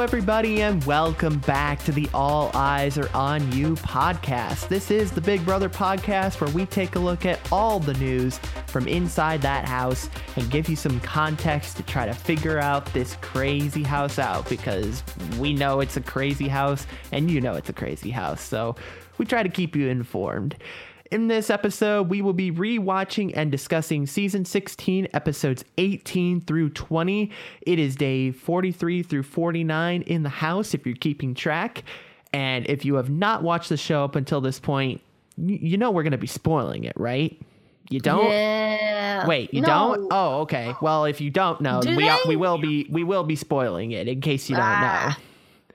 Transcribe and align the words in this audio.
everybody, 0.00 0.62
and 0.62 0.84
welcome 0.84 1.40
back 1.40 1.82
to 1.82 1.90
the 1.90 2.08
All 2.14 2.52
Eyes 2.54 2.96
Are 2.98 3.10
On 3.14 3.50
You 3.50 3.74
podcast. 3.74 4.68
This 4.68 4.92
is 4.92 5.10
the 5.10 5.20
Big 5.20 5.44
Brother 5.44 5.68
podcast 5.68 6.40
where 6.40 6.50
we 6.50 6.66
take 6.66 6.94
a 6.94 7.00
look 7.00 7.26
at 7.26 7.40
all 7.50 7.80
the 7.80 7.94
news 7.94 8.38
from 8.68 8.86
inside 8.86 9.42
that 9.42 9.66
house 9.66 10.08
and 10.36 10.48
give 10.52 10.68
you 10.68 10.76
some 10.76 11.00
context 11.00 11.76
to 11.78 11.82
try 11.82 12.06
to 12.06 12.14
figure 12.14 12.60
out 12.60 12.86
this 12.92 13.16
crazy 13.22 13.82
house 13.82 14.20
out 14.20 14.48
because 14.48 15.02
we 15.36 15.52
know 15.52 15.80
it's 15.80 15.96
a 15.96 16.00
crazy 16.00 16.46
house 16.46 16.86
and 17.10 17.28
you 17.28 17.40
know 17.40 17.54
it's 17.54 17.68
a 17.68 17.72
crazy 17.72 18.10
house. 18.10 18.40
So 18.40 18.76
we 19.18 19.24
try 19.26 19.42
to 19.42 19.48
keep 19.48 19.74
you 19.74 19.88
informed. 19.88 20.56
In 21.10 21.28
this 21.28 21.48
episode, 21.48 22.10
we 22.10 22.20
will 22.20 22.34
be 22.34 22.52
rewatching 22.52 23.32
and 23.34 23.50
discussing 23.50 24.06
season 24.06 24.44
16, 24.44 25.08
episodes 25.14 25.64
18 25.78 26.42
through 26.42 26.70
20. 26.70 27.30
It 27.62 27.78
is 27.78 27.96
day 27.96 28.30
43 28.30 29.02
through 29.02 29.22
49 29.22 30.02
in 30.02 30.22
the 30.22 30.28
house, 30.28 30.74
if 30.74 30.84
you're 30.86 30.96
keeping 30.96 31.34
track. 31.34 31.82
And 32.34 32.68
if 32.68 32.84
you 32.84 32.96
have 32.96 33.08
not 33.08 33.42
watched 33.42 33.70
the 33.70 33.78
show 33.78 34.04
up 34.04 34.16
until 34.16 34.42
this 34.42 34.60
point, 34.60 35.00
you 35.38 35.78
know 35.78 35.90
we're 35.90 36.02
going 36.02 36.10
to 36.12 36.18
be 36.18 36.26
spoiling 36.26 36.84
it, 36.84 36.92
right? 36.96 37.40
You 37.88 38.00
don't? 38.00 38.28
Yeah. 38.30 39.26
Wait, 39.26 39.54
you 39.54 39.62
No. 39.62 39.66
don't? 39.66 40.08
Oh, 40.10 40.40
okay. 40.42 40.74
Well, 40.82 41.06
if 41.06 41.22
you 41.22 41.30
don't 41.30 41.62
know, 41.62 41.80
Do 41.80 41.96
we 41.96 42.04
they? 42.04 42.16
we 42.26 42.36
will 42.36 42.58
be 42.58 42.86
we 42.90 43.02
will 43.02 43.24
be 43.24 43.34
spoiling 43.34 43.92
it 43.92 44.08
in 44.08 44.20
case 44.20 44.50
you 44.50 44.56
don't 44.56 44.64
Ah. 44.66 45.16
know. 45.18 45.74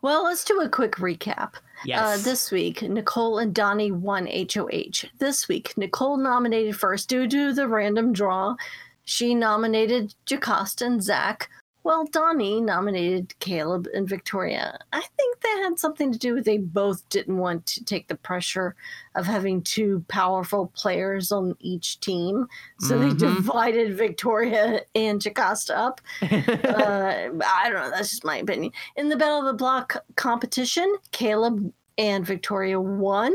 Well, 0.00 0.24
let's 0.24 0.44
do 0.44 0.58
a 0.62 0.68
quick 0.70 0.92
recap. 0.92 1.54
Yes. 1.86 2.00
Uh, 2.00 2.22
this 2.24 2.50
week, 2.50 2.82
Nicole 2.82 3.38
and 3.38 3.54
Donny 3.54 3.92
won 3.92 4.26
HOH. 4.26 5.08
This 5.18 5.46
week, 5.48 5.72
Nicole 5.76 6.16
nominated 6.16 6.76
first 6.76 7.08
due 7.08 7.28
to 7.28 7.52
the 7.52 7.68
random 7.68 8.12
draw. 8.12 8.56
She 9.04 9.34
nominated 9.34 10.14
Jocasta 10.26 10.84
and 10.84 11.02
Zach, 11.02 11.48
while 11.86 12.04
Donny 12.06 12.60
nominated 12.60 13.38
Caleb 13.38 13.86
and 13.94 14.08
Victoria. 14.08 14.76
I 14.92 15.00
think 15.00 15.40
that 15.40 15.60
had 15.62 15.78
something 15.78 16.10
to 16.10 16.18
do 16.18 16.34
with 16.34 16.44
they 16.44 16.58
both 16.58 17.08
didn't 17.10 17.38
want 17.38 17.64
to 17.66 17.84
take 17.84 18.08
the 18.08 18.16
pressure 18.16 18.74
of 19.14 19.24
having 19.24 19.62
two 19.62 20.04
powerful 20.08 20.66
players 20.74 21.30
on 21.30 21.54
each 21.60 22.00
team. 22.00 22.48
So 22.80 22.98
they 22.98 23.10
Mhm. 23.10 23.18
divided 23.18 23.96
Victoria 23.96 24.80
and 24.96 25.20
Jocasta 25.22 25.78
up. 25.78 26.00
uh, 26.22 26.26
I 26.28 27.70
don't 27.70 27.74
know. 27.80 27.90
That's 27.90 28.10
just 28.10 28.24
my 28.24 28.38
opinion. 28.38 28.72
In 28.96 29.08
the 29.08 29.16
Battle 29.16 29.38
of 29.38 29.46
the 29.46 29.52
Block 29.54 29.96
competition, 30.16 30.92
Caleb 31.12 31.72
and 31.98 32.26
Victoria 32.26 32.80
won, 32.80 33.32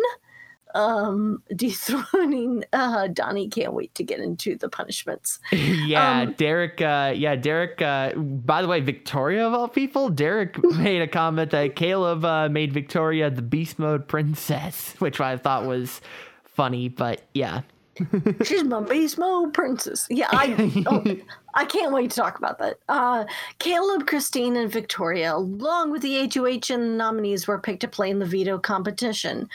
um, 0.76 1.44
dethroning 1.56 2.64
uh, 2.74 3.08
Donny. 3.08 3.48
Can't 3.50 3.74
wait 3.74 3.94
to 3.96 4.04
get 4.04 4.20
into 4.20 4.56
the 4.56 4.70
punishments. 4.70 5.40
yeah, 5.52 6.22
Um, 6.22 6.34
Derrick. 6.34 6.82
Uh, 6.82 7.14
yeah, 7.16 7.36
Derrick. 7.36 7.82
Uh, 7.82 8.14
by 8.16 8.62
the 8.62 8.68
way, 8.68 8.80
Victoria 8.80 9.46
of 9.48 9.54
all 9.54 9.68
people, 9.68 10.10
Derrick 10.10 10.62
made 10.78 11.02
a 11.02 11.08
comment 11.08 11.52
that 11.52 11.76
Caleb 11.76 12.24
uh, 12.26 12.50
made 12.50 12.74
Victoria 12.74 13.30
the 13.30 13.42
beast 13.42 13.80
mode 13.80 14.08
princess, 14.08 14.94
which 15.00 15.20
I 15.20 15.38
thought 15.38 15.66
was 15.66 16.02
funny. 16.44 16.90
But 16.90 17.22
yeah, 17.34 17.62
She's 18.44 18.64
my 18.64 18.82
beast 18.82 19.18
mode 19.18 19.54
princess. 19.54 20.08
Yeah, 20.10 20.28
I. 20.32 20.84
Oh, 20.88 21.04
I 21.54 21.66
can't 21.66 21.92
wait 21.92 22.12
to 22.12 22.16
talk 22.16 22.38
about 22.38 22.60
that. 22.60 22.80
Uh, 22.88 23.26
Caleb, 23.60 24.08
Christine, 24.08 24.56
and 24.56 24.72
Victoria, 24.72 25.36
along 25.36 25.92
with 25.92 26.02
the 26.02 26.30
HOH 26.34 26.74
and 26.74 26.84
the 26.84 26.96
nominees, 26.96 27.46
were 27.46 27.60
picked 27.60 27.82
to 27.82 27.90
play 27.90 28.10
in 28.10 28.20
the 28.20 28.26
veto 28.26 28.58
competition. 28.58 29.50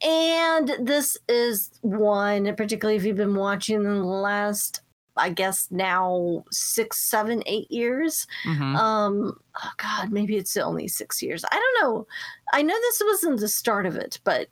And 0.00 0.72
this 0.80 1.18
is 1.28 1.70
one, 1.82 2.54
particularly 2.54 2.96
if 2.96 3.04
you've 3.04 3.16
been 3.16 3.34
watching 3.34 3.76
in 3.76 3.82
the 3.82 4.04
last, 4.04 4.82
I 5.16 5.30
guess 5.30 5.66
now 5.72 6.44
six, 6.52 6.98
seven, 6.98 7.42
eight 7.46 7.70
years. 7.70 8.28
Mhm. 8.46 8.76
Um, 8.76 9.40
oh 9.60 9.70
God, 9.76 10.12
maybe 10.12 10.36
it's 10.36 10.56
only 10.56 10.86
six 10.86 11.20
years. 11.20 11.44
I 11.50 11.54
don't 11.54 11.82
know. 11.82 12.06
I 12.52 12.62
know 12.62 12.74
this 12.74 13.02
wasn't 13.04 13.40
the 13.40 13.48
start 13.48 13.86
of 13.86 13.96
it, 13.96 14.20
but 14.22 14.48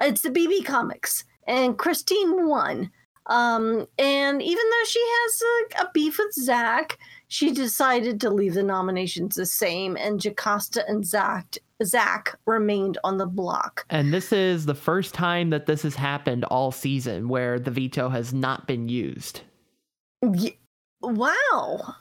it's 0.00 0.22
the 0.22 0.30
BB 0.30 0.64
Comics, 0.64 1.24
and 1.46 1.78
Christine 1.78 2.48
won. 2.48 2.90
Um, 3.30 3.86
and 3.96 4.42
even 4.42 4.64
though 4.70 4.84
she 4.86 5.00
has 5.00 5.42
a, 5.42 5.84
a 5.84 5.90
beef 5.94 6.18
with 6.18 6.34
Zach, 6.34 6.98
she 7.28 7.52
decided 7.52 8.20
to 8.20 8.30
leave 8.30 8.54
the 8.54 8.62
nominations 8.62 9.36
the 9.36 9.46
same, 9.46 9.96
and 9.96 10.20
Jocasta 10.20 10.86
and 10.88 11.06
Zach 11.06 11.56
Zach 11.82 12.38
remained 12.44 12.98
on 13.04 13.16
the 13.18 13.26
block. 13.26 13.86
and 13.88 14.12
this 14.12 14.32
is 14.32 14.66
the 14.66 14.74
first 14.74 15.14
time 15.14 15.50
that 15.50 15.66
this 15.66 15.82
has 15.82 15.94
happened 15.94 16.44
all 16.44 16.72
season, 16.72 17.28
where 17.28 17.58
the 17.58 17.70
veto 17.70 18.08
has 18.08 18.34
not 18.34 18.66
been 18.66 18.88
used. 18.88 19.42
Wow, 21.00 21.94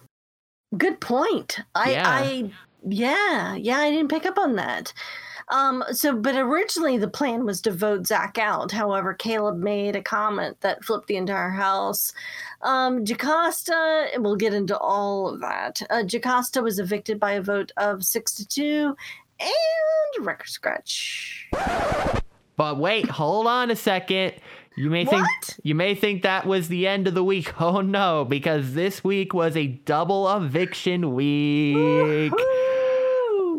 good 0.78 1.00
point. 1.00 1.60
I, 1.76 1.92
Yeah. 1.92 2.10
I, 2.10 2.52
yeah, 2.88 3.56
yeah, 3.56 3.78
I 3.78 3.92
didn't 3.92 4.10
pick 4.10 4.26
up 4.26 4.38
on 4.38 4.56
that. 4.56 4.94
Um, 5.52 5.84
so, 5.92 6.16
but 6.16 6.36
originally 6.36 6.98
the 6.98 7.08
plan 7.08 7.44
was 7.46 7.60
to 7.62 7.72
vote 7.72 8.06
Zach 8.06 8.38
out. 8.38 8.72
However, 8.72 9.14
Caleb 9.14 9.58
made 9.58 9.96
a 9.96 10.02
comment 10.02 10.62
that 10.62 10.84
flipped 10.84 11.08
the 11.08 11.18
entire 11.18 11.50
house. 11.50 12.14
Um, 12.62 13.04
Jocasta, 13.04 14.10
we'll 14.18 14.36
get 14.36 14.54
into 14.54 14.78
all 14.78 15.28
of 15.30 15.40
that. 15.42 15.82
Uh, 15.90 16.04
Jocasta 16.04 16.62
was 16.62 16.78
evicted 16.78 17.20
by 17.20 17.32
a 17.34 17.42
vote 17.42 17.72
of 17.78 18.04
six 18.06 18.34
to 18.36 18.48
two, 18.48 18.96
and 19.40 20.26
record 20.26 20.50
scratch. 20.50 21.50
But 22.56 22.78
wait, 22.78 23.10
hold 23.10 23.48
on 23.48 23.72
a 23.72 23.76
second. 23.76 24.34
You 24.76 24.90
may 24.90 25.04
think 25.04 25.24
What? 25.24 25.60
you 25.64 25.76
may 25.76 25.96
think 25.96 26.22
that 26.24 26.46
was 26.46 26.68
the 26.68 26.88
end 26.88 27.08
of 27.08 27.14
the 27.14 27.24
week. 27.24 27.54
Oh 27.60 27.82
no, 27.82 28.24
because 28.24 28.74
this 28.76 29.04
week 29.04 29.34
was 29.34 29.58
a 29.58 29.68
double 29.68 30.30
eviction 30.30 31.14
week. 31.16 32.32
Woo! 32.32 32.69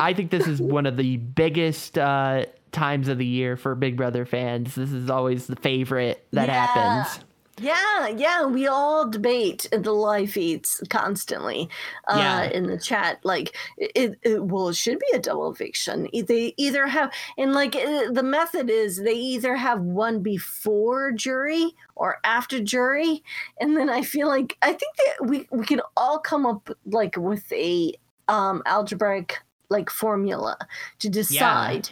I 0.04 0.14
think 0.14 0.30
this 0.30 0.46
is 0.46 0.60
one 0.60 0.86
of 0.86 0.96
the 0.96 1.16
biggest 1.18 1.98
uh, 1.98 2.46
times 2.72 3.08
of 3.08 3.18
the 3.18 3.26
year 3.26 3.56
for 3.56 3.74
Big 3.74 3.96
Brother 3.96 4.24
fans. 4.24 4.74
This 4.74 4.92
is 4.92 5.10
always 5.10 5.46
the 5.46 5.56
favorite 5.56 6.24
that 6.32 6.48
Yeah. 6.48 6.66
happens. 6.66 7.24
Yeah, 7.62 8.08
yeah, 8.08 8.46
we 8.46 8.66
all 8.68 9.06
debate 9.10 9.68
the 9.70 9.92
live 9.92 10.30
feeds 10.30 10.82
constantly 10.88 11.68
uh, 12.08 12.16
Yeah. 12.16 12.42
in 12.44 12.66
the 12.68 12.78
chat. 12.78 13.18
Like, 13.22 13.54
it, 13.76 14.18
it, 14.22 14.42
well, 14.42 14.70
it 14.70 14.76
should 14.76 14.98
be 14.98 15.14
a 15.14 15.18
double 15.18 15.50
eviction. 15.50 16.08
They 16.14 16.54
either 16.56 16.86
have, 16.86 17.12
and 17.36 17.52
like 17.52 17.76
uh, 17.76 18.12
the 18.12 18.22
method 18.22 18.70
is 18.70 18.96
they 18.96 19.12
either 19.12 19.56
have 19.56 19.82
one 19.82 20.22
before 20.22 21.12
jury 21.12 21.76
or 21.96 22.16
after 22.24 22.60
jury. 22.60 23.22
And 23.60 23.76
then 23.76 23.90
I 23.90 24.02
feel 24.02 24.28
like, 24.28 24.56
I 24.62 24.68
think 24.72 24.96
that 24.96 25.26
we, 25.26 25.46
we 25.50 25.66
can 25.66 25.82
all 25.98 26.18
come 26.18 26.46
up 26.46 26.70
like 26.86 27.16
with 27.18 27.52
a 27.52 27.92
um, 28.28 28.62
algebraic 28.64 29.36
like 29.70 29.88
formula 29.88 30.58
to 30.98 31.08
decide. 31.08 31.90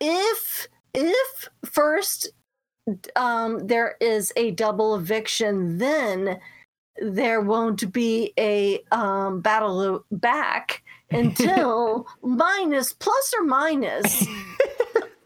If, 0.00 0.68
if 0.92 1.48
first 1.64 2.32
um, 3.16 3.66
there 3.66 3.96
is 4.00 4.32
a 4.36 4.50
double 4.50 4.94
eviction, 4.96 5.78
then 5.78 6.40
there 7.00 7.40
won't 7.40 7.92
be 7.92 8.32
a 8.38 8.80
um, 8.90 9.40
battle 9.40 10.04
back 10.10 10.82
until 11.10 12.06
minus 12.22 12.92
plus 12.92 13.34
or 13.38 13.44
minus 13.44 14.26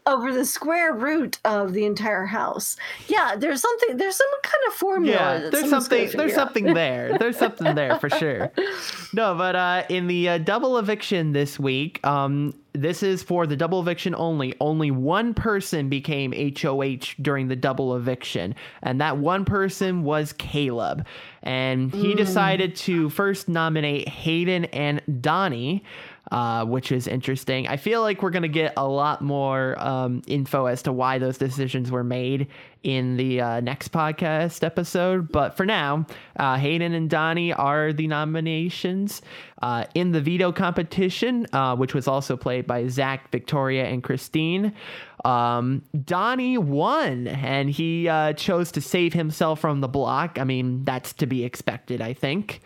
over 0.07 0.33
the 0.33 0.45
square 0.45 0.93
root 0.93 1.39
of 1.45 1.73
the 1.73 1.85
entire 1.85 2.25
house. 2.25 2.77
Yeah, 3.07 3.35
there's 3.35 3.61
something. 3.61 3.97
There's 3.97 4.15
some 4.15 4.27
kind 4.41 4.63
of 4.67 4.73
formula. 4.73 5.39
Yeah, 5.41 5.49
there's 5.49 5.69
something. 5.69 6.09
There's 6.11 6.31
out. 6.31 6.47
something 6.47 6.73
there. 6.73 7.17
There's 7.19 7.37
something 7.37 7.75
there 7.75 7.99
for 7.99 8.09
sure. 8.09 8.51
No, 9.13 9.35
but 9.35 9.55
uh, 9.55 9.83
in 9.89 10.07
the 10.07 10.29
uh, 10.29 10.37
double 10.37 10.77
eviction 10.77 11.31
this 11.31 11.57
week, 11.57 12.05
um, 12.05 12.53
this 12.73 13.01
is 13.01 13.23
for 13.23 13.47
the 13.47 13.55
double 13.55 13.79
eviction 13.79 14.13
only. 14.15 14.53
Only 14.59 14.91
one 14.91 15.33
person 15.33 15.89
became 15.89 16.33
HOH 16.33 17.15
during 17.21 17.47
the 17.47 17.55
double 17.55 17.95
eviction, 17.95 18.53
and 18.83 19.01
that 19.01 19.17
one 19.17 19.45
person 19.45 20.03
was 20.03 20.33
Caleb. 20.33 21.05
And 21.41 21.93
he 21.93 22.13
decided 22.13 22.75
to 22.77 23.09
first 23.09 23.47
nominate 23.47 24.07
Hayden 24.09 24.65
and 24.65 25.01
Donny. 25.21 25.83
Uh, 26.29 26.65
which 26.65 26.91
is 26.91 27.07
interesting. 27.07 27.69
I 27.69 27.77
feel 27.77 28.01
like 28.01 28.21
we're 28.21 28.31
going 28.31 28.41
to 28.41 28.49
get 28.49 28.73
a 28.75 28.85
lot 28.85 29.21
more 29.21 29.81
um, 29.81 30.21
info 30.27 30.65
as 30.65 30.81
to 30.81 30.91
why 30.91 31.19
those 31.19 31.37
decisions 31.37 31.89
were 31.89 32.03
made 32.03 32.47
in 32.83 33.15
the 33.15 33.39
uh, 33.39 33.59
next 33.61 33.93
podcast 33.93 34.61
episode. 34.61 35.31
But 35.31 35.55
for 35.55 35.65
now, 35.65 36.05
uh, 36.35 36.57
Hayden 36.57 36.93
and 36.93 37.09
Donny 37.09 37.53
are 37.53 37.93
the 37.93 38.07
nominations 38.07 39.21
uh, 39.61 39.85
in 39.93 40.11
the 40.11 40.19
veto 40.19 40.51
competition, 40.51 41.47
uh, 41.53 41.77
which 41.77 41.93
was 41.93 42.09
also 42.09 42.35
played 42.35 42.67
by 42.67 42.87
Zach, 42.87 43.31
Victoria, 43.31 43.85
and 43.85 44.03
Christine. 44.03 44.73
Um, 45.23 45.81
Donny 46.03 46.57
won, 46.57 47.27
and 47.27 47.69
he 47.69 48.09
uh, 48.09 48.33
chose 48.33 48.71
to 48.73 48.81
save 48.81 49.13
himself 49.13 49.61
from 49.61 49.79
the 49.79 49.87
block. 49.87 50.39
I 50.39 50.43
mean, 50.43 50.83
that's 50.83 51.13
to 51.13 51.25
be 51.25 51.45
expected, 51.45 52.01
I 52.01 52.11
think. 52.11 52.61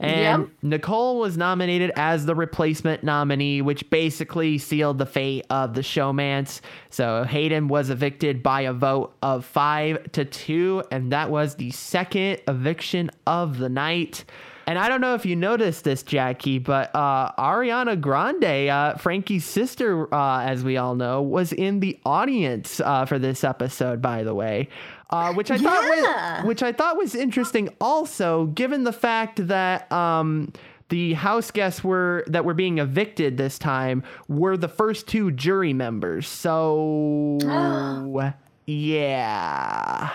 And 0.00 0.42
Yep. 0.42 0.48
Nicole 0.62 1.20
was 1.20 1.36
nominated 1.36 1.92
as 1.96 2.26
the 2.26 2.34
replacement 2.34 3.04
nominee, 3.04 3.62
which 3.62 3.88
basically 3.90 4.58
sealed 4.58 4.98
the 4.98 5.06
fate 5.06 5.46
of 5.50 5.74
the 5.74 5.82
showmance. 5.82 6.60
So 6.90 7.24
Hayden 7.24 7.68
was 7.68 7.90
evicted 7.90 8.42
by 8.42 8.62
a 8.62 8.72
vote 8.72 9.14
of 9.22 9.44
five 9.44 10.10
to 10.12 10.24
two, 10.24 10.82
and 10.90 11.12
that 11.12 11.30
was 11.30 11.54
the 11.54 11.70
second 11.70 12.40
eviction 12.48 13.10
of 13.26 13.58
the 13.58 13.68
night. 13.68 14.24
And 14.66 14.78
I 14.78 14.88
don't 14.88 15.02
know 15.02 15.14
if 15.14 15.26
you 15.26 15.36
noticed 15.36 15.84
this, 15.84 16.02
Jackie, 16.02 16.58
but 16.58 16.90
uh, 16.94 17.32
Ariana 17.38 18.00
Grande, 18.00 18.70
uh, 18.70 18.94
Frankie's 18.96 19.44
sister, 19.44 20.12
uh, 20.12 20.40
as 20.40 20.64
we 20.64 20.78
all 20.78 20.94
know, 20.94 21.20
was 21.20 21.52
in 21.52 21.80
the 21.80 22.00
audience 22.06 22.80
uh, 22.80 23.04
for 23.04 23.18
this 23.18 23.44
episode. 23.44 24.00
By 24.00 24.22
the 24.22 24.34
way, 24.34 24.70
uh, 25.14 25.32
which 25.34 25.50
I 25.50 25.58
thought 25.58 25.82
Yeah. 25.84 26.38
was 26.40 26.46
which 26.46 26.62
I 26.62 26.72
thought 26.72 26.96
was 26.96 27.14
interesting. 27.14 27.68
Also, 27.80 28.46
given 28.46 28.84
the 28.84 28.92
fact 28.92 29.46
that. 29.48 29.90
Um, 29.92 30.52
the 30.90 31.14
house 31.14 31.50
guests 31.50 31.82
were 31.82 32.24
that 32.26 32.44
were 32.44 32.52
being 32.52 32.76
evicted 32.78 33.38
this 33.38 33.58
time 33.58 34.02
were 34.28 34.54
the 34.58 34.68
first 34.68 35.08
two 35.08 35.30
jury 35.30 35.72
members. 35.72 36.28
So 36.28 37.38
yeah. 38.66 40.10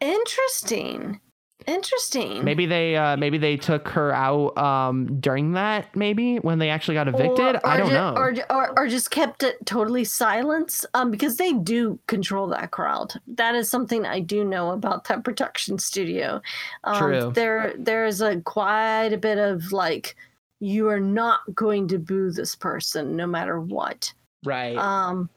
Interesting. 0.00 1.20
Interesting. 1.66 2.44
Maybe 2.44 2.66
they 2.66 2.96
uh, 2.96 3.16
maybe 3.16 3.38
they 3.38 3.56
took 3.56 3.88
her 3.88 4.12
out 4.12 4.56
um, 4.58 5.20
during 5.20 5.52
that 5.52 5.94
maybe 5.96 6.36
when 6.36 6.58
they 6.58 6.70
actually 6.70 6.94
got 6.94 7.08
evicted. 7.08 7.56
Or, 7.56 7.66
I 7.66 7.76
don't 7.76 7.88
ju- 7.88 7.94
know. 7.94 8.14
Or, 8.16 8.34
or, 8.50 8.78
or 8.78 8.88
just 8.88 9.10
kept 9.10 9.42
it 9.42 9.64
totally 9.64 10.04
silence 10.04 10.84
um, 10.94 11.10
because 11.10 11.36
they 11.36 11.52
do 11.52 11.98
control 12.06 12.46
that 12.48 12.70
crowd. 12.70 13.14
That 13.26 13.54
is 13.54 13.70
something 13.70 14.06
I 14.06 14.20
do 14.20 14.44
know 14.44 14.70
about 14.70 15.04
that 15.04 15.24
production 15.24 15.78
studio. 15.78 16.40
Um, 16.84 16.98
True. 16.98 17.32
There, 17.34 17.74
there 17.78 18.06
is 18.06 18.20
a 18.20 18.40
quite 18.40 19.12
a 19.12 19.18
bit 19.18 19.38
of 19.38 19.72
like, 19.72 20.16
you 20.60 20.88
are 20.88 21.00
not 21.00 21.40
going 21.54 21.88
to 21.88 21.98
boo 21.98 22.30
this 22.30 22.54
person 22.54 23.16
no 23.16 23.26
matter 23.26 23.60
what. 23.60 24.12
right. 24.44 24.76
Um, 24.76 25.28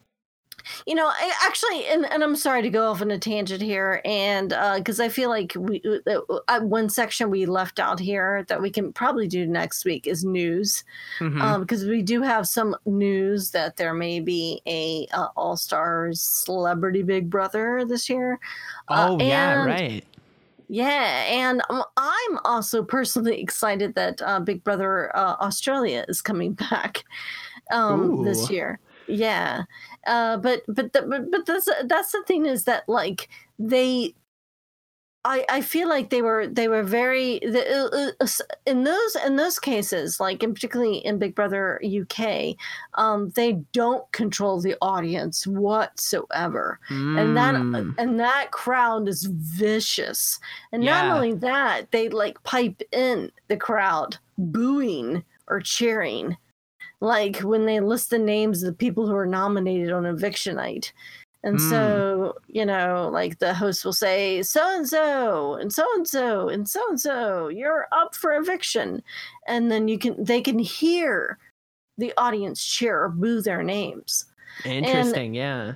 you 0.86 0.96
know, 0.96 1.08
I 1.08 1.32
actually, 1.44 1.86
and, 1.88 2.06
and 2.12 2.24
I'm 2.24 2.36
sorry 2.36 2.62
to 2.62 2.70
go 2.70 2.90
off 2.90 3.02
on 3.02 3.12
a 3.12 3.20
tangent 3.20 3.62
here, 3.62 4.02
and 4.06 4.50
because 4.78 5.00
I 5.00 5.10
feel 5.10 5.30
like 5.30 5.54
we 5.58 5.82
uh, 6.08 6.20
uh, 6.48 6.60
one 6.62 6.90
section 6.90 7.30
we 7.30 7.46
left 7.46 7.80
out 7.80 8.00
here 8.00 8.44
that 8.48 8.62
we 8.62 8.70
can 8.70 8.92
probably 8.94 9.28
do 9.28 9.46
next 9.46 9.86
week 9.86 10.08
is 10.08 10.24
news, 10.24 10.84
Mhm. 11.20 11.42
um, 11.42 11.62
because 11.62 11.86
we 11.86 12.02
do 12.02 12.22
have 12.22 12.48
some 12.48 12.76
news 12.86 13.52
that 13.52 13.78
there 13.78 13.94
may 13.94 14.20
be 14.20 14.62
a 14.68 15.08
uh, 15.14 15.28
All 15.36 15.58
Stars 15.58 16.22
Celebrity 16.22 17.04
Big 17.04 17.30
Brother 17.30 17.86
this 17.86 18.10
year. 18.10 18.40
uh, 18.88 19.08
oh 19.10 19.24
yeah, 19.24 19.64
right. 19.66 20.06
Yeah, 20.68 21.26
and 21.30 21.62
um, 21.70 21.84
I'm 21.96 22.40
also 22.44 22.84
personally 22.84 23.40
excited 23.42 23.94
that 23.96 24.22
uh, 24.22 24.40
Big 24.40 24.64
Brother 24.64 25.16
uh, 25.16 25.36
Australia 25.40 26.06
is 26.08 26.22
coming 26.22 26.54
back 26.70 27.04
um, 27.72 28.24
this 28.24 28.50
year. 28.50 28.80
Yeah, 29.08 29.64
uh, 30.06 30.38
but 30.38 30.64
but 30.68 30.94
the, 30.94 31.02
but 31.04 31.32
but 31.32 31.46
that's 31.46 31.70
that's 31.86 32.12
the 32.12 32.24
thing 32.28 32.46
is 32.46 32.66
that 32.66 32.88
like 32.90 33.30
they. 33.60 34.14
I, 35.28 35.44
I 35.50 35.62
feel 35.62 35.90
like 35.90 36.12
they 36.12 36.22
were 36.22 36.46
they 36.46 36.68
were 36.68 36.84
very 36.84 37.40
the, 37.40 38.14
uh, 38.20 38.24
uh, 38.24 38.28
in 38.68 38.84
those 38.84 39.16
in 39.26 39.38
those 39.38 39.58
cases 39.58 40.20
like 40.20 40.44
in 40.44 40.54
particularly 40.54 40.98
in 40.98 41.18
Big 41.18 41.34
Brother 41.34 41.82
UK 41.84 42.56
um, 42.94 43.32
they 43.32 43.54
don't 43.74 44.10
control 44.12 44.62
the 44.62 44.76
audience 44.84 45.48
whatsoever 45.48 46.80
and 47.16 47.36
that 47.36 47.56
Mm. 47.74 47.96
and 47.98 48.20
that 48.20 48.52
crowd 48.52 49.08
is 49.08 49.24
vicious 49.24 50.40
and 50.72 50.84
Yeah. 50.84 50.92
not 51.08 51.16
only 51.16 51.34
that 51.34 51.90
they 51.90 52.08
like 52.10 52.42
pipe 52.44 52.84
in 52.92 53.32
the 53.48 53.58
crowd 53.58 54.18
booing 54.38 55.24
or 55.48 55.60
cheering 55.60 56.38
like 57.02 57.38
when 57.38 57.66
they 57.66 57.80
list 57.80 58.10
the 58.10 58.20
names 58.20 58.64
of 58.64 58.68
the 58.68 58.78
people 58.78 59.08
who 59.08 59.16
are 59.16 59.26
nominated 59.26 59.92
on 59.92 60.06
eviction 60.06 60.56
night 60.56 60.94
and 61.44 61.60
Hmm. 61.60 61.70
so 61.70 62.34
you 62.48 62.66
know 62.66 63.10
like 63.12 63.40
the 63.40 63.54
host 63.54 63.86
will 63.86 63.94
say 63.94 64.42
so 64.42 64.76
and 64.76 64.88
so 64.88 65.56
and 65.56 65.72
so 65.74 65.86
and 65.96 66.08
so 66.08 66.50
and 66.50 66.68
so 66.68 66.80
and 66.90 67.00
so 67.00 67.48
you're 67.50 67.88
up 67.92 68.16
for 68.16 68.34
eviction 68.34 69.04
and 69.48 69.72
then 69.72 69.88
you 69.88 69.98
can 69.98 70.22
they 70.24 70.42
can 70.42 70.58
hear 70.60 71.38
the 71.98 72.14
audience 72.18 72.66
cheer 72.66 73.04
or 73.04 73.10
boo 73.10 73.42
their 73.42 73.64
names 73.64 74.26
Interesting. 74.64 75.34
yeah. 75.36 75.74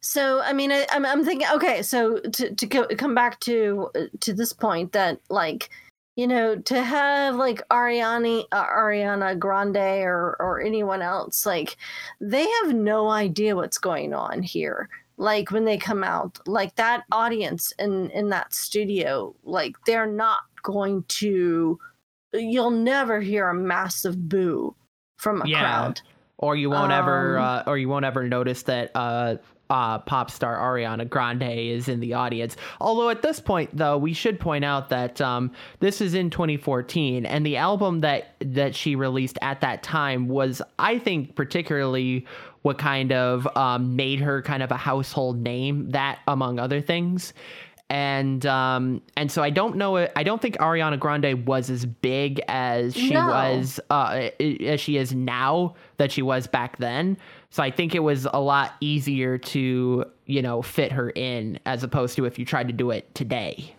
so 0.00 0.40
I 0.40 0.52
mean, 0.52 0.70
I, 0.70 0.86
I'm 0.92 1.04
I'm 1.04 1.24
thinking, 1.24 1.48
okay, 1.54 1.82
so 1.82 2.18
to 2.20 2.54
to 2.54 2.66
co- 2.66 2.86
come 2.96 3.14
back 3.14 3.40
to 3.40 3.90
uh, 3.96 4.04
to 4.20 4.32
this 4.32 4.52
point 4.52 4.92
that 4.92 5.18
like, 5.28 5.68
you 6.16 6.26
know, 6.26 6.56
to 6.56 6.82
have 6.82 7.36
like 7.36 7.66
Ariana 7.68 8.44
uh, 8.52 8.66
Ariana 8.66 9.38
Grande 9.38 9.76
or 9.76 10.36
or 10.40 10.60
anyone 10.60 11.02
else, 11.02 11.46
like, 11.46 11.76
they 12.20 12.46
have 12.62 12.74
no 12.74 13.08
idea 13.08 13.56
what's 13.56 13.78
going 13.78 14.12
on 14.14 14.42
here. 14.42 14.88
Like 15.16 15.50
when 15.50 15.64
they 15.64 15.78
come 15.78 16.02
out, 16.04 16.38
like 16.46 16.74
that 16.76 17.04
audience 17.12 17.72
in 17.78 18.10
in 18.10 18.28
that 18.30 18.54
studio, 18.54 19.34
like 19.44 19.76
they're 19.86 20.06
not 20.06 20.40
going 20.62 21.04
to. 21.08 21.78
You'll 22.34 22.70
never 22.70 23.20
hear 23.20 23.48
a 23.50 23.54
massive 23.54 24.28
boo 24.28 24.74
from 25.18 25.42
a 25.42 25.46
Yeah. 25.46 25.60
crowd. 25.60 26.00
Or 26.38 26.56
you 26.56 26.70
won't 26.70 26.90
ever, 26.90 27.38
Um, 27.38 27.44
uh, 27.44 27.62
or 27.70 27.78
you 27.78 27.88
won't 27.88 28.04
ever 28.04 28.26
notice 28.26 28.62
that 28.64 28.90
uh, 28.96 29.36
uh, 29.72 29.98
pop 30.00 30.30
star 30.30 30.56
Ariana 30.58 31.08
Grande 31.08 31.42
is 31.44 31.88
in 31.88 32.00
the 32.00 32.12
audience. 32.12 32.56
Although 32.80 33.08
at 33.08 33.22
this 33.22 33.40
point, 33.40 33.70
though, 33.74 33.96
we 33.96 34.12
should 34.12 34.38
point 34.38 34.64
out 34.64 34.90
that 34.90 35.20
um, 35.20 35.50
this 35.80 36.00
is 36.02 36.12
in 36.14 36.28
2014, 36.28 37.24
and 37.24 37.44
the 37.46 37.56
album 37.56 38.00
that 38.02 38.34
that 38.40 38.74
she 38.74 38.94
released 38.96 39.38
at 39.40 39.62
that 39.62 39.82
time 39.82 40.28
was, 40.28 40.60
I 40.78 40.98
think, 40.98 41.34
particularly 41.36 42.26
what 42.60 42.76
kind 42.78 43.12
of 43.12 43.48
um, 43.56 43.96
made 43.96 44.20
her 44.20 44.42
kind 44.42 44.62
of 44.62 44.70
a 44.70 44.76
household 44.76 45.38
name. 45.38 45.90
That, 45.90 46.18
among 46.28 46.58
other 46.60 46.80
things. 46.82 47.32
And 47.90 48.46
um 48.46 49.02
and 49.18 49.30
so 49.30 49.42
I 49.42 49.50
don't 49.50 49.76
know 49.76 50.08
I 50.16 50.22
don't 50.22 50.40
think 50.40 50.56
Ariana 50.56 50.98
Grande 50.98 51.46
was 51.46 51.68
as 51.68 51.84
big 51.84 52.40
as 52.48 52.94
she 52.94 53.12
No. 53.12 53.26
was 53.26 53.80
uh 53.90 54.30
as 54.40 54.80
she 54.80 54.96
is 54.96 55.12
now 55.14 55.74
that 55.98 56.10
she 56.10 56.22
was 56.22 56.46
back 56.46 56.78
then. 56.78 57.18
So 57.52 57.62
I 57.62 57.70
think 57.70 57.94
it 57.94 57.98
was 57.98 58.26
a 58.32 58.40
lot 58.40 58.72
easier 58.80 59.36
to, 59.36 60.06
you 60.24 60.40
know, 60.40 60.62
fit 60.62 60.90
her 60.90 61.10
in 61.10 61.60
as 61.66 61.84
opposed 61.84 62.16
to 62.16 62.24
if 62.24 62.38
you 62.38 62.46
tried 62.46 62.68
to 62.68 62.72
do 62.72 62.90
it 62.90 63.14
today. 63.14 63.74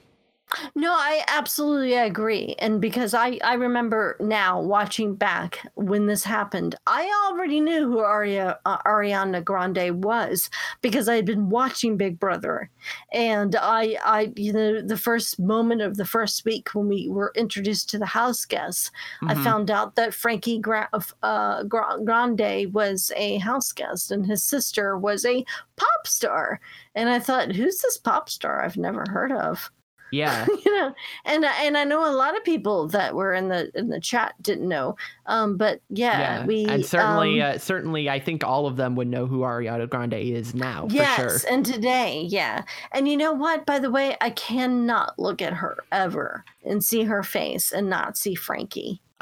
No, 0.75 0.91
I 0.93 1.23
absolutely 1.27 1.93
agree. 1.95 2.55
And 2.59 2.79
because 2.81 3.13
I, 3.13 3.39
I 3.43 3.55
remember 3.55 4.15
now 4.19 4.61
watching 4.61 5.15
back 5.15 5.65
when 5.75 6.05
this 6.07 6.23
happened, 6.23 6.75
I 6.87 7.09
already 7.29 7.59
knew 7.59 7.85
who 7.87 7.99
Aria, 7.99 8.59
uh, 8.65 8.77
Ariana 8.83 9.43
Grande 9.43 10.03
was 10.03 10.49
because 10.81 11.07
I 11.09 11.15
had 11.15 11.25
been 11.25 11.49
watching 11.49 11.97
Big 11.97 12.19
Brother. 12.19 12.69
And 13.11 13.55
I, 13.55 13.97
I, 14.03 14.31
you 14.35 14.53
know, 14.53 14.81
the 14.81 14.97
first 14.97 15.39
moment 15.39 15.81
of 15.81 15.97
the 15.97 16.05
first 16.05 16.45
week 16.45 16.69
when 16.73 16.87
we 16.87 17.07
were 17.09 17.31
introduced 17.35 17.89
to 17.91 17.99
the 17.99 18.05
house 18.05 18.45
guests, 18.45 18.91
I 19.23 19.33
Mhm. 19.35 19.43
found 19.43 19.71
out 19.71 19.95
that 19.95 20.13
Frankie 20.13 20.59
Gra- 20.59 20.89
uh, 21.21 21.63
Gra- 21.63 21.99
Grande 22.03 22.73
was 22.73 23.11
a 23.15 23.37
house 23.39 23.71
guest 23.71 24.11
and 24.11 24.25
his 24.25 24.43
sister 24.43 24.97
was 24.97 25.25
a 25.25 25.45
pop 25.77 26.07
star. 26.07 26.59
And 26.95 27.09
I 27.09 27.19
thought, 27.19 27.51
who's 27.53 27.79
this 27.79 27.97
pop 27.97 28.29
star 28.29 28.63
I've 28.63 28.77
never 28.77 29.05
heard 29.09 29.31
of? 29.31 29.71
Yeah. 30.13 30.45
you 30.65 30.77
know 30.77 30.93
and 31.25 31.43
and 31.43 31.77
i 31.77 31.83
know 31.83 32.09
a 32.09 32.13
lot 32.13 32.37
of 32.37 32.43
people 32.43 32.87
that 32.89 33.15
were 33.15 33.33
in 33.33 33.49
the 33.49 33.71
in 33.73 33.89
the 33.89 33.99
chat 33.99 34.35
didn't 34.41 34.67
know 34.67 34.95
um 35.25 35.57
but 35.57 35.81
yeah, 35.89 36.19
yeah. 36.19 36.45
we 36.45 36.65
and 36.65 36.85
certainly 36.85 37.41
um, 37.41 37.55
uh, 37.55 37.57
certainly 37.57 38.09
I 38.09 38.19
think 38.19 38.43
all 38.43 38.67
of 38.67 38.75
them 38.75 38.95
would 38.95 39.07
know 39.07 39.25
who 39.25 39.39
Ariana 39.39 39.89
Grande 39.89 40.13
is 40.13 40.53
now 40.53 40.87
yes 40.89 41.15
for 41.15 41.39
sure. 41.39 41.51
and 41.51 41.65
today 41.65 42.27
yeah 42.29 42.63
and 42.91 43.07
you 43.07 43.17
know 43.17 43.33
what 43.33 43.65
by 43.65 43.79
the 43.79 43.89
way 43.89 44.15
i 44.21 44.29
cannot 44.29 45.17
look 45.17 45.41
at 45.41 45.53
her 45.53 45.77
ever 45.91 46.45
and 46.65 46.83
see 46.83 47.03
her 47.03 47.23
face 47.23 47.71
and 47.71 47.89
not 47.89 48.17
see 48.17 48.35
frankie 48.35 49.01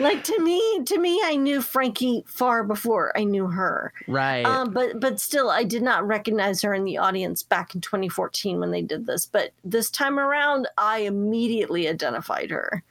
like 0.00 0.24
to 0.24 0.36
me 0.40 0.82
to 0.84 0.98
me 0.98 1.20
i 1.24 1.36
knew 1.36 1.62
frankie 1.62 2.24
far 2.26 2.64
before 2.64 3.16
i 3.16 3.22
knew 3.22 3.46
her 3.46 3.92
right. 4.08 4.44
um, 4.44 4.72
but 4.72 4.98
but 4.98 5.20
still, 5.20 5.50
I 5.50 5.64
did 5.64 5.82
not 5.82 6.06
recognize 6.06 6.62
her 6.62 6.74
in 6.74 6.84
the 6.84 6.98
audience 6.98 7.42
back 7.42 7.74
in 7.74 7.80
2014 7.80 8.58
when 8.58 8.70
they 8.70 8.82
did 8.82 9.06
this. 9.06 9.26
But 9.26 9.52
this 9.64 9.90
time 9.90 10.18
around, 10.18 10.68
I 10.76 11.00
immediately 11.00 11.88
identified 11.88 12.50
her. 12.50 12.82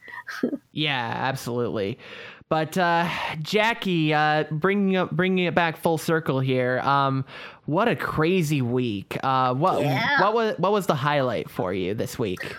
Yeah, 0.72 1.12
absolutely. 1.16 1.98
But 2.48 2.78
uh, 2.78 3.08
Jackie, 3.42 4.14
uh, 4.14 4.44
bringing 4.50 4.96
up, 4.96 5.10
bringing 5.10 5.46
it 5.46 5.54
back 5.56 5.76
full 5.76 5.98
circle 5.98 6.38
here. 6.38 6.78
Um, 6.80 7.24
what 7.66 7.88
a 7.88 7.96
crazy 7.96 8.62
week! 8.62 9.18
Uh, 9.22 9.54
what 9.54 9.80
Yeah. 9.80 10.20
what 10.22 10.34
was 10.34 10.54
what 10.58 10.70
was 10.70 10.86
the 10.86 10.94
highlight 10.94 11.50
for 11.50 11.74
you 11.74 11.94
this 11.94 12.16
week? 12.18 12.54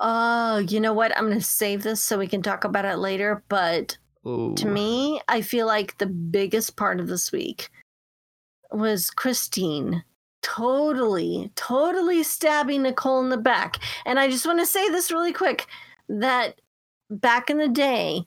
Oh, 0.00 0.58
you 0.58 0.80
know 0.80 0.92
what? 0.92 1.16
I'm 1.16 1.26
going 1.26 1.38
to 1.38 1.44
save 1.44 1.82
this 1.82 2.02
so 2.02 2.18
we 2.18 2.26
can 2.26 2.42
talk 2.42 2.64
about 2.64 2.84
it 2.84 2.98
later. 2.98 3.42
But 3.48 3.96
Ooh. 4.26 4.54
to 4.56 4.66
me, 4.66 5.20
I 5.28 5.40
feel 5.40 5.66
like 5.66 5.98
the 5.98 6.06
biggest 6.06 6.76
part 6.76 7.00
of 7.00 7.08
this 7.08 7.32
week 7.32 7.70
was 8.70 9.10
Christine 9.10 10.02
totally, 10.42 11.50
totally 11.56 12.22
stabbing 12.22 12.82
Nicole 12.82 13.20
in 13.20 13.30
the 13.30 13.36
back. 13.36 13.78
And 14.04 14.18
I 14.18 14.30
just 14.30 14.46
want 14.46 14.60
to 14.60 14.66
say 14.66 14.88
this 14.90 15.10
really 15.10 15.32
quick 15.32 15.66
that 16.08 16.60
back 17.10 17.50
in 17.50 17.58
the 17.58 17.68
day, 17.68 18.24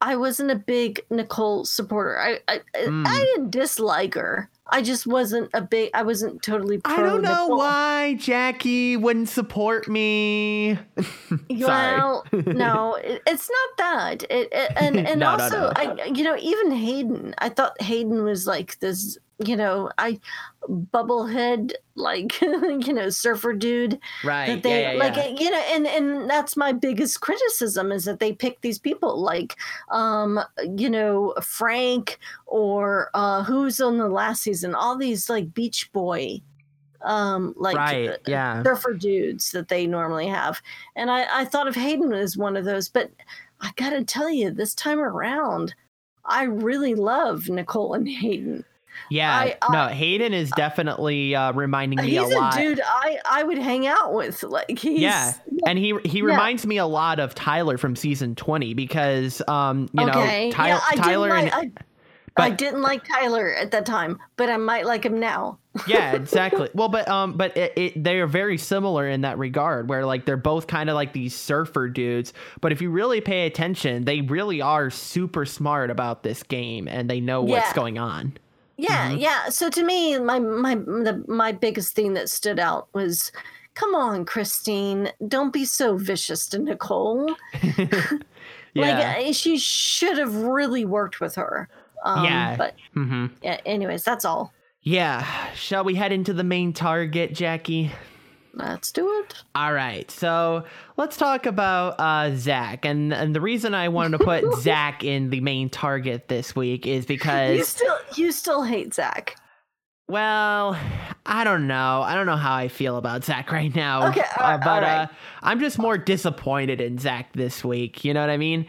I 0.00 0.16
wasn't 0.16 0.50
a 0.50 0.56
big 0.56 1.00
Nicole 1.10 1.64
supporter. 1.64 2.18
I 2.18 2.40
I, 2.48 2.60
Mm. 2.76 3.06
I 3.06 3.18
didn't 3.18 3.50
dislike 3.50 4.14
her. 4.14 4.50
I 4.66 4.80
just 4.80 5.06
wasn't 5.06 5.50
a 5.52 5.60
big. 5.60 5.90
I 5.92 6.02
wasn't 6.02 6.42
totally. 6.42 6.78
Pro 6.78 6.94
I 6.94 6.96
don't 7.00 7.22
know 7.22 7.42
Nicole. 7.42 7.58
why 7.58 8.14
Jackie 8.14 8.96
wouldn't 8.96 9.28
support 9.28 9.88
me. 9.88 10.78
Sorry. 11.28 11.58
Well, 11.58 12.24
no, 12.32 12.94
it, 12.94 13.22
it's 13.26 13.50
not 13.50 13.76
that. 13.78 14.22
It, 14.30 14.48
it 14.52 14.72
and 14.76 14.96
and 14.96 15.20
No, 15.20 15.36
no, 15.36 15.44
also, 15.44 15.60
no. 15.60 15.72
I 15.76 16.04
you 16.06 16.24
know 16.24 16.36
even 16.38 16.72
Hayden. 16.72 17.34
I 17.38 17.50
thought 17.50 17.80
Hayden 17.80 18.24
was 18.24 18.46
like 18.46 18.78
this. 18.80 19.18
You 19.44 19.56
know, 19.56 19.90
I 19.98 20.20
bubblehead 20.68 21.72
like 21.94 22.40
you 22.42 22.92
know 22.92 23.08
surfer 23.08 23.52
dude 23.52 23.98
right. 24.24 24.46
that 24.46 24.62
they 24.62 24.82
yeah, 24.82 24.92
yeah, 24.92 24.98
like 24.98 25.16
yeah. 25.16 25.28
you 25.28 25.50
know 25.50 25.62
and 25.70 25.86
and 25.86 26.28
that's 26.28 26.56
my 26.56 26.72
biggest 26.72 27.20
criticism 27.20 27.92
is 27.92 28.04
that 28.04 28.18
they 28.18 28.32
pick 28.32 28.60
these 28.62 28.78
people 28.78 29.20
like 29.20 29.56
um 29.90 30.40
you 30.76 30.90
know 30.90 31.34
frank 31.40 32.18
or 32.46 33.10
uh 33.14 33.44
who's 33.44 33.80
on 33.80 33.98
the 33.98 34.08
last 34.08 34.42
season 34.42 34.53
all 34.74 34.96
these 34.96 35.28
like 35.30 35.52
beach 35.54 35.90
boy 35.92 36.40
um 37.02 37.54
like 37.56 37.76
right. 37.76 38.10
uh, 38.10 38.16
Yeah. 38.26 38.62
surfer 38.62 38.94
dudes 38.94 39.50
that 39.50 39.68
they 39.68 39.86
normally 39.86 40.26
have 40.28 40.62
and 40.96 41.10
i 41.10 41.40
i 41.40 41.44
thought 41.44 41.66
of 41.68 41.74
hayden 41.74 42.12
as 42.12 42.36
one 42.36 42.56
of 42.56 42.64
those 42.64 42.88
but 42.88 43.10
i 43.60 43.70
gotta 43.76 44.04
tell 44.04 44.30
you 44.30 44.50
this 44.50 44.74
time 44.74 45.00
around 45.00 45.74
i 46.24 46.44
really 46.44 46.94
love 46.94 47.48
nicole 47.48 47.92
and 47.94 48.08
hayden 48.08 48.64
Yeah. 49.10 49.36
I- 49.60 49.72
no, 49.72 49.88
Hayden 49.88 50.32
is 50.32 50.50
definitely 50.52 51.34
uh, 51.34 51.52
reminding 51.52 51.98
me 52.00 52.10
he's 52.10 52.20
a 52.20 52.36
a, 52.36 52.38
lot. 52.38 52.54
dude 52.56 52.80
i 52.84 53.18
i 53.28 53.42
would 53.42 53.58
hang 53.58 53.86
out 53.88 54.14
with 54.14 54.42
like 54.44 54.78
he's 54.78 55.00
Yeah. 55.00 55.32
And 55.66 55.78
he 55.78 55.98
he 56.04 56.18
Yeah. 56.18 56.24
reminds 56.26 56.64
me 56.66 56.76
a 56.78 56.86
lot 56.86 57.18
of 57.18 57.34
Tyler 57.34 57.76
from 57.76 57.96
season 57.96 58.34
20 58.34 58.72
because 58.74 59.42
um 59.48 59.88
you 59.92 60.08
okay. 60.08 60.48
know 60.48 60.52
Ty- 60.52 60.68
yeah, 60.68 60.80
I 60.90 60.94
Tyler 60.96 61.34
and 61.34 61.50
like, 61.50 61.72
I, 62.36 62.46
I 62.46 62.50
didn't 62.50 62.82
like 62.82 63.04
Tyler 63.06 63.54
at 63.54 63.70
that 63.70 63.86
time, 63.86 64.18
but 64.36 64.48
I 64.50 64.56
might 64.56 64.86
like 64.86 65.04
him 65.04 65.20
now. 65.20 65.58
yeah 65.88 66.14
exactly 66.14 66.68
well 66.72 66.88
but 66.88 67.08
um 67.08 67.32
but 67.36 67.56
it, 67.56 67.72
it 67.76 68.04
they 68.04 68.20
are 68.20 68.28
very 68.28 68.56
similar 68.56 69.08
in 69.08 69.22
that 69.22 69.36
regard 69.38 69.88
where 69.88 70.06
like 70.06 70.24
they're 70.24 70.36
both 70.36 70.68
kind 70.68 70.88
of 70.88 70.94
like 70.94 71.12
these 71.12 71.34
surfer 71.34 71.88
dudes 71.88 72.32
but 72.60 72.70
if 72.70 72.80
you 72.80 72.90
really 72.90 73.20
pay 73.20 73.44
attention 73.44 74.04
they 74.04 74.20
really 74.20 74.60
are 74.60 74.88
super 74.88 75.44
smart 75.44 75.90
about 75.90 76.22
this 76.22 76.44
game 76.44 76.86
and 76.86 77.10
they 77.10 77.20
know 77.20 77.42
what's 77.42 77.70
Yeah. 77.70 77.74
going 77.74 77.98
on 77.98 78.34
Yeah, 78.76 79.10
Mhm. 79.10 79.20
yeah. 79.20 79.48
So 79.48 79.68
to 79.68 79.82
me, 79.82 80.16
my 80.20 80.38
my 80.38 80.76
the, 80.76 81.24
my 81.26 81.50
biggest 81.50 81.94
thing 81.96 82.14
that 82.14 82.28
stood 82.30 82.60
out 82.60 82.86
was, 82.94 83.32
come 83.74 83.96
on, 83.96 84.24
Christine, 84.24 85.10
don't 85.26 85.52
be 85.52 85.64
so 85.64 85.96
vicious 85.96 86.46
to 86.50 86.58
Nicole. 86.60 87.34
yeah 87.82 88.16
Like 88.76 89.28
uh, 89.28 89.32
she 89.32 89.58
should 89.58 90.18
have 90.18 90.34
really 90.36 90.84
worked 90.84 91.20
with 91.20 91.34
her. 91.34 91.68
Um, 92.04 92.24
Yeah. 92.24 92.56
But 92.56 92.74
hmm 92.92 93.26
yeah. 93.42 93.60
Anyways, 93.66 94.04
that's 94.04 94.24
all. 94.24 94.52
yeah 94.82 95.52
shall 95.54 95.82
we 95.84 95.94
head 95.94 96.12
into 96.12 96.32
the 96.34 96.44
main 96.44 96.72
target 96.72 97.34
jackie 97.34 97.90
Let's 98.56 98.92
do 98.92 99.10
it. 99.24 99.34
All 99.56 99.72
right, 99.72 100.08
so 100.12 100.62
let's 100.96 101.16
talk 101.16 101.44
about 101.44 101.98
uh, 101.98 102.36
Zach, 102.36 102.84
and 102.84 103.12
and 103.12 103.34
the 103.34 103.40
reason 103.40 103.74
I 103.74 103.88
wanted 103.88 104.18
to 104.18 104.24
put 104.24 104.44
Zach 104.60 105.02
in 105.02 105.30
the 105.30 105.40
main 105.40 105.68
target 105.70 106.28
this 106.28 106.54
week 106.54 106.86
is 106.86 107.02
You 107.02 107.06
because, 107.08 107.68
still 107.68 107.96
you 108.16 108.30
still 108.30 108.62
hate 108.62 108.94
Zach. 108.94 109.34
well, 110.08 110.78
I 111.26 111.42
don't 111.42 111.66
know, 111.66 112.02
I 112.02 112.14
don't 112.14 112.26
know 112.26 112.36
how 112.36 112.54
I 112.54 112.68
feel 112.68 112.96
about 112.96 113.24
Zach 113.24 113.50
right 113.50 113.74
now, 113.74 114.10
Okay, 114.10 114.22
uh, 114.38 114.56
but 114.58 114.68
all 114.68 114.80
right. 114.82 115.00
uh, 115.00 115.06
I'm 115.42 115.58
just 115.58 115.76
more 115.78 115.98
disappointed 115.98 116.80
in 116.80 116.98
Zach 116.98 117.32
this 117.32 117.64
week. 117.64 118.04
You 118.04 118.14
know 118.14 118.20
what 118.20 118.30
I 118.30 118.36
mean? 118.36 118.66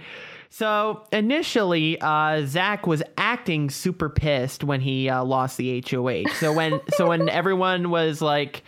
So 0.57 1.05
initially, 1.11 1.99
uh, 1.99 2.45
Zach 2.45 2.87
was 2.87 3.03
acting 3.17 3.69
super 3.69 4.07
pissed 4.07 4.63
when 4.63 4.79
he 4.79 5.09
uh, 5.09 5.21
lost 5.21 5.57
the 5.57 5.83
HOH. 5.85 6.31
So 6.35 6.53
when 6.53 6.79
so 6.95 7.09
when 7.09 7.27
everyone 7.41 7.89
was 7.89 8.21
like, 8.21 8.63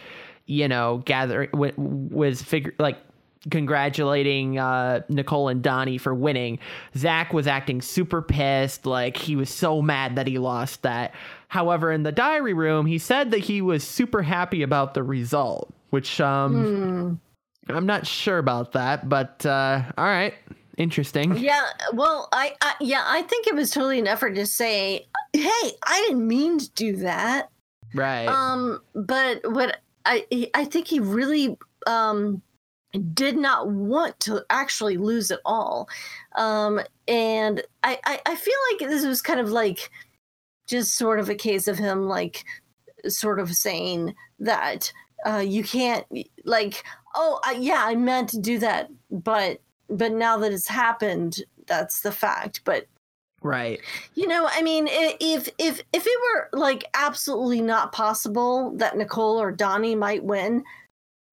you 0.47 0.67
know, 0.67 1.01
gathering 1.05 1.49
w- 1.51 1.71
was 1.77 2.41
figure 2.41 2.73
like 2.77 2.97
congratulating 3.51 4.59
uh, 4.59 4.99
Nicole 5.07 5.47
and 5.47 5.61
Donny 5.61 5.97
for 5.97 6.13
winning, 6.13 6.59
Zach 6.97 7.31
was 7.31 7.47
acting 7.47 7.81
super 7.81 8.21
pissed. 8.21 8.85
Like 8.85 9.15
he 9.15 9.37
was 9.37 9.49
so 9.49 9.81
mad 9.81 10.17
that 10.17 10.27
he 10.27 10.39
lost 10.39 10.81
that. 10.81 11.13
However, 11.47 11.89
in 11.89 12.03
the 12.03 12.11
diary 12.11 12.53
room, 12.53 12.85
he 12.85 12.97
said 12.97 13.31
that 13.31 13.39
he 13.39 13.61
was 13.61 13.81
super 13.81 14.23
happy 14.23 14.61
about 14.61 14.93
the 14.93 15.03
result, 15.03 15.73
which 15.91 16.19
um, 16.19 16.65
Hmm. 16.65 17.73
I'm 17.73 17.85
not 17.85 18.05
sure 18.05 18.39
about 18.39 18.73
that, 18.73 19.07
but 19.07 19.45
uh, 19.45 19.83
all 19.97 20.05
right, 20.05 20.33
interesting. 20.77 21.37
Yeah, 21.37 21.65
well, 21.93 22.29
I, 22.31 22.55
I 22.61 22.75
yeah, 22.79 23.03
I 23.05 23.23
think 23.23 23.47
it 23.47 23.55
was 23.55 23.71
totally 23.71 23.99
an 23.99 24.07
effort 24.07 24.35
to 24.35 24.45
say, 24.45 25.07
"Hey, 25.33 25.71
I 25.85 26.05
didn't 26.07 26.27
mean 26.27 26.59
to 26.59 26.71
do 26.71 26.95
that." 26.97 27.49
Right. 27.93 28.27
Um, 28.27 28.81
but 28.93 29.51
what 29.51 29.79
I 30.05 30.25
I 30.53 30.65
think 30.65 30.87
he 30.87 30.99
really 30.99 31.57
um 31.85 32.41
did 33.13 33.37
not 33.37 33.69
want 33.69 34.19
to 34.21 34.43
actually 34.49 34.97
lose 34.97 35.29
it 35.31 35.39
all. 35.45 35.89
Um, 36.35 36.79
and 37.07 37.61
I, 37.83 37.99
I 38.05 38.19
I 38.25 38.35
feel 38.35 38.55
like 38.71 38.89
this 38.89 39.05
was 39.05 39.21
kind 39.21 39.39
of 39.39 39.49
like 39.49 39.89
just 40.67 40.95
sort 40.95 41.19
of 41.19 41.29
a 41.29 41.35
case 41.35 41.67
of 41.67 41.77
him 41.77 42.07
like 42.07 42.43
sort 43.07 43.39
of 43.39 43.55
saying 43.55 44.13
that 44.39 44.91
uh 45.25 45.37
you 45.37 45.63
can't 45.63 46.05
like 46.43 46.83
oh 47.15 47.39
I, 47.45 47.53
yeah 47.53 47.83
I 47.85 47.95
meant 47.95 48.29
to 48.29 48.39
do 48.39 48.59
that 48.59 48.89
but 49.09 49.61
but 49.89 50.11
now 50.11 50.37
that 50.37 50.51
it's 50.51 50.67
happened 50.67 51.43
that's 51.65 52.01
the 52.01 52.11
fact 52.11 52.61
but 52.63 52.87
right. 53.41 53.79
you 54.15 54.27
know, 54.27 54.47
I 54.49 54.61
mean, 54.61 54.87
if 54.89 55.49
if 55.57 55.81
if 55.93 56.05
it 56.05 56.19
were 56.33 56.49
like 56.57 56.85
absolutely 56.93 57.61
not 57.61 57.91
possible 57.91 58.71
that 58.77 58.97
Nicole 58.97 59.39
or 59.39 59.51
Donny 59.51 59.95
might 59.95 60.23
win, 60.23 60.63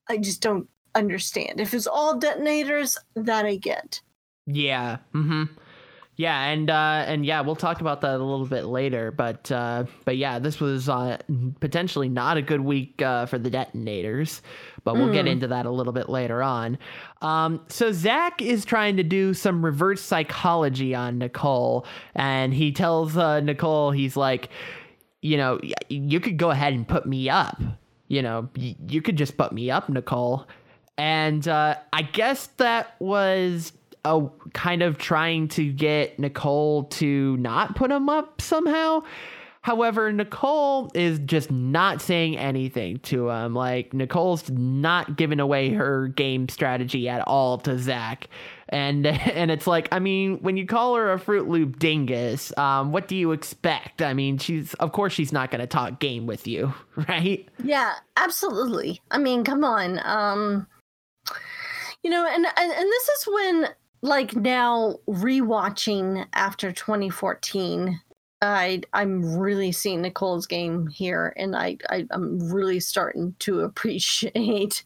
I 0.08 0.18
just 0.18 0.40
don't 0.40 0.68
understand. 0.94 1.61
If 1.61 1.75
it's 1.75 1.87
all 1.87 2.18
detonators, 2.18 2.96
that 3.16 3.46
I 3.46 3.56
get. 3.56 4.00
Yeah. 4.46 4.99
Mm-hmm. 5.14 5.44
Yeah, 6.16 6.40
and 6.44 6.71
uh, 6.71 7.04
and 7.06 7.26
yeah, 7.26 7.40
we'll 7.40 7.56
talk 7.56 7.80
about 7.80 8.00
that 8.02 8.14
a 8.14 8.25
little 8.25 8.47
bit 8.47 8.66
later. 8.66 9.11
But 9.11 9.50
uh, 9.50 9.85
but 10.04 10.16
yeah, 10.16 10.38
this 10.38 10.61
was 10.61 10.88
uh, 10.88 11.18
potentially 11.59 12.09
not 12.09 12.37
a 12.37 12.42
good 12.42 12.61
week 12.61 13.02
uh, 13.02 13.26
for 13.26 13.37
the 13.37 13.50
detonators. 13.50 14.40
But 14.85 14.94
we'll 14.94 15.12
get 15.12 15.25
Mm. 15.25 15.30
into 15.30 15.49
that 15.49 15.66
a 15.66 15.71
little 15.71 15.92
bit 15.94 16.09
later 16.09 16.42
on. 16.42 16.78
Um, 17.23 17.62
so 17.68 17.90
Zach 17.90 18.40
is 18.42 18.64
trying 18.64 18.99
to 18.99 19.02
do 19.02 19.33
some 19.35 19.64
reverse 19.64 20.02
psychology 20.02 20.94
on 20.94 21.18
Nicole, 21.18 21.87
and 22.14 22.52
he 22.54 22.71
tells 22.71 23.16
uh, 23.16 23.40
Nicole, 23.40 23.90
he's 23.90 24.16
like, 24.16 24.50
you 25.23 25.37
know, 25.38 25.59
you 25.88 26.21
could 26.21 26.37
go 26.37 26.50
ahead 26.50 26.75
and 26.75 26.87
put 26.87 27.06
me 27.06 27.28
up. 27.30 27.61
You 28.09 28.21
know, 28.23 28.49
you 28.54 29.00
could 29.02 29.16
just 29.16 29.37
put 29.38 29.52
me 29.52 29.71
up, 29.71 29.88
Nicole. 29.88 30.47
And 30.99 31.49
uh, 31.49 31.76
I 31.92 32.02
guess 32.02 32.47
that 32.59 32.94
was 33.00 33.73
a 34.04 34.26
kind 34.52 34.82
of 34.82 34.99
trying 34.99 35.49
to 35.49 35.73
get 35.73 36.18
Nicole 36.18 36.84
to 36.84 37.37
not 37.38 37.76
put 37.76 37.90
him 37.90 38.08
up 38.08 38.40
somehow. 38.40 39.02
However, 39.64 40.12
Nicole 40.12 40.90
is 40.92 41.18
just 41.20 41.50
not 41.50 42.02
saying 42.02 42.37
anything 42.37 42.99
to 43.04 43.30
him. 43.30 43.54
Like 43.54 43.94
Nicole's 43.94 44.50
not 44.50 45.16
giving 45.16 45.40
away 45.40 45.70
her 45.70 46.08
game 46.08 46.50
strategy 46.50 47.08
at 47.08 47.26
all 47.26 47.56
to 47.61 47.78
Zach. 47.78 48.28
And 48.68 49.06
and 49.06 49.50
it's 49.50 49.66
like, 49.66 49.88
I 49.90 50.00
mean, 50.00 50.37
when 50.42 50.58
you 50.58 50.66
call 50.66 50.96
her 50.96 51.11
a 51.14 51.18
Fruit 51.18 51.49
Loop 51.49 51.78
dingus, 51.78 52.52
um, 52.58 52.92
what 52.92 53.08
do 53.08 53.16
you 53.16 53.32
expect? 53.32 54.02
I 54.02 54.12
mean, 54.12 54.37
she's 54.37 54.75
of 54.75 54.92
course 54.92 55.14
she's 55.14 55.32
not 55.32 55.50
going 55.50 55.62
to 55.62 55.66
talk 55.66 55.99
game 55.99 56.26
with 56.26 56.46
you, 56.46 56.75
right? 57.08 57.49
Yeah, 57.62 57.94
absolutely. 58.18 59.00
I 59.11 59.16
mean, 59.16 59.44
come 59.44 59.64
on. 59.64 59.99
Um, 60.04 60.66
you 62.02 62.11
know, 62.11 62.26
and 62.26 62.44
and, 62.44 62.70
and 62.70 62.87
this 62.92 63.08
is 63.08 63.28
when 63.32 63.68
like 64.04 64.37
now 64.37 64.96
rewatching 65.08 66.26
after 66.34 66.70
2014 66.70 68.00
I 68.42 68.82
I'm 68.92 69.38
really 69.38 69.73
seeing 69.73 70.02
Nicole's 70.02 70.46
game 70.46 70.87
here, 70.88 71.32
and 71.38 71.56
I, 71.56 71.78
I 71.88 72.06
I'm 72.11 72.52
really 72.52 72.78
starting 72.78 73.34
to 73.38 73.61
appreciate 73.61 74.84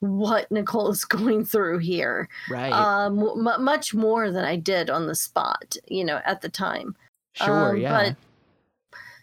what 0.00 0.50
Nicole 0.50 0.88
is 0.90 1.04
going 1.18 1.44
through 1.44 1.78
here, 1.80 2.28
Right. 2.48 2.72
um, 2.72 3.18
m- 3.46 3.62
much 3.62 3.92
more 3.92 4.30
than 4.30 4.44
I 4.46 4.56
did 4.56 4.88
on 4.88 5.06
the 5.06 5.14
spot, 5.14 5.76
you 5.86 6.02
know, 6.02 6.20
at 6.24 6.40
the 6.40 6.48
time. 6.48 6.96
sure. 7.34 7.70
um, 7.72 7.76
yeah. 7.76 7.92
but- 7.92 8.16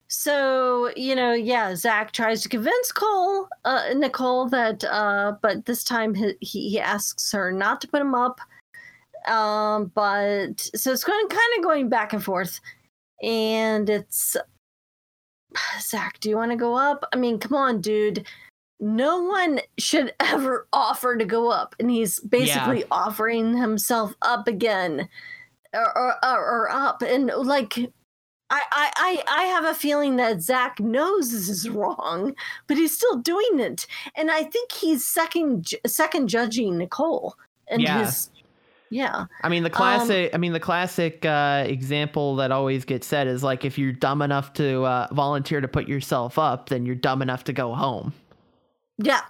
So 0.07 0.91
you 0.95 1.15
know, 1.15 1.33
yeah, 1.33 1.73
Zach 1.75 2.11
tries 2.11 2.41
to 2.43 2.49
convince 2.49 2.91
Cole, 2.91 3.47
uh, 3.65 3.93
Nicole 3.95 4.47
that, 4.49 4.83
uh, 4.83 5.33
but 5.41 5.65
this 5.65 5.83
time 5.83 6.13
he, 6.13 6.35
he 6.41 6.79
asks 6.79 7.31
her 7.31 7.51
not 7.51 7.81
to 7.81 7.87
put 7.87 8.01
him 8.01 8.13
up. 8.13 8.39
Um, 9.27 9.91
but 9.93 10.61
so 10.75 10.91
it's 10.91 11.03
going 11.03 11.27
kind 11.27 11.57
of 11.57 11.63
going 11.63 11.89
back 11.89 12.13
and 12.13 12.23
forth, 12.23 12.59
and 13.21 13.89
it's 13.89 14.35
Zach. 15.79 16.19
Do 16.19 16.29
you 16.29 16.35
want 16.35 16.51
to 16.51 16.57
go 16.57 16.75
up? 16.75 17.05
I 17.13 17.17
mean, 17.17 17.39
come 17.39 17.55
on, 17.55 17.81
dude. 17.81 18.25
No 18.79 19.21
one 19.21 19.59
should 19.77 20.13
ever 20.19 20.67
offer 20.73 21.15
to 21.17 21.25
go 21.25 21.49
up, 21.51 21.75
and 21.79 21.89
he's 21.91 22.19
basically 22.19 22.83
offering 22.91 23.55
himself 23.57 24.15
up 24.21 24.47
again, 24.47 25.07
or 25.73 25.97
or, 25.97 26.15
or, 26.23 26.69
up, 26.71 27.01
and 27.03 27.27
like 27.27 27.77
I, 28.49 28.61
I, 28.71 28.91
I, 28.97 29.23
I 29.27 29.43
have 29.43 29.65
a 29.65 29.73
feeling 29.75 30.15
that 30.17 30.41
Zach 30.41 30.79
knows 30.79 31.31
this 31.31 31.47
is 31.47 31.69
wrong, 31.69 32.33
but 32.67 32.75
he's 32.77 32.95
still 32.95 33.17
doing 33.17 33.59
it, 33.59 33.85
and 34.15 34.31
I 34.31 34.43
think 34.43 34.71
he's 34.71 35.05
second 35.07 35.69
second 35.85 36.27
judging 36.27 36.77
Nicole 36.77 37.35
and 37.67 37.83
Yeah. 37.83 37.99
his. 37.99 38.30
Yeah, 38.93 39.25
I 39.41 39.47
mean, 39.49 39.63
the 39.63 39.69
Um, 39.69 39.75
classic. 39.75 40.31
I 40.33 40.37
mean, 40.37 40.51
the 40.51 40.59
classic 40.59 41.25
uh, 41.25 41.63
example 41.65 42.35
that 42.35 42.51
always 42.51 42.83
gets 42.83 43.07
said 43.07 43.25
is 43.25 43.41
like, 43.41 43.63
if 43.63 43.77
you're 43.77 43.93
dumb 43.93 44.21
enough 44.21 44.51
to 44.53 44.83
uh, 44.83 45.07
volunteer 45.13 45.61
to 45.61 45.67
put 45.67 45.87
yourself 45.87 46.37
up, 46.37 46.67
then 46.67 46.85
you're 46.85 46.95
dumb 46.95 47.21
enough 47.21 47.45
to 47.45 47.53
go 47.53 47.73
home. 47.73 48.13
yeah. 48.97 49.21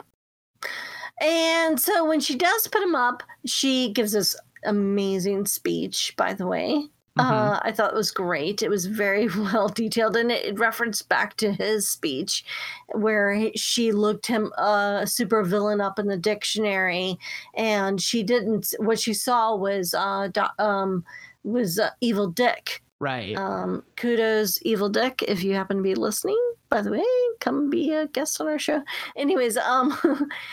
And 1.21 1.79
so 1.79 2.03
when 2.05 2.19
she 2.19 2.35
does 2.35 2.67
put 2.67 2.81
him 2.81 2.95
up, 2.95 3.21
she 3.45 3.93
gives 3.93 4.13
this 4.13 4.35
amazing 4.65 5.45
speech. 5.45 6.15
By 6.17 6.33
the 6.33 6.47
way, 6.47 6.87
Uh, 7.17 7.59
I 7.61 7.71
thought 7.73 7.91
it 7.91 7.97
was 7.97 8.11
great. 8.11 8.61
It 8.61 8.69
was 8.69 8.85
very 8.85 9.27
well 9.37 9.67
detailed, 9.67 10.15
and 10.15 10.31
it, 10.31 10.45
it 10.45 10.59
referenced 10.59 11.09
back 11.09 11.35
to 11.37 11.51
his 11.51 11.89
speech, 11.89 12.45
where 12.93 13.33
he, 13.33 13.51
she 13.55 13.91
looked 13.91 14.27
him 14.27 14.51
uh, 14.57 14.99
a 15.01 15.07
super 15.07 15.43
villain 15.43 15.81
up 15.81 15.99
in 15.99 16.07
the 16.07 16.17
dictionary, 16.17 17.17
and 17.53 18.01
she 18.01 18.23
didn't. 18.23 18.73
What 18.79 18.99
she 18.99 19.13
saw 19.13 19.55
was 19.55 19.93
uh, 19.93 20.29
do, 20.29 20.43
um, 20.57 21.03
was 21.43 21.79
uh, 21.79 21.89
evil 21.99 22.27
dick. 22.27 22.81
Right. 23.01 23.35
Um, 23.35 23.81
kudos, 23.95 24.59
Evil 24.61 24.87
Dick, 24.87 25.23
if 25.27 25.43
you 25.43 25.55
happen 25.55 25.77
to 25.77 25.83
be 25.83 25.95
listening. 25.95 26.37
By 26.69 26.83
the 26.83 26.91
way, 26.91 27.03
come 27.39 27.67
be 27.71 27.91
a 27.91 28.05
guest 28.05 28.39
on 28.39 28.47
our 28.47 28.59
show. 28.59 28.83
Anyways, 29.17 29.57
um, 29.57 29.97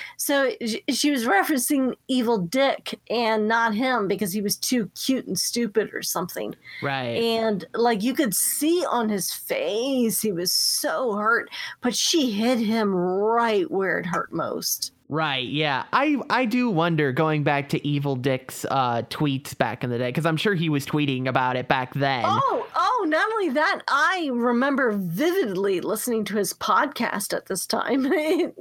so 0.16 0.50
sh- 0.66 0.76
she 0.88 1.10
was 1.10 1.26
referencing 1.26 1.94
Evil 2.08 2.38
Dick 2.38 2.98
and 3.10 3.46
not 3.48 3.74
him 3.74 4.08
because 4.08 4.32
he 4.32 4.40
was 4.40 4.56
too 4.56 4.90
cute 4.94 5.26
and 5.26 5.38
stupid 5.38 5.90
or 5.92 6.02
something. 6.02 6.54
right. 6.82 7.22
And 7.22 7.66
like 7.74 8.02
you 8.02 8.14
could 8.14 8.34
see 8.34 8.82
on 8.90 9.10
his 9.10 9.30
face, 9.30 10.22
he 10.22 10.32
was 10.32 10.50
so 10.50 11.12
hurt, 11.16 11.50
but 11.82 11.94
she 11.94 12.30
hit 12.30 12.58
him 12.58 12.94
right 12.94 13.70
where 13.70 13.98
it 13.98 14.06
hurt 14.06 14.32
most. 14.32 14.92
Right, 15.10 15.46
yeah. 15.48 15.84
I 15.92 16.16
I 16.28 16.44
do 16.44 16.68
wonder 16.68 17.12
going 17.12 17.42
back 17.42 17.70
to 17.70 17.86
Evil 17.86 18.14
Dick's 18.14 18.66
uh 18.70 19.02
tweets 19.08 19.56
back 19.56 19.82
in 19.82 19.88
the 19.88 19.96
day 19.98 20.12
cuz 20.12 20.26
I'm 20.26 20.36
sure 20.36 20.54
he 20.54 20.68
was 20.68 20.84
tweeting 20.84 21.26
about 21.26 21.56
it 21.56 21.66
back 21.66 21.94
then. 21.94 22.24
Oh, 22.26 22.66
oh, 22.76 23.06
not 23.08 23.26
only 23.32 23.48
that, 23.50 23.80
I 23.88 24.28
remember 24.32 24.92
vividly 24.92 25.80
listening 25.80 26.24
to 26.26 26.36
his 26.36 26.52
podcast 26.52 27.34
at 27.34 27.46
this 27.46 27.66
time. 27.66 28.06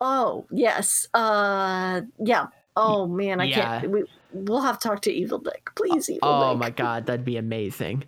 oh, 0.00 0.46
yes. 0.52 1.08
Uh 1.14 2.02
yeah. 2.18 2.46
Oh 2.76 3.06
man, 3.08 3.40
I 3.40 3.44
Yeah. 3.44 3.80
can't 3.80 3.90
we 3.90 4.04
we'll 4.32 4.60
have 4.62 4.78
to 4.78 4.88
talk 4.88 5.02
to 5.02 5.12
Evil 5.12 5.38
Dick. 5.38 5.70
Please, 5.74 6.08
Evil 6.08 6.20
Oh 6.22 6.50
Dick. 6.52 6.60
my 6.60 6.70
god, 6.70 7.06
that'd 7.06 7.24
be 7.24 7.36
amazing. 7.38 8.04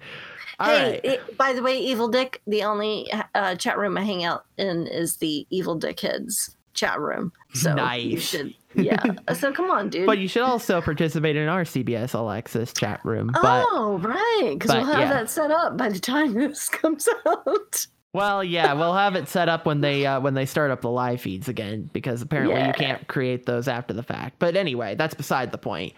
All 0.61 0.69
right. 0.69 1.01
Hey, 1.05 1.15
it- 1.15 1.37
by 1.37 1.53
the 1.53 1.63
way, 1.63 1.77
Evil 1.79 2.07
Dick, 2.07 2.41
the 2.47 2.63
only 2.63 3.13
uh, 3.35 3.57
chat 3.57 3.77
room 3.79 3.99
I 3.99 4.05
hang 4.05 4.23
out 4.23 4.45
in 4.57 4.87
is 4.87 5.17
the 5.17 5.45
Evil 5.51 5.75
Dick 5.75 5.97
Kids 5.97 6.57
chat 6.75 6.99
room. 7.01 7.33
So 7.55 7.71
you 7.71 7.77
Nice. 7.77 8.23
should, 8.23 8.55
yeah. 8.75 9.03
so 9.35 9.53
come 9.53 9.71
on, 9.71 9.89
dude. 9.89 10.07
But 10.07 10.19
you 10.19 10.29
should 10.29 10.43
also 10.43 10.81
participate 10.81 11.37
in 11.37 11.49
our 11.49 11.63
CBS 11.65 12.15
All 12.15 12.31
Access 12.31 12.73
chat 12.73 13.01
room. 13.05 13.31
But 13.33 13.67
oh, 13.71 13.99
right, 14.03 14.57
because 14.59 14.75
we'll 14.75 14.85
have 14.85 14.99
yeah. 15.01 15.13
that 15.13 15.31
set 15.31 15.51
up 15.51 15.77
by 15.77 15.89
the 15.89 15.99
time 16.01 16.35
this 16.35 16.69
comes 16.71 17.09
out. 17.27 17.87
well, 18.13 18.43
yeah, 18.45 18.73
we'll 18.75 18.95
have 18.95 19.15
it 19.17 19.29
set 19.29 19.49
up 19.49 19.67
when 19.67 19.81
they 19.81 20.05
uh, 20.07 20.21
when 20.21 20.35
they 20.35 20.47
start 20.47 20.71
up 20.71 20.81
the 20.81 20.91
live 20.91 21.21
feeds 21.21 21.49
again 21.49 21.89
because 21.93 22.21
apparently 22.23 22.57
Yeah. 22.57 22.67
you 22.69 22.73
can't 22.75 23.07
create 23.07 23.47
those 23.47 23.69
after 23.69 23.95
the 23.95 24.03
fact. 24.03 24.37
But 24.39 24.57
anyway, 24.57 24.95
that's 24.97 25.15
beside 25.15 25.53
the 25.53 25.59
point. 25.59 25.93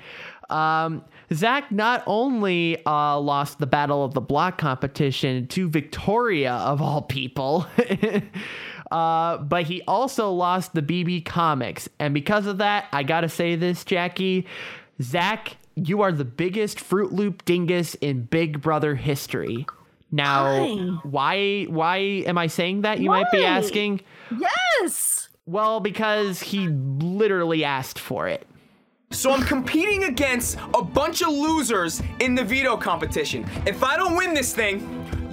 Um, 0.49 1.05
Zach 1.35 1.73
not 1.73 2.05
only 2.07 2.85
uh, 2.87 3.19
lost 3.19 3.59
the 3.59 3.67
Battle 3.67 4.05
of 4.05 4.15
the 4.15 4.21
Block 4.21 4.59
competition 4.59 5.49
to 5.49 5.69
Victoria 5.69 6.53
of 6.53 6.81
all 6.81 7.03
people, 7.03 7.67
uh, 8.91 9.39
but 9.39 9.65
he 9.65 9.83
also 9.83 10.31
lost 10.31 10.75
the 10.75 10.83
BB 10.83 11.25
Comics, 11.25 11.89
and 11.99 12.15
because 12.15 12.47
of 12.47 12.59
that, 12.59 12.87
I 12.93 13.03
gotta 13.03 13.29
say 13.29 13.57
this, 13.57 13.85
Jackie, 13.85 14.47
Zach, 15.03 15.57
you 15.75 16.03
are 16.03 16.13
the 16.13 16.25
biggest 16.25 16.81
Fruit 16.81 17.13
Loop 17.13 17.45
dingus 17.45 17.95
in 17.97 18.23
Big 18.23 18.63
Brother 18.63 18.95
history. 18.95 19.67
Now, 20.11 20.67
why 21.03 21.65
why 21.65 21.97
am 21.99 22.39
I 22.39 22.47
saying 22.47 22.83
that? 22.83 23.01
You 23.01 23.11
might 23.11 23.31
be 23.31 23.45
asking. 23.45 24.01
Yes. 24.39 25.29
Well, 25.47 25.81
because 25.81 26.41
he 26.41 26.69
literally 26.69 27.65
asked 27.65 27.99
for 27.99 28.27
it. 28.27 28.47
So 29.13 29.31
I'm 29.31 29.43
competing 29.43 30.05
against 30.05 30.59
a 30.75 30.83
bunch 30.83 31.23
of 31.23 31.29
losers 31.29 32.03
in 32.19 32.35
the 32.35 32.43
veto 32.43 32.77
competition. 32.77 33.49
If 33.65 33.85
I 33.85 33.97
don't 33.97 34.17
win 34.17 34.35
this 34.35 34.53
thing, 34.53 34.81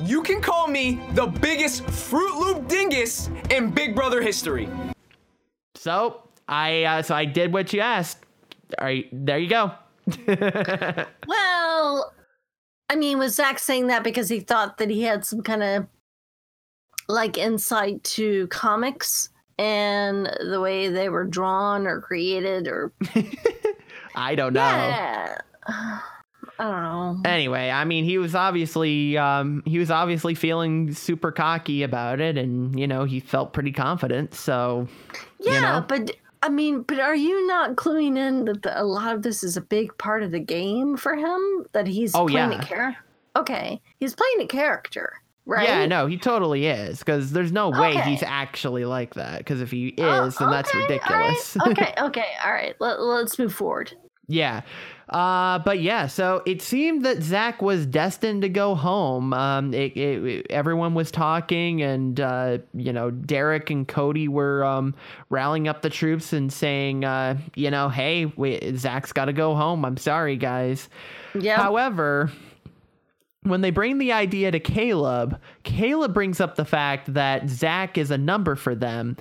you 0.04 0.22
can 0.22 0.42
call 0.42 0.68
me 0.68 1.02
the 1.14 1.28
biggest 1.28 1.84
Fruit 1.90 2.38
Loop 2.38 2.68
dingus 2.68 3.30
in 3.50 3.72
Big 3.72 3.96
Brother 3.96 4.22
history. 4.22 4.70
So 5.76 6.28
I 6.48 6.84
uh, 6.84 7.02
so 7.02 7.16
I 7.16 7.26
did 7.26 7.54
what 7.54 7.74
you 7.74 7.80
asked. 7.80 8.26
All 8.80 8.86
right, 8.86 9.08
there 9.12 9.38
you 9.38 9.50
go. 9.50 9.72
Well, 11.28 12.14
I 12.90 12.96
mean, 12.96 13.18
was 13.18 13.36
Zach 13.36 13.60
saying 13.60 13.88
that 13.88 14.04
because 14.04 14.30
he 14.30 14.40
thought 14.40 14.78
that 14.78 14.90
he 14.90 15.04
had 15.04 15.26
some 15.26 15.42
kind 15.42 15.64
of 15.64 15.88
like 17.08 17.38
insight 17.38 18.04
to 18.04 18.48
comics 18.48 19.30
and 19.58 20.26
the 20.50 20.60
way 20.60 20.90
they 20.90 21.10
were 21.10 21.26
drawn 21.26 21.88
or 21.88 22.02
created 22.02 22.68
or 22.68 22.92
I 24.16 24.36
don't 24.36 24.54
know. 24.54 24.62
yeah. 24.62 25.38
I 26.60 26.64
don't 26.66 26.84
know. 26.84 27.22
Anyway, 27.30 27.70
I 27.70 27.84
mean, 27.84 28.04
he 28.06 28.18
was 28.18 28.36
obviously 28.36 29.18
um, 29.18 29.64
he 29.66 29.80
was 29.80 29.90
obviously 29.92 30.36
feeling 30.36 30.94
super 30.94 31.32
cocky 31.32 31.84
about 31.84 32.22
it, 32.22 32.38
and 32.38 32.80
you 32.80 32.88
know 32.88 33.06
he 33.06 33.20
felt 33.20 33.54
pretty 33.54 33.72
confident. 33.72 34.34
So 34.36 34.88
Yeah, 35.40 35.54
you 35.56 35.62
know? 35.62 35.86
but 35.88 36.12
I 36.44 36.50
mean, 36.50 36.84
but 36.84 37.00
are 37.00 37.16
you 37.16 37.48
not 37.48 37.76
cluing 37.76 38.18
in 38.18 38.46
that 38.46 38.62
the, 38.62 38.80
a 38.82 38.84
lot 38.84 39.16
of 39.16 39.24
this 39.24 39.44
is 39.44 39.58
a 39.58 39.62
big 39.62 39.98
part 39.98 40.22
of 40.24 40.32
the 40.32 40.40
game 40.40 40.96
for 40.98 41.16
him? 41.16 41.66
That 41.74 41.88
he's 41.88 42.14
Oh, 42.16 42.28
playing 42.28 42.52
yeah. 42.52 42.62
a 42.62 42.66
character. 42.66 43.00
Okay, 43.36 43.82
he's 44.00 44.14
playing 44.14 44.42
a 44.42 44.48
character, 44.48 45.12
right? 45.48 45.68
yeah, 45.68 45.86
no, 45.88 46.06
he 46.06 46.18
totally 46.18 46.68
is 46.68 47.00
because 47.00 47.32
there's 47.32 47.52
no 47.52 47.70
way 47.70 47.94
Okay. 47.98 48.12
he's 48.12 48.22
actually 48.22 48.86
like 48.86 49.16
that. 49.16 49.40
Because 49.40 49.60
if 49.60 49.72
he 49.72 49.88
is, 49.88 49.98
Oh, 49.98 50.30
then 50.38 50.52
that's 50.52 50.70
okay, 50.70 50.78
right, 50.80 50.90
ridiculous. 50.90 51.58
okay, 51.68 51.94
okay, 52.00 52.28
all 52.46 52.52
right. 52.52 52.76
Let, 52.80 53.00
let's 53.02 53.40
move 53.40 53.52
forward. 53.56 53.92
Yeah. 54.28 54.62
Uh, 55.14 55.60
but 55.60 55.80
yeah, 55.80 56.08
so 56.08 56.42
it 56.48 56.60
seemed 56.60 57.06
that 57.06 57.22
Zach 57.22 57.62
was 57.62 57.86
destined 57.86 58.42
to 58.42 58.50
go 58.50 58.74
home. 58.74 59.32
Um, 59.32 59.72
it, 59.72 59.96
it, 59.96 60.48
everyone 60.50 60.96
was 60.96 61.12
talking, 61.12 61.84
and 61.84 62.20
uh, 62.20 62.58
you 62.74 62.92
know, 62.92 63.12
Derrick 63.12 63.70
and 63.70 63.88
Cody 63.88 64.28
were 64.28 64.66
um, 64.66 64.96
rallying 65.30 65.68
up 65.68 65.84
the 65.84 65.90
troops 65.92 66.34
and 66.34 66.52
saying, 66.52 67.06
uh, 67.06 67.38
you 67.54 67.70
know, 67.70 67.90
hey, 67.90 68.26
we, 68.26 68.76
Zach's 68.76 69.14
got 69.14 69.26
to 69.26 69.34
go 69.34 69.54
home. 69.54 69.86
I'm 69.86 69.98
sorry, 69.98 70.36
guys. 70.36 70.90
Yeah. 71.40 71.58
However, 71.58 72.32
when 73.44 73.62
they 73.62 73.70
bring 73.70 74.00
the 74.00 74.14
idea 74.14 74.50
to 74.50 74.60
Caleb, 74.60 75.40
Caleb 75.62 76.14
brings 76.14 76.42
up 76.42 76.56
the 76.56 76.66
fact 76.66 77.14
that 77.14 77.50
Zach 77.50 78.00
is 78.00 78.10
a 78.10 78.18
number 78.18 78.56
for 78.56 78.74
them. 78.74 79.18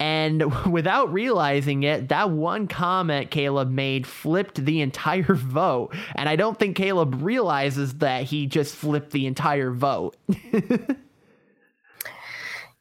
And 0.00 0.66
without 0.72 1.12
realizing 1.12 1.84
it, 1.84 2.08
that 2.08 2.30
one 2.30 2.66
comment 2.66 3.30
Caleb 3.30 3.70
made 3.70 4.06
flipped 4.06 4.64
the 4.64 4.80
entire 4.80 5.22
vote. 5.34 5.94
And 6.16 6.28
I 6.28 6.34
don't 6.34 6.58
think 6.58 6.76
Caleb 6.76 7.22
realizes 7.22 7.98
that 7.98 8.24
he 8.24 8.46
just 8.46 8.74
flipped 8.74 9.12
the 9.12 9.26
entire 9.26 9.70
vote. 9.70 10.16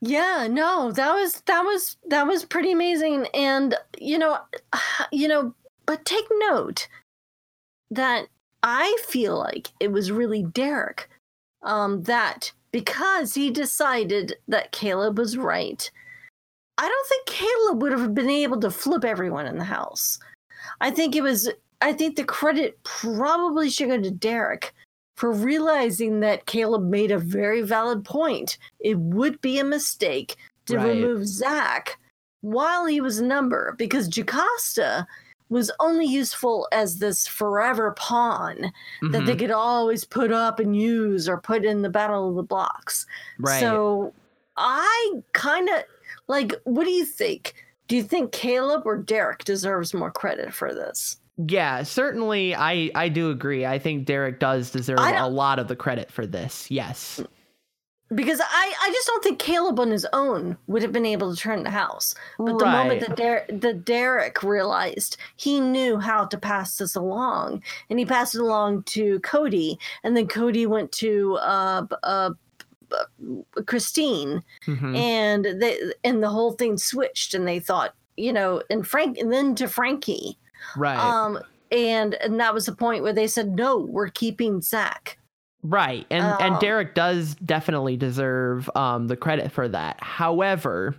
Yeah, 0.02 0.48
no, 0.50 0.92
that 0.94 1.14
was 1.14 1.42
that 1.42 1.62
was 1.62 1.98
that 2.08 2.26
was 2.26 2.46
pretty 2.46 2.72
amazing, 2.72 3.28
and 3.34 3.76
you 3.98 4.18
know, 4.18 4.38
you 5.12 5.28
know, 5.28 5.54
but 5.86 6.06
take 6.06 6.26
note 6.50 6.88
that 7.92 8.28
I 8.64 8.98
feel 9.06 9.38
like 9.38 9.70
it 9.80 9.92
was 9.92 10.12
really 10.12 10.44
Derrick, 10.44 11.10
um, 11.64 12.04
that 12.04 12.54
because 12.72 13.34
he 13.34 13.50
decided 13.50 14.36
that 14.48 14.72
Caleb 14.72 15.18
was 15.18 15.38
right, 15.38 15.90
I 16.80 16.88
don't 16.88 17.08
think 17.08 17.26
Caleb 17.26 17.82
would 17.82 17.92
have 17.92 18.14
been 18.14 18.30
able 18.30 18.60
to 18.62 18.72
flip 18.72 19.04
everyone 19.04 19.46
in 19.46 19.58
the 19.58 19.66
house. 19.66 20.18
I 20.80 20.92
think 20.92 21.14
it 21.16 21.22
was. 21.22 21.50
I 21.82 21.92
think 21.94 22.16
the 22.16 22.24
credit 22.24 22.82
probably 22.84 23.70
should 23.70 23.90
go 23.90 24.02
to 24.02 24.12
Derrick 24.12 24.74
for 25.18 25.32
realizing 25.34 26.22
that 26.22 26.46
Caleb 26.46 26.84
made 26.84 27.12
a 27.12 27.18
very 27.18 27.62
valid 27.62 28.06
point. 28.06 28.58
It 28.80 28.98
would 28.98 29.42
be 29.42 29.60
a 29.60 29.64
mistake 29.66 30.38
to 30.68 30.78
Right. 30.78 30.88
remove 30.88 31.28
Zach 31.28 32.00
while 32.42 32.86
he 32.86 33.02
was 33.02 33.20
a 33.20 33.26
number 33.26 33.76
because 33.78 34.08
Jocasta 34.08 35.06
was 35.50 35.72
only 35.82 36.06
useful 36.06 36.68
as 36.72 37.00
this 37.00 37.28
forever 37.28 37.92
pawn 37.98 38.72
that 39.12 39.26
they 39.26 39.36
Mhm. 39.36 39.40
could 39.40 39.52
always 39.52 40.06
put 40.06 40.32
up 40.32 40.60
and 40.60 40.76
use 40.80 41.28
or 41.28 41.42
put 41.42 41.66
in 41.66 41.82
the 41.82 41.90
Battle 41.90 42.30
of 42.30 42.36
the 42.36 42.44
Blocks. 42.44 43.06
Right. 43.40 43.60
So 43.60 44.14
I 44.56 45.22
kind 45.34 45.68
of 45.70 45.84
like, 46.30 46.54
what 46.64 46.86
do 46.86 46.92
you 46.92 47.04
think? 47.04 47.54
Do 47.90 47.98
you 47.98 48.04
think 48.04 48.32
Caleb 48.32 48.84
or 48.86 48.98
Derrick 48.98 49.44
deserves 49.44 49.94
more 49.94 50.12
credit 50.12 50.54
for 50.54 50.74
this? 50.74 51.20
yeah, 51.48 51.84
certainly 51.84 52.54
I, 52.54 52.92
I 52.96 53.08
do 53.08 53.32
agree. 53.32 53.66
I 53.66 53.80
think 53.80 54.06
Derrick 54.06 54.40
does 54.40 54.72
deserve 54.72 55.00
a 55.00 55.28
lot 55.28 55.58
of 55.58 55.68
the 55.70 55.76
credit 55.76 56.12
for 56.12 56.28
this. 56.28 56.70
Yes. 56.70 57.22
because 58.14 58.42
I, 58.42 58.74
I 58.84 58.90
just 58.92 59.08
don't 59.08 59.24
think 59.24 59.40
Caleb 59.40 59.80
on 59.80 59.90
his 59.92 60.06
own 60.12 60.58
would 60.68 60.82
have 60.82 60.92
been 60.92 61.06
able 61.06 61.34
to 61.34 61.40
turn 61.40 61.64
the 61.64 61.70
house. 61.70 62.14
But 62.38 62.60
the 62.60 62.66
moment 62.66 63.00
that, 63.02 63.16
Der- 63.16 63.46
that 63.50 63.86
Derrick 63.86 64.44
realized 64.44 65.16
he 65.38 65.62
knew 65.62 65.98
how 65.98 66.26
to 66.26 66.38
pass 66.38 66.78
this 66.78 66.96
along, 66.96 67.64
and 67.90 68.00
he 68.00 68.06
passed 68.06 68.36
it 68.36 68.42
along 68.42 68.84
to 68.84 69.20
Cody, 69.22 69.80
and 70.04 70.18
then 70.18 70.28
Cody 70.28 70.66
went 70.66 70.92
to 70.94 71.38
uh, 71.38 71.86
uh, 72.04 72.32
Christine, 73.66 74.44
Mhm. 74.68 74.96
and 74.96 75.46
they 75.62 75.80
and 76.04 76.22
the 76.24 76.30
whole 76.30 76.52
thing 76.54 76.78
switched, 76.78 77.34
and 77.34 77.48
they 77.48 77.60
thought, 77.60 77.94
you 78.18 78.34
know, 78.34 78.62
and 78.70 78.86
Frank, 78.88 79.18
and 79.18 79.32
then 79.32 79.56
to 79.56 79.68
Frankie, 79.68 80.38
Right. 80.76 80.98
um, 80.98 81.40
and 81.72 82.16
and 82.16 82.40
that 82.40 82.54
was 82.54 82.66
the 82.66 82.76
point 82.76 83.04
where 83.04 83.14
they 83.14 83.28
said, 83.28 83.56
no, 83.56 83.78
we're 83.78 84.10
keeping 84.10 84.62
Zach. 84.62 85.18
Right. 85.62 86.06
And 86.10 86.26
and 86.42 86.56
Oh. 86.56 86.60
Derrick 86.60 86.96
does 86.96 87.36
definitely 87.36 87.98
deserve 87.98 88.70
um 88.76 89.08
the 89.08 89.18
credit 89.18 89.52
for 89.52 89.68
that. 89.68 89.98
However, 90.02 90.96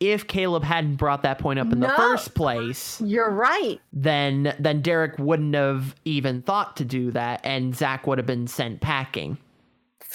if 0.00 0.26
Caleb 0.26 0.62
hadn't 0.64 0.96
brought 0.96 1.22
that 1.22 1.38
point 1.38 1.58
up 1.58 1.72
in 1.72 1.80
the 1.80 1.88
first 1.88 2.34
place, 2.34 3.00
You're 3.00 3.30
right. 3.30 3.80
then 3.92 4.54
then 4.58 4.82
Derrick 4.82 5.18
wouldn't 5.18 5.54
have 5.54 5.94
even 6.04 6.42
thought 6.42 6.76
to 6.76 6.84
do 6.84 7.10
that 7.12 7.40
and 7.44 7.74
Zach 7.74 8.06
would 8.06 8.18
have 8.18 8.26
been 8.26 8.46
sent 8.46 8.80
packing. 8.80 9.36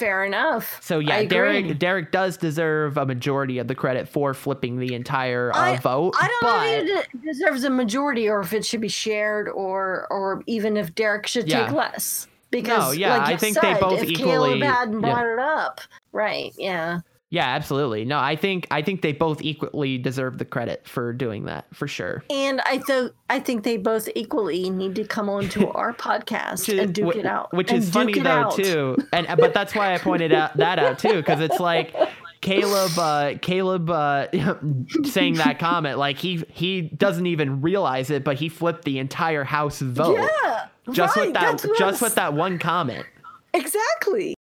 Fair 0.00 0.24
enough. 0.24 0.78
So 0.82 0.98
yeah, 0.98 1.16
I 1.16 1.18
agree. 1.18 1.28
Derrick 1.28 1.78
Derrick 1.78 2.10
does 2.10 2.38
deserve 2.38 2.96
a 2.96 3.04
majority 3.04 3.58
of 3.58 3.68
the 3.68 3.74
credit 3.74 4.08
for 4.08 4.32
flipping 4.32 4.78
the 4.78 4.94
entire 4.94 5.52
uh, 5.54 5.58
I- 5.58 5.76
vote. 5.76 6.14
I 6.18 6.26
don't 6.26 6.40
but, 6.40 6.84
know 6.86 7.00
if 7.00 7.14
it 7.14 7.22
deserves 7.22 7.64
a 7.64 7.70
majority 7.70 8.26
or 8.26 8.40
if 8.40 8.54
it 8.54 8.64
should 8.64 8.80
be 8.80 8.88
shared 8.88 9.46
or 9.50 10.06
or 10.10 10.42
even 10.46 10.78
if 10.78 10.94
Derrick 10.94 11.26
should 11.26 11.48
Yeah. 11.48 11.66
take 11.66 11.74
less. 11.74 12.26
Because 12.50 12.96
yeah, 12.96 13.18
like 13.18 13.28
I 13.28 13.32
you 13.32 13.38
think 13.38 13.60
they 13.60 13.74
said, 13.74 13.80
both 13.80 14.02
if 14.02 14.08
equally- 14.10 14.58
Caleb 14.58 14.62
hadn't 14.62 14.94
yeah. 14.94 15.12
brought 15.12 15.26
it 15.26 15.38
up. 15.38 15.80
Right, 16.12 16.52
yeah. 16.56 17.00
Yeah, 17.32 17.46
absolutely. 17.46 18.04
No, 18.04 18.18
I 18.18 18.34
think 18.34 18.66
I 18.72 18.82
think 18.82 19.02
they 19.02 19.12
both 19.12 19.40
equally 19.40 19.98
deserve 19.98 20.38
the 20.38 20.44
credit 20.44 20.88
for 20.88 21.12
doing 21.12 21.44
that 21.44 21.66
for 21.72 21.86
sure. 21.86 22.24
And 22.28 22.60
I 22.62 22.78
thought 22.78 23.12
I 23.28 23.38
think 23.38 23.62
they 23.62 23.76
both 23.76 24.08
equally 24.16 24.68
need 24.68 24.96
to 24.96 25.04
come 25.04 25.28
on 25.28 25.48
to 25.50 25.68
our 25.72 25.92
podcast 25.92 26.68
is- 26.68 26.78
and 26.80 26.92
duke 26.92 27.14
it 27.14 27.26
out. 27.26 27.52
Which 27.54 27.72
is 27.72 27.88
funny 27.88 28.18
though 28.18 28.28
out. 28.28 28.54
too, 28.56 28.96
and 29.12 29.28
but 29.38 29.54
that's 29.54 29.74
why 29.76 29.94
I 29.94 29.98
pointed 29.98 30.32
out 30.32 30.56
that 30.56 30.80
out 30.80 30.98
too, 30.98 31.14
because 31.14 31.40
it's 31.40 31.60
like 31.60 31.94
Caleb, 32.40 32.98
uh, 32.98 33.34
Caleb 33.40 33.90
uh, 33.90 34.26
saying 35.04 35.34
that 35.34 35.58
comment, 35.60 35.98
like 35.98 36.18
he 36.18 36.42
he 36.50 36.80
doesn't 36.82 37.26
even 37.26 37.60
realize 37.60 38.10
it, 38.10 38.24
but 38.24 38.38
he 38.38 38.48
flipped 38.48 38.84
the 38.84 38.98
entire 38.98 39.44
House 39.44 39.78
vote 39.80 40.18
Yeah. 40.18 40.66
just 40.90 41.16
right, 41.16 41.26
with 41.26 41.34
that 41.34 41.42
that's 41.42 41.64
what 41.64 41.76
I 41.76 41.78
just 41.90 42.02
with 42.02 42.14
that 42.16 42.34
one 42.34 42.58
comment. 42.58 43.06
Exactly. 43.54 44.34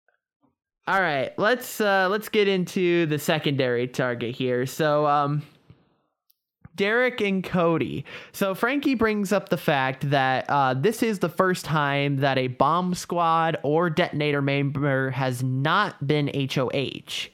All 0.89 1.03
right, 1.03 1.39
let's 1.39 1.83
uh 1.83 2.09
let's 2.09 2.31
get 2.31 2.49
into 2.49 3.05
the 3.05 3.19
secondary 3.19 3.87
target 3.87 4.35
here. 4.35 4.65
So 4.65 5.07
um 5.07 5.43
Derrick 6.77 7.21
and 7.21 7.45
Cody. 7.45 8.07
So 8.33 8.55
Frankie 8.55 8.95
brings 8.95 9.31
up 9.31 9.51
the 9.51 9.59
fact 9.59 10.09
that 10.09 10.49
uh, 10.49 10.73
this 10.73 11.03
is 11.03 11.19
the 11.19 11.29
first 11.29 11.67
time 11.67 12.19
that 12.19 12.39
a 12.39 12.47
bomb 12.47 12.95
squad 12.95 13.59
or 13.63 13.91
detonator 13.91 14.41
member 14.41 15.11
has 15.11 15.43
not 15.43 16.07
been 16.07 16.31
HOH. 16.33 17.29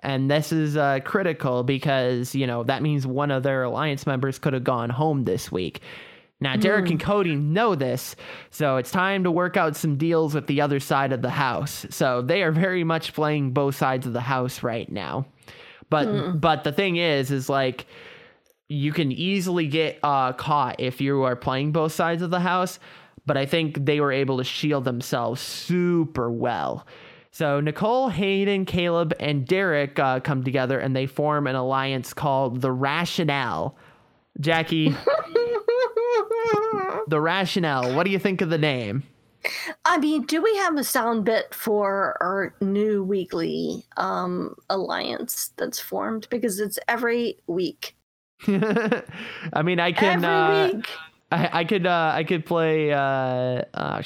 And 0.00 0.30
this 0.30 0.52
is 0.52 0.76
uh, 0.76 1.00
critical 1.02 1.62
because, 1.62 2.34
you 2.34 2.46
know, 2.46 2.62
that 2.64 2.82
means 2.82 3.06
one 3.06 3.30
of 3.30 3.42
their 3.42 3.62
alliance 3.62 4.06
members 4.06 4.38
could 4.38 4.52
have 4.52 4.64
gone 4.64 4.90
home 4.90 5.24
this 5.24 5.50
week. 5.50 5.80
Now, 6.42 6.56
Derrick 6.56 6.88
and 6.88 6.98
Cody 6.98 7.36
know 7.36 7.74
this, 7.74 8.16
so 8.50 8.78
it's 8.78 8.90
time 8.90 9.24
to 9.24 9.30
work 9.30 9.58
out 9.58 9.76
some 9.76 9.96
deals 9.96 10.34
with 10.34 10.46
the 10.46 10.62
other 10.62 10.80
side 10.80 11.12
of 11.12 11.20
the 11.20 11.30
house. 11.30 11.84
So 11.90 12.22
they 12.22 12.42
are 12.42 12.50
very 12.50 12.82
much 12.82 13.12
playing 13.12 13.52
both 13.52 13.74
sides 13.74 14.06
of 14.06 14.14
the 14.14 14.22
house 14.22 14.62
right 14.62 14.90
now. 14.90 15.26
But 15.90 16.40
but 16.40 16.64
the 16.64 16.72
thing 16.72 16.96
is, 16.96 17.30
is 17.30 17.48
like 17.48 17.86
you 18.68 18.92
can 18.92 19.12
easily 19.12 19.66
get 19.66 19.98
uh, 20.02 20.32
caught 20.32 20.76
if 20.78 21.00
you 21.00 21.22
are 21.24 21.36
playing 21.36 21.72
both 21.72 21.92
sides 21.92 22.22
of 22.22 22.30
the 22.30 22.40
house. 22.40 22.78
But 23.26 23.36
I 23.36 23.44
think 23.44 23.84
they 23.84 24.00
were 24.00 24.12
able 24.12 24.38
to 24.38 24.44
shield 24.44 24.84
themselves 24.84 25.40
super 25.42 26.30
well. 26.30 26.86
So 27.32 27.60
Nicole, 27.60 28.08
Hayden, 28.08 28.64
Caleb, 28.64 29.12
and 29.20 29.46
Derrick 29.46 29.98
uh, 29.98 30.20
come 30.20 30.42
together 30.42 30.78
and 30.78 30.96
they 30.96 31.06
form 31.06 31.46
an 31.46 31.54
alliance 31.54 32.14
called 32.14 32.60
the 32.60 32.72
Rationale. 32.72 33.76
Jackie, 34.40 34.94
the 37.10 37.20
Rationale. 37.20 37.94
What 37.94 38.04
do 38.04 38.10
you 38.10 38.18
think 38.18 38.40
of 38.40 38.50
the 38.50 38.58
name? 38.58 39.02
I 39.84 39.98
mean, 39.98 40.26
do 40.26 40.42
we 40.42 40.54
have 40.58 40.76
a 40.76 40.84
sound 40.84 41.24
bit 41.24 41.54
for 41.54 42.16
our 42.20 42.54
new 42.60 43.02
weekly 43.02 43.84
um 43.96 44.54
alliance 44.68 45.52
that's 45.56 45.80
formed? 45.80 46.28
Because 46.30 46.60
it's 46.60 46.78
every 46.88 47.38
week. 47.46 47.96
I 48.46 49.62
mean, 49.62 49.80
I 49.80 49.92
can. 49.92 50.24
every 50.24 50.28
Uh, 50.28 50.76
week. 50.76 50.88
I, 51.32 51.60
I 51.60 51.64
could. 51.64 51.86
Uh, 51.86 52.12
I 52.14 52.24
could 52.24 52.44
play. 52.44 52.92
Uh, 52.92 53.62
uh, 53.74 54.02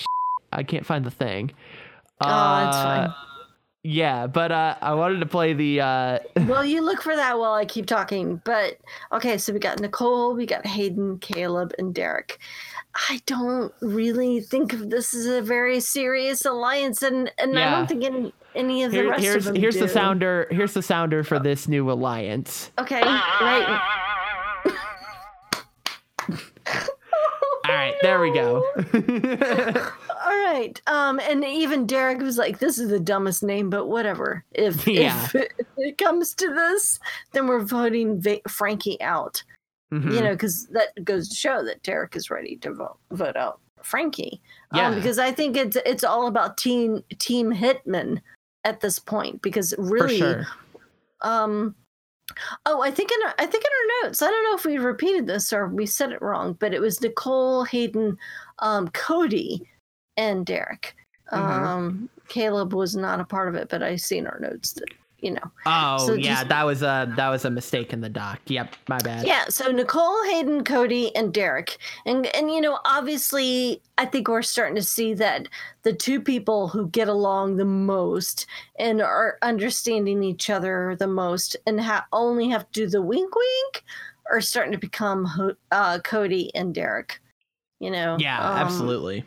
I 0.53 0.63
can't 0.63 0.87
find 0.87 1.05
the 1.05 1.11
thing. 1.11 1.51
Oh, 2.21 2.27
that's 2.27 2.77
fine. 2.77 3.15
Yeah, 3.87 4.27
but 4.27 4.51
uh, 4.51 4.77
I 4.81 4.95
wanted 4.95 5.21
to 5.21 5.27
play 5.27 5.53
the. 5.53 5.83
Uh, 5.83 6.19
well, 6.49 6.65
you 6.65 6.83
look 6.83 7.03
for 7.03 7.15
that 7.15 7.39
while 7.39 7.53
I 7.53 7.67
keep 7.67 7.85
talking. 7.85 8.41
But 8.43 8.79
okay, 9.13 9.37
so 9.37 9.53
we 9.53 9.59
got 9.59 9.79
Nicole, 9.79 10.35
we 10.35 10.47
got 10.47 10.67
Hayden, 10.67 11.19
Caleb, 11.19 11.75
and 11.79 11.95
Derrick. 11.95 12.39
I 13.11 13.21
don't 13.27 13.75
really 13.83 14.41
think 14.41 14.73
of 14.73 14.89
this 14.89 15.13
as 15.13 15.27
a 15.27 15.43
very 15.43 15.81
serious 15.81 16.47
alliance, 16.47 17.03
and 17.03 17.31
and 17.37 17.59
I 17.59 17.73
don't 17.73 17.87
think 17.87 18.05
any, 18.05 18.33
any 18.55 18.85
of 18.85 18.93
the 18.93 18.99
here, 18.99 19.11
rest 19.11 19.23
here's 19.23 19.37
of 19.37 19.53
them 19.53 19.57
here's 19.57 19.77
the 19.77 19.89
sounder. 19.89 20.49
Here's 20.51 20.73
the 20.73 20.83
sounder 20.83 21.23
for 21.23 21.39
this 21.39 21.69
new 21.69 21.91
alliance. 21.91 22.71
Okay, 22.79 23.03
right. 23.03 23.81
All 27.67 27.75
right, 27.75 27.95
there 28.01 28.19
we 28.19 28.33
go. 28.33 28.67
All 30.25 30.31
right. 30.31 30.81
Um, 30.87 31.21
and 31.21 31.45
even 31.45 31.87
Derrick 31.87 32.21
was 32.21 32.39
like, 32.39 32.59
"This 32.59 32.79
is 32.79 32.89
the 32.89 33.01
dumbest 33.01 33.43
name, 33.43 33.69
but 33.69 33.87
whatever. 33.87 34.45
If, 34.53 34.87
Yeah. 34.89 35.29
if 35.35 35.49
it 35.77 35.99
comes 35.99 36.35
to 36.37 36.49
this, 36.49 36.99
then 37.33 37.47
we're 37.47 37.65
voting 37.65 38.21
Va- 38.21 38.41
Frankie 38.49 39.01
out. 39.03 39.43
Mhm. 39.93 40.13
You 40.15 40.21
know, 40.23 40.33
because 40.33 40.67
that 40.69 41.05
goes 41.05 41.29
to 41.29 41.35
show 41.35 41.63
that 41.65 41.83
Derrick 41.83 42.17
is 42.17 42.31
ready 42.31 42.57
to 42.57 42.73
vote 42.73 42.97
vote 43.11 43.37
out 43.37 43.61
Frankie. 43.83 44.41
Yeah. 44.73 44.89
Um, 44.89 44.95
because 44.95 45.19
I 45.19 45.31
think 45.31 45.57
it's 45.57 45.77
it's 45.85 46.05
all 46.05 46.27
about 46.27 46.57
team 46.57 47.05
team 47.19 47.53
Hitman 47.53 48.21
at 48.65 48.81
this 48.81 48.99
point. 48.99 49.43
Because 49.43 49.75
really, 49.79 50.19
sure. 50.19 50.47
um, 51.21 51.75
oh, 52.65 52.81
I 52.83 52.91
think 52.91 53.11
in 53.13 53.19
our, 53.27 53.35
I 53.39 53.47
think 53.47 53.63
in 53.63 53.71
our 53.71 54.09
notes, 54.09 54.23
I 54.23 54.31
don't 54.31 54.45
know 54.45 54.57
if 54.57 54.65
we 54.65 54.79
repeated 54.79 55.27
this 55.27 55.53
or 55.53 55.69
we 55.69 55.85
said 55.87 56.13
it 56.13 56.23
wrong, 56.23 56.55
but 56.59 56.73
it 56.73 56.81
was 56.81 57.01
Nicole, 57.03 57.65
Hayden, 57.65 58.17
um, 58.61 58.89
Cody, 58.89 59.61
and 60.17 60.45
Derrick. 60.47 60.97
Mhm. 61.33 61.39
Um, 61.39 62.09
Caleb 62.29 62.73
was 62.75 62.95
not 62.97 63.21
a 63.21 63.25
part 63.25 63.49
of 63.49 63.55
it, 63.55 63.69
but 63.69 63.83
I 63.83 63.97
see 63.97 64.19
in 64.19 64.27
our 64.27 64.39
notes 64.41 64.73
that 64.75 64.85
you 65.21 65.31
know. 65.31 65.51
Oh 65.65 66.07
so 66.07 66.13
yeah, 66.13 66.35
just- 66.37 66.49
that 66.49 66.65
was 66.65 66.83
a 66.83 67.11
that 67.17 67.29
was 67.31 67.47
a 67.47 67.51
mistake 67.51 67.95
in 67.95 68.03
the 68.03 68.11
doc. 68.11 68.41
Yep, 68.47 68.77
my 68.89 68.99
bad. 68.99 69.27
Yeah, 69.27 69.47
so 69.49 69.71
Nicole, 69.71 70.23
Hayden, 70.25 70.65
Cody, 70.65 71.15
and 71.17 71.33
Derrick. 71.33 71.79
And 72.05 72.27
and 72.37 72.51
you 72.51 72.61
know, 72.61 72.79
obviously 72.85 73.81
I 73.97 74.05
think 74.05 74.29
we're 74.29 74.43
starting 74.43 74.75
to 74.75 74.83
see 74.83 75.15
that 75.15 75.49
the 75.83 75.95
two 75.95 76.21
people 76.21 76.69
who 76.69 76.89
get 76.89 77.09
along 77.09 77.57
the 77.57 77.65
most 77.65 78.47
and 78.79 79.01
are 79.01 79.39
understanding 79.41 80.23
each 80.23 80.51
other 80.51 80.95
the 80.99 81.07
most 81.07 81.57
and 81.67 81.81
ha- 81.81 82.07
only 82.13 82.49
have 82.51 82.71
to 82.73 82.81
do 82.83 82.87
the 82.87 83.01
wink 83.01 83.35
wink 83.35 83.85
are 84.31 84.43
starting 84.43 84.73
to 84.73 84.79
become 84.79 85.25
Ho- 85.25 85.57
uh, 85.71 86.01
Cody 86.01 86.55
and 86.55 86.75
Derrick. 86.75 87.21
You 87.81 87.91
know? 87.91 88.17
Yeah, 88.19 88.39
Um, 88.39 88.57
absolutely. 88.59 89.25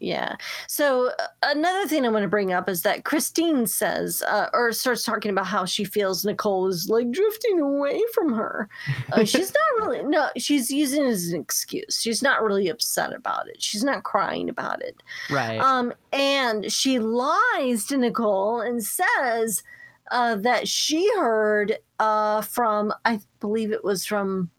Yeah. 0.00 0.36
So 0.66 1.10
uh, 1.18 1.26
another 1.42 1.86
thing 1.86 2.04
I 2.04 2.08
want 2.08 2.22
to 2.22 2.28
bring 2.28 2.52
up 2.52 2.68
is 2.68 2.82
that 2.82 3.04
Christine 3.04 3.66
says, 3.66 4.22
uh, 4.22 4.48
or 4.52 4.72
starts 4.72 5.04
talking 5.04 5.30
about 5.30 5.46
how 5.46 5.64
she 5.64 5.84
feels 5.84 6.24
Nicole 6.24 6.66
is 6.68 6.88
like 6.88 7.10
drifting 7.10 7.60
away 7.60 8.00
from 8.14 8.32
her. 8.32 8.68
Uh, 9.12 9.24
she's 9.24 9.52
not 9.52 9.86
really, 9.86 10.02
no, 10.04 10.28
she's 10.36 10.70
using 10.70 11.04
it 11.04 11.08
as 11.08 11.28
an 11.28 11.40
excuse. 11.40 12.00
She's 12.00 12.22
not 12.22 12.42
really 12.42 12.68
upset 12.68 13.12
about 13.12 13.48
it. 13.48 13.62
She's 13.62 13.84
not 13.84 14.04
crying 14.04 14.48
about 14.48 14.82
it. 14.82 15.02
Right. 15.30 15.58
Um, 15.58 15.92
and 16.12 16.70
she 16.72 16.98
lies 16.98 17.86
to 17.86 17.96
Nicole 17.96 18.60
and 18.60 18.82
says 18.84 19.62
uh, 20.10 20.36
that 20.36 20.68
she 20.68 21.08
heard 21.16 21.78
uh, 21.98 22.42
from, 22.42 22.92
I 23.04 23.20
believe 23.40 23.72
it 23.72 23.84
was 23.84 24.04
from, 24.06 24.50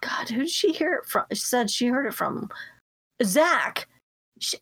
God, 0.00 0.28
who 0.28 0.40
did 0.40 0.50
she 0.50 0.72
hear 0.72 0.94
it 0.94 1.06
from? 1.06 1.24
She 1.30 1.40
said 1.40 1.70
she 1.70 1.86
heard 1.86 2.06
it 2.06 2.14
from 2.14 2.50
Zach. 3.22 3.88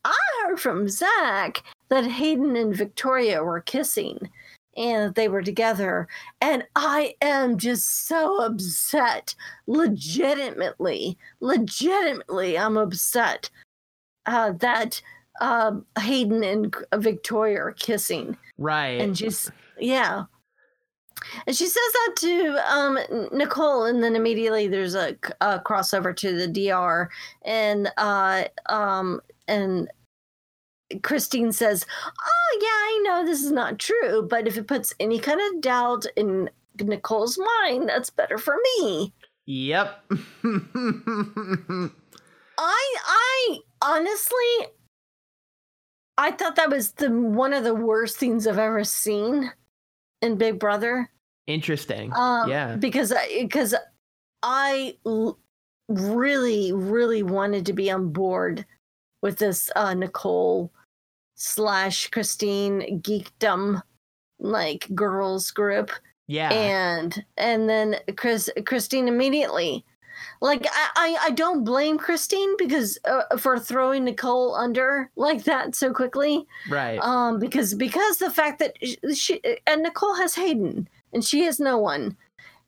I 0.04 0.16
heard 0.44 0.60
from 0.60 0.88
Zach 0.88 1.62
that 1.88 2.06
Hayden 2.06 2.56
and 2.56 2.74
Victoria 2.74 3.42
were 3.42 3.60
kissing 3.60 4.30
and 4.76 5.14
they 5.14 5.28
were 5.28 5.42
together. 5.42 6.06
And 6.40 6.64
I 6.76 7.14
am 7.22 7.58
just 7.58 8.06
so 8.06 8.42
upset. 8.44 9.34
Legitimately, 9.66 11.16
legitimately, 11.40 12.58
I'm 12.58 12.76
upset 12.76 13.50
uh, 14.26 14.52
that 14.52 15.00
uh, 15.40 15.72
Hayden 15.98 16.44
and 16.44 16.74
Victoria 16.94 17.62
are 17.62 17.72
kissing. 17.72 18.36
right. 18.58 19.00
And 19.00 19.14
just, 19.14 19.50
yeah. 19.78 20.24
And 21.46 21.56
she 21.56 21.64
says 21.64 21.74
that 21.74 22.14
to 22.16 22.70
um, 22.70 22.98
Nicole, 23.32 23.84
and 23.84 24.02
then 24.02 24.16
immediately 24.16 24.68
there's 24.68 24.94
a, 24.94 25.16
a 25.40 25.58
crossover 25.60 26.14
to 26.14 26.36
the 26.36 26.46
DR, 26.46 27.08
and 27.42 27.90
uh, 27.96 28.44
um, 28.66 29.20
and 29.48 29.88
Christine 31.02 31.52
says, 31.52 31.86
"Oh 32.06 32.58
yeah, 32.60 32.66
I 32.66 33.00
know 33.04 33.24
this 33.24 33.42
is 33.42 33.52
not 33.52 33.78
true, 33.78 34.26
but 34.28 34.46
if 34.46 34.56
it 34.56 34.68
puts 34.68 34.94
any 35.00 35.18
kind 35.18 35.40
of 35.40 35.60
doubt 35.60 36.06
in 36.16 36.50
Nicole's 36.80 37.38
mind, 37.62 37.88
that's 37.88 38.10
better 38.10 38.38
for 38.38 38.56
me." 38.78 39.12
Yep. 39.46 40.04
I 42.58 42.94
I 43.06 43.58
honestly 43.82 44.66
I 46.18 46.30
thought 46.32 46.56
that 46.56 46.70
was 46.70 46.92
the 46.92 47.10
one 47.10 47.52
of 47.52 47.64
the 47.64 47.74
worst 47.74 48.16
things 48.16 48.46
I've 48.46 48.58
ever 48.58 48.84
seen 48.84 49.52
in 50.22 50.36
Big 50.36 50.58
Brother. 50.58 51.10
Interesting. 51.46 52.12
Um, 52.14 52.48
yeah. 52.48 52.76
because 52.76 53.12
because 53.38 53.74
I 54.42 54.96
l- 55.04 55.38
really 55.88 56.72
really 56.72 57.22
wanted 57.22 57.66
to 57.66 57.72
be 57.72 57.90
on 57.90 58.12
board 58.12 58.64
with 59.26 59.38
this 59.38 59.72
uh, 59.74 59.92
Nicole 59.92 60.70
slash 61.34 62.06
Christine 62.10 63.02
geekdom 63.02 63.82
like 64.38 64.86
girls 64.94 65.50
group 65.50 65.90
Yeah. 66.28 66.50
and 66.52 67.24
and 67.36 67.68
then 67.68 67.96
Chris 68.16 68.48
Christine 68.64 69.08
immediately 69.08 69.84
like 70.40 70.64
I, 70.70 70.90
I 70.96 71.18
I 71.24 71.30
don't 71.30 71.64
blame 71.64 71.98
Christine 71.98 72.56
because 72.56 72.98
uh, 73.04 73.36
for 73.36 73.58
throwing 73.58 74.04
Nicole 74.04 74.54
under 74.54 75.10
like 75.16 75.42
that 75.42 75.74
so 75.74 75.92
quickly 75.92 76.46
right. 76.70 76.98
um 77.00 77.40
because 77.40 77.74
because 77.74 78.18
the 78.18 78.30
fact 78.30 78.60
that 78.60 78.74
she, 78.80 78.96
she 79.12 79.40
and 79.66 79.82
Nicole 79.82 80.14
has 80.14 80.36
Hayden 80.36 80.88
and 81.12 81.24
she 81.24 81.42
has 81.42 81.58
no 81.58 81.78
one 81.78 82.16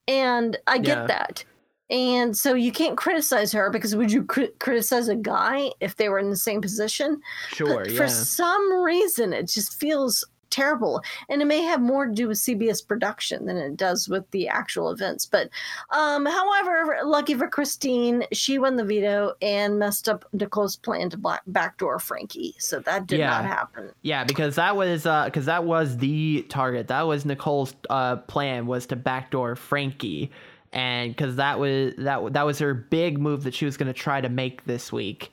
and 0.08 0.56
I 0.66 0.78
get 0.78 0.98
Yeah. 0.98 1.06
that 1.06 1.44
and 1.90 2.36
so 2.36 2.54
you 2.54 2.72
can't 2.72 2.96
criticize 2.96 3.52
her 3.52 3.70
because 3.70 3.94
would 3.96 4.12
you 4.12 4.24
cri- 4.24 4.52
criticize 4.58 5.08
a 5.08 5.16
guy 5.16 5.70
if 5.80 5.96
they 5.96 6.08
were 6.08 6.18
in 6.18 6.30
the 6.30 6.36
same 6.36 6.60
position 6.60 7.20
sure. 7.48 7.84
but 7.84 7.90
Yeah. 7.90 7.96
for 7.98 8.08
some 8.08 8.82
reason, 8.82 9.32
it 9.32 9.48
just 9.48 9.78
feels 9.78 10.24
terrible. 10.50 11.02
And 11.28 11.42
it 11.42 11.44
may 11.44 11.60
have 11.60 11.78
more 11.82 12.06
to 12.06 12.12
do 12.12 12.26
with 12.28 12.38
CBS 12.38 12.80
production 12.86 13.44
than 13.44 13.58
it 13.58 13.76
does 13.76 14.08
with 14.08 14.28
the 14.30 14.48
actual 14.48 14.90
events. 14.90 15.26
But 15.26 15.50
um, 15.90 16.24
however, 16.24 17.00
lucky 17.04 17.34
for 17.34 17.48
Christine, 17.48 18.24
she 18.32 18.58
won 18.58 18.76
the 18.76 18.84
veto 18.84 19.34
and 19.42 19.78
messed 19.78 20.08
up 20.08 20.24
Nicole's 20.32 20.76
plan 20.76 21.10
to 21.10 21.18
black- 21.18 21.42
backdoor 21.48 21.98
Frankie. 21.98 22.54
So 22.58 22.80
that 22.80 23.06
did 23.06 23.18
Yeah. 23.18 23.28
not 23.28 23.44
happen. 23.44 23.90
Yeah, 24.00 24.24
because 24.24 24.54
that 24.54 24.74
was 24.74 25.02
because 25.02 25.44
that 25.44 25.64
was 25.64 25.98
the 25.98 26.46
target. 26.48 26.88
That 26.88 27.02
was 27.02 27.26
Nicole's 27.26 27.74
uh, 27.90 28.16
plan 28.16 28.66
was 28.66 28.86
to 28.86 28.96
backdoor 28.96 29.54
Frankie, 29.54 30.30
and 30.72 31.14
because 31.14 31.36
that 31.36 31.58
was 31.58 31.94
that 31.98 32.32
that 32.32 32.46
was 32.46 32.58
her 32.58 32.74
big 32.74 33.18
move 33.18 33.44
that 33.44 33.54
she 33.54 33.64
was 33.64 33.76
going 33.76 33.86
to 33.86 33.98
try 33.98 34.20
to 34.20 34.28
make 34.28 34.64
this 34.64 34.92
week, 34.92 35.30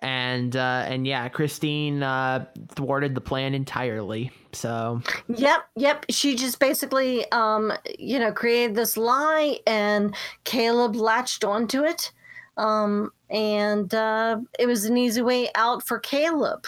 and 0.00 0.56
uh, 0.56 0.84
and 0.86 1.06
yeah, 1.06 1.28
Christine 1.28 2.02
uh, 2.02 2.46
thwarted 2.70 3.14
the 3.14 3.20
plan 3.20 3.54
entirely. 3.54 4.30
So 4.52 5.02
Yep, 5.28 5.60
yep. 5.76 6.06
She 6.10 6.34
just 6.34 6.58
basically, 6.58 7.30
um, 7.32 7.72
you 7.98 8.18
know, 8.18 8.32
created 8.32 8.74
this 8.74 8.96
lie, 8.96 9.58
and 9.66 10.14
Caleb 10.44 10.96
latched 10.96 11.44
onto 11.44 11.84
it. 11.84 12.12
Um, 12.56 13.12
and 13.30 13.92
uh, 13.94 14.40
it 14.58 14.66
was 14.66 14.84
an 14.84 14.96
easy 14.96 15.22
way 15.22 15.48
out 15.54 15.86
for 15.86 15.98
Caleb, 15.98 16.66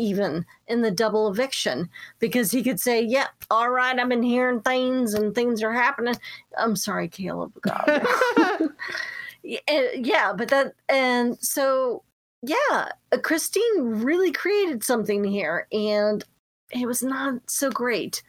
even 0.00 0.44
in 0.66 0.82
the 0.82 0.90
double 0.90 1.28
eviction, 1.28 1.88
because 2.18 2.50
he 2.50 2.62
could 2.62 2.80
say, 2.80 3.02
"Yep, 3.02 3.28
all 3.50 3.70
right, 3.70 3.98
I've 3.98 4.08
been 4.08 4.22
hearing 4.22 4.60
things, 4.60 5.14
and 5.14 5.34
things 5.34 5.62
are 5.62 5.72
happening." 5.72 6.16
I'm 6.56 6.76
sorry, 6.76 7.08
Caleb. 7.08 7.52
God. 7.60 8.02
yeah, 9.42 9.58
yeah, 9.94 10.32
but 10.36 10.48
that, 10.48 10.74
and 10.88 11.38
so 11.40 12.02
yeah, 12.42 12.88
Christine 13.22 14.02
really 14.02 14.32
created 14.32 14.82
something 14.82 15.24
here, 15.24 15.66
and 15.72 16.24
it 16.70 16.86
was 16.86 17.02
not 17.02 17.34
so 17.48 17.70
great. 17.70 18.22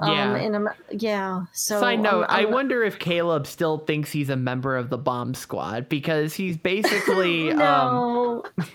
Yeah. 0.00 0.30
Um, 0.30 0.34
and 0.36 0.56
I'm, 0.56 0.68
yeah. 0.92 1.44
So 1.52 1.80
side 1.80 1.98
note, 2.00 2.26
I'm- 2.28 2.46
I 2.46 2.50
wonder 2.50 2.84
if 2.84 2.98
Caleb 2.98 3.46
still 3.46 3.78
thinks 3.78 4.12
he's 4.12 4.30
a 4.30 4.36
member 4.36 4.76
of 4.76 4.90
the 4.90 4.98
bomb 4.98 5.34
squad 5.34 5.88
because 5.88 6.34
he's 6.34 6.56
basically 6.56 7.50
um, 7.52 7.58
no. 7.58 8.44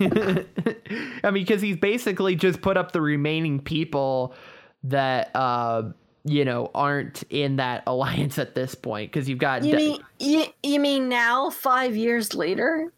I 1.24 1.30
mean, 1.30 1.44
because 1.44 1.62
he's 1.62 1.76
basically 1.78 2.36
just 2.36 2.60
put 2.60 2.76
up 2.76 2.92
the 2.92 3.00
remaining 3.00 3.60
people 3.60 4.34
that 4.82 5.30
uh, 5.34 5.84
you 6.24 6.44
know 6.44 6.70
aren't 6.74 7.22
in 7.30 7.56
that 7.56 7.84
alliance 7.86 8.38
at 8.38 8.54
this 8.54 8.74
point. 8.74 9.10
Because 9.10 9.26
you've 9.28 9.38
got 9.38 9.64
you 9.64 9.70
De- 9.72 9.76
mean 9.78 10.00
you, 10.18 10.44
you 10.62 10.78
mean 10.80 11.08
now, 11.08 11.48
five 11.48 11.96
years 11.96 12.34
later? 12.34 12.92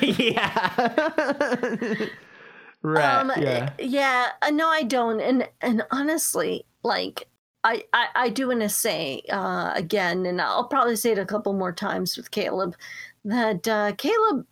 yeah, 0.00 0.72
right, 2.82 3.20
um, 3.20 3.32
yeah, 3.36 3.70
yeah. 3.78 4.28
uh, 4.42 4.50
No, 4.50 4.68
I 4.68 4.82
don't. 4.82 5.20
And 5.20 5.48
and 5.60 5.82
honestly, 5.90 6.64
like. 6.82 7.28
I, 7.64 7.84
I, 7.92 8.06
I 8.14 8.28
do 8.28 8.48
want 8.48 8.60
to 8.60 8.68
say 8.68 9.22
uh, 9.30 9.72
again, 9.74 10.26
and 10.26 10.40
I'll 10.40 10.68
probably 10.68 10.96
say 10.96 11.12
it 11.12 11.18
a 11.18 11.26
couple 11.26 11.52
more 11.52 11.72
times 11.72 12.16
with 12.16 12.30
Caleb, 12.30 12.76
that 13.24 13.66
uh, 13.66 13.92
Caleb 13.98 14.46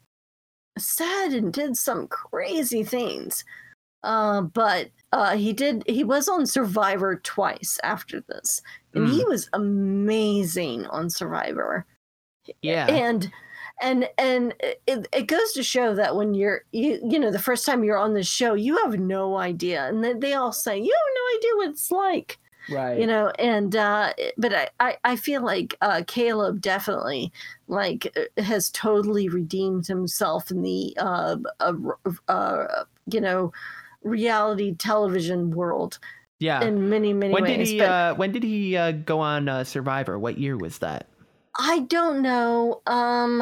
said 0.79 1.29
and 1.29 1.53
did 1.53 1.77
some 1.77 2.09
crazy 2.09 2.83
things. 2.83 3.45
Uh, 4.03 4.43
but 4.43 4.91
uh, 5.13 5.37
he 5.37 5.53
did, 5.53 5.83
he 5.87 6.05
was 6.05 6.29
on 6.29 6.47
Survivor 6.47 7.17
twice 7.17 7.79
after 7.83 8.21
this, 8.29 8.61
and 8.95 9.09
he 9.09 9.25
was 9.25 9.49
amazing 9.55 10.87
on 10.87 11.09
Survivor. 11.09 11.87
yeah, 12.61 12.87
and 12.89 13.31
and 13.81 14.09
and 14.19 14.55
it, 14.61 15.09
it 15.13 15.27
goes 15.27 15.53
to 15.53 15.63
show 15.63 15.95
that 15.95 16.17
when 16.17 16.35
you're 16.35 16.65
you 16.73 17.01
you 17.03 17.19
know 17.19 17.31
the 17.31 17.39
first 17.39 17.67
time 17.67 17.85
you're 17.85 17.99
on 17.99 18.15
the 18.15 18.23
show 18.23 18.55
you 18.55 18.77
have 18.79 18.99
no 18.99 19.37
idea 19.37 19.87
and 19.89 20.05
they, 20.05 20.13
they 20.15 20.35
all 20.35 20.53
say 20.53 20.79
you 20.79 20.95
have 20.95 21.15
no 21.15 21.39
idea 21.39 21.57
what 21.57 21.71
it's 21.71 21.91
like 21.91 22.39
right. 22.71 22.99
you 22.99 23.07
know 23.07 23.31
and 23.39 23.77
uh 23.77 24.13
but 24.37 24.55
i 24.55 24.69
i, 24.81 24.97
I 25.05 25.17
feel 25.17 25.43
like 25.45 25.77
uh 25.81 26.03
caleb 26.07 26.61
definitely 26.61 27.33
like 27.69 28.17
uh, 28.17 28.43
has 28.43 28.71
totally 28.71 29.29
redeemed 29.29 29.87
himself 29.87 30.51
in 30.51 30.63
the 30.63 30.97
uh 30.99 31.37
uh, 31.61 31.75
uh 32.29 32.85
you 33.07 33.21
know 33.21 33.53
reality 34.03 34.75
television 34.75 35.51
world 35.51 35.99
yeah. 36.39 36.63
in 36.63 36.89
many 36.89 37.13
many 37.13 37.33
when 37.33 37.45
ways 37.45 37.57
did 37.57 37.67
he? 37.67 37.79
but 37.79 37.91
Uh, 37.91 38.15
when 38.15 38.33
did 38.33 38.43
he 38.43 38.77
uh, 38.77 38.93
go 38.93 39.21
on 39.21 39.49
uh, 39.49 39.65
Survivor? 39.65 40.19
What 40.19 40.39
year 40.39 40.57
was 40.57 40.79
that? 40.79 41.09
I 41.59 41.81
don't 41.81 42.23
know. 42.23 42.83
Um, 42.87 43.41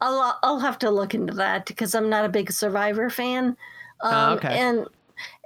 I'll 0.00 0.38
I'll 0.42 0.60
have 0.60 0.78
to 0.80 0.90
look 0.90 1.14
into 1.14 1.34
that 1.34 1.66
because 1.66 1.94
I'm 1.94 2.08
not 2.08 2.24
a 2.24 2.28
big 2.28 2.52
Survivor 2.52 3.10
fan. 3.10 3.56
Um, 4.00 4.14
Oh, 4.14 4.32
okay. 4.34 4.58
And 4.58 4.86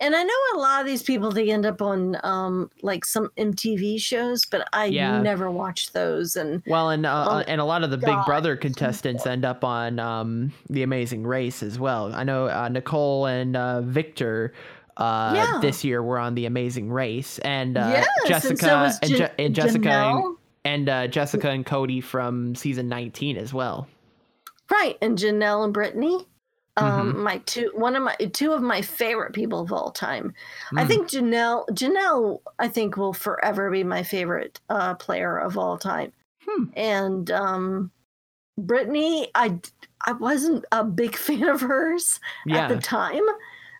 and 0.01 0.15
I 0.15 0.23
know 0.23 0.35
a 0.55 0.59
lot 0.59 0.81
of 0.81 0.87
these 0.87 1.03
people 1.03 1.31
they 1.31 1.51
end 1.51 1.65
up 1.67 1.81
on 1.83 2.17
um 2.25 2.71
like 2.83 3.05
some 3.05 3.31
MTV 3.37 4.01
shows, 4.01 4.45
but 4.45 4.67
I 4.73 4.87
Yeah. 4.87 5.21
never 5.21 5.51
watched 5.51 5.93
those. 5.93 6.37
And 6.37 6.63
Well, 6.67 6.91
and 6.91 7.07
uh, 7.07 7.27
Oh, 7.31 7.39
and 7.39 7.61
a 7.61 7.65
lot 7.65 7.85
of 7.85 7.91
the 7.91 7.99
Big 7.99 8.17
Brother 8.27 8.57
contestants 8.57 9.27
end 9.27 9.45
up 9.45 9.65
on 9.65 9.99
um, 9.99 10.53
the 10.71 10.83
Amazing 10.83 11.25
Race 11.27 11.63
as 11.63 11.79
well. 11.79 12.13
I 12.15 12.25
know 12.25 12.49
uh, 12.49 12.69
Nicole 12.69 13.27
and 13.27 13.57
uh, 13.57 13.81
Victor 13.83 14.53
uh, 14.97 15.33
Yeah. 15.35 15.59
this 15.61 15.85
year 15.85 16.03
were 16.03 16.19
on 16.19 16.35
the 16.35 16.47
Amazing 16.47 16.91
Race, 16.91 17.39
and 17.41 17.79
uh, 17.79 17.89
yes, 17.89 18.07
Jessica 18.27 18.51
and, 18.71 18.93
so 18.93 18.99
and, 19.03 19.17
Je- 19.17 19.45
and 19.45 19.55
Jessica 19.55 19.89
and, 19.91 20.37
and 20.65 20.89
uh, 20.89 21.07
Jessica 21.07 21.49
and 21.51 21.65
Cody 21.65 22.01
from 22.03 22.55
season 22.55 22.89
nineteen 22.89 23.37
as 23.39 23.55
well. 23.55 23.89
right, 24.71 24.97
and 25.01 25.17
Janelle 25.19 25.65
and 25.65 25.73
Brittany. 25.73 26.27
Um, 26.79 27.13
Mm-hmm. 27.13 27.23
my 27.23 27.39
two 27.39 27.71
one 27.75 27.97
of 27.97 28.03
my 28.03 28.15
two 28.17 28.53
of 28.53 28.63
my 28.63 28.81
favorite 28.83 29.35
people 29.35 29.61
of 29.61 29.73
all 29.73 29.91
time. 29.91 30.33
I 30.77 30.85
Mm. 30.85 30.89
think 30.89 31.11
Janelle 31.11 31.67
Janelle 31.71 32.41
I 32.59 32.69
think 32.69 32.97
will 32.97 33.13
forever 33.13 33.71
be 33.71 33.85
my 33.85 34.03
favorite 34.03 34.61
uh, 34.71 34.95
player 34.95 35.37
of 35.39 35.59
all 35.59 35.77
time. 35.79 36.13
Hmm. 36.47 36.65
And 36.75 37.31
um, 37.31 37.91
Brittany, 38.59 39.31
I 39.35 39.59
I 40.07 40.13
wasn't 40.13 40.65
a 40.73 40.85
big 40.85 41.17
fan 41.27 41.45
of 41.49 41.61
hers 41.61 42.21
Yeah, 42.47 42.65
at 42.65 42.69
the 42.69 42.79
time, 42.79 43.23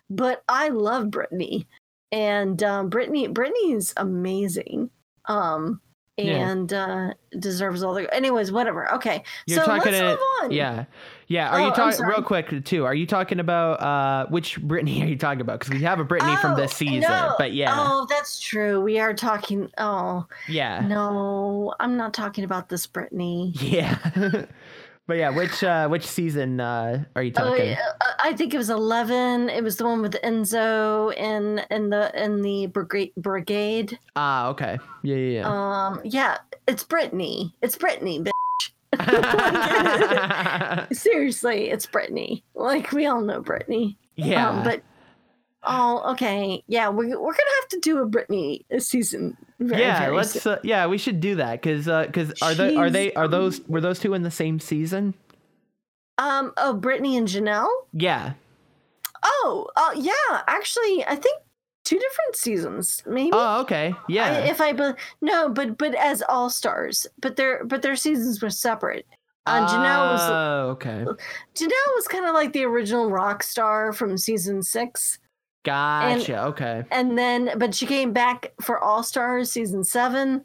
but 0.09 0.43
I 0.49 0.69
love 0.69 1.11
Brittany, 1.11 1.67
and 2.11 2.61
um, 2.63 2.89
Brittany 2.89 3.27
Brittany's 3.27 3.93
amazing. 3.97 4.89
Um, 5.25 5.81
Yeah. 6.17 6.51
and 6.51 6.71
uh, 6.71 7.13
deserves 7.39 7.81
all 7.81 7.95
the. 7.95 8.13
Anyways, 8.13 8.51
whatever. 8.51 8.93
Okay, 8.95 9.23
you're 9.47 9.59
so 9.59 9.65
talking 9.65 9.91
let's 9.93 9.97
to 9.99 10.09
move 10.09 10.19
on. 10.43 10.51
yeah, 10.51 10.85
yeah. 11.27 11.49
Are 11.49 11.59
Oh, 11.59 11.65
you 11.67 11.73
talking 11.73 12.05
real 12.05 12.21
quick 12.21 12.63
too? 12.65 12.85
Are 12.85 12.93
you 12.93 13.07
talking 13.07 13.39
about 13.39 13.81
uh, 13.81 14.27
which 14.29 14.61
Brittany 14.61 15.01
are 15.03 15.07
you 15.07 15.17
talking 15.17 15.41
about? 15.41 15.59
Because 15.59 15.73
we 15.73 15.81
have 15.81 15.99
a 15.99 16.03
Brittany 16.03 16.35
from 16.35 16.51
Oh, 16.51 16.55
this 16.55 16.71
season, 16.73 17.01
no. 17.01 17.33
but 17.39 17.53
yeah, 17.53 17.73
Oh, 17.75 18.05
that's 18.09 18.39
true. 18.39 18.79
We 18.81 18.99
are 18.99 19.13
talking. 19.15 19.71
Oh, 19.79 20.27
yeah. 20.47 20.81
no, 20.85 21.73
I'm 21.79 21.97
not 21.97 22.13
talking 22.13 22.43
about 22.43 22.69
this 22.69 22.85
Brittany. 22.85 23.53
Yeah. 23.59 23.97
But 25.05 25.17
yeah, 25.17 25.31
which 25.31 25.61
uh, 25.63 25.89
which 25.89 26.05
season 26.07 26.61
uh, 26.61 27.03
are 27.15 27.23
you 27.23 27.33
Oh, 27.35 27.49
talking? 27.49 27.73
uh, 27.73 27.77
I 28.23 28.31
think 28.33 28.53
it 28.53 28.57
was 28.57 28.69
eleven. 28.69 29.49
It 29.49 29.61
was 29.63 29.75
the 29.75 29.83
one 29.83 30.01
with 30.01 30.13
Enzo 30.23 31.13
in 31.17 31.59
in 31.69 31.89
the 31.89 32.09
in 32.23 32.41
the 32.41 32.67
brigade. 32.67 33.11
Brigade. 33.17 33.99
Ah, 34.15 34.47
okay. 34.49 34.79
Yeah, 35.03 35.15
yeah, 35.17 35.41
yeah. 35.41 35.87
Um, 35.87 35.99
yeah, 36.05 36.37
it's 36.69 36.85
Brittany. 36.85 37.53
It's 37.61 37.75
Brittany. 37.77 38.23
bitch. 38.23 38.29
Seriously, 40.95 41.69
it's 41.69 41.85
Brittany. 41.85 42.41
Like 42.55 42.93
we 42.93 43.05
all 43.05 43.19
know 43.21 43.41
Brittany. 43.41 43.97
yeah. 44.15 44.47
Um, 44.49 44.63
but 44.63 44.83
oh, 45.63 46.11
okay, 46.13 46.63
yeah, 46.67 46.87
we're 46.87 47.09
we're 47.09 47.33
gonna 47.33 47.57
have 47.61 47.67
to 47.71 47.79
do 47.81 47.97
a 47.99 48.05
Brittany 48.05 48.65
season. 48.79 49.35
Very, 49.59 49.81
yeah, 49.81 49.99
very 49.99 50.15
let's. 50.17 50.45
Uh, 50.45 50.59
yeah, 50.63 50.87
we 50.87 50.97
should 50.97 51.19
do 51.19 51.35
that 51.35 51.61
because 51.61 51.85
because 52.07 52.41
are 52.41 52.53
they 52.53 52.75
are 52.75 52.89
they 52.89 53.13
are 53.13 53.27
those 53.27 53.61
were 53.67 53.81
those 53.81 53.99
two 53.99 54.13
in 54.13 54.23
the 54.23 54.31
same 54.31 54.59
season? 54.59 55.13
Um. 56.17 56.53
Oh, 56.57 56.73
Brittany 56.73 57.17
and 57.17 57.27
Janelle. 57.27 57.69
Yeah. 57.93 58.33
Oh, 59.23 59.67
uh, 59.75 59.91
yeah. 59.95 60.41
Actually, 60.47 61.05
I 61.05 61.15
think 61.15 61.39
two 61.85 61.97
different 61.97 62.35
seasons, 62.35 63.03
maybe. 63.05 63.31
Oh, 63.33 63.61
okay. 63.61 63.95
Yeah. 64.09 64.25
I, 64.25 64.49
if 64.49 64.59
I 64.61 64.73
be- 64.73 64.99
no, 65.21 65.49
but 65.49 65.77
but 65.77 65.95
as 65.95 66.23
all 66.27 66.49
stars, 66.49 67.07
but 67.21 67.35
their 67.35 67.63
but 67.65 67.81
their 67.81 67.95
seasons 67.95 68.41
were 68.41 68.49
separate. 68.49 69.05
Uh, 69.45 69.67
Janelle 69.67 70.11
was 70.13 70.21
Oh, 70.23 70.69
okay. 70.71 71.05
Janelle 71.55 71.95
was 71.95 72.07
kind 72.07 72.25
of 72.25 72.33
like 72.33 72.53
the 72.53 72.63
original 72.63 73.09
rock 73.11 73.43
star 73.43 73.91
from 73.91 74.17
season 74.17 74.63
six, 74.63 75.19
Gotcha. 75.63 76.45
okay. 76.47 76.83
and 76.91 77.17
then 77.17 77.51
but 77.57 77.73
she 77.73 77.85
came 77.85 78.11
back 78.13 78.53
for 78.61 78.79
All 78.79 79.03
Stars 79.03 79.51
season 79.51 79.83
seven, 79.83 80.43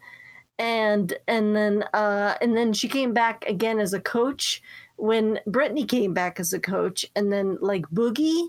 and 0.59 1.12
and 1.26 1.54
then 1.57 1.83
uh 1.94 2.35
and 2.40 2.57
then 2.57 2.72
she 2.72 2.88
came 2.88 3.12
back 3.12 3.44
again 3.46 3.78
as 3.81 3.92
a 3.92 4.00
coach 4.00 4.62
when 4.96 5.38
Brittany 5.46 5.85
came 5.85 6.12
back 6.14 6.40
as 6.40 6.52
a 6.52 6.61
coach, 6.61 7.04
and 7.16 7.33
then 7.33 7.59
like 7.61 7.87
Boogie, 7.90 8.48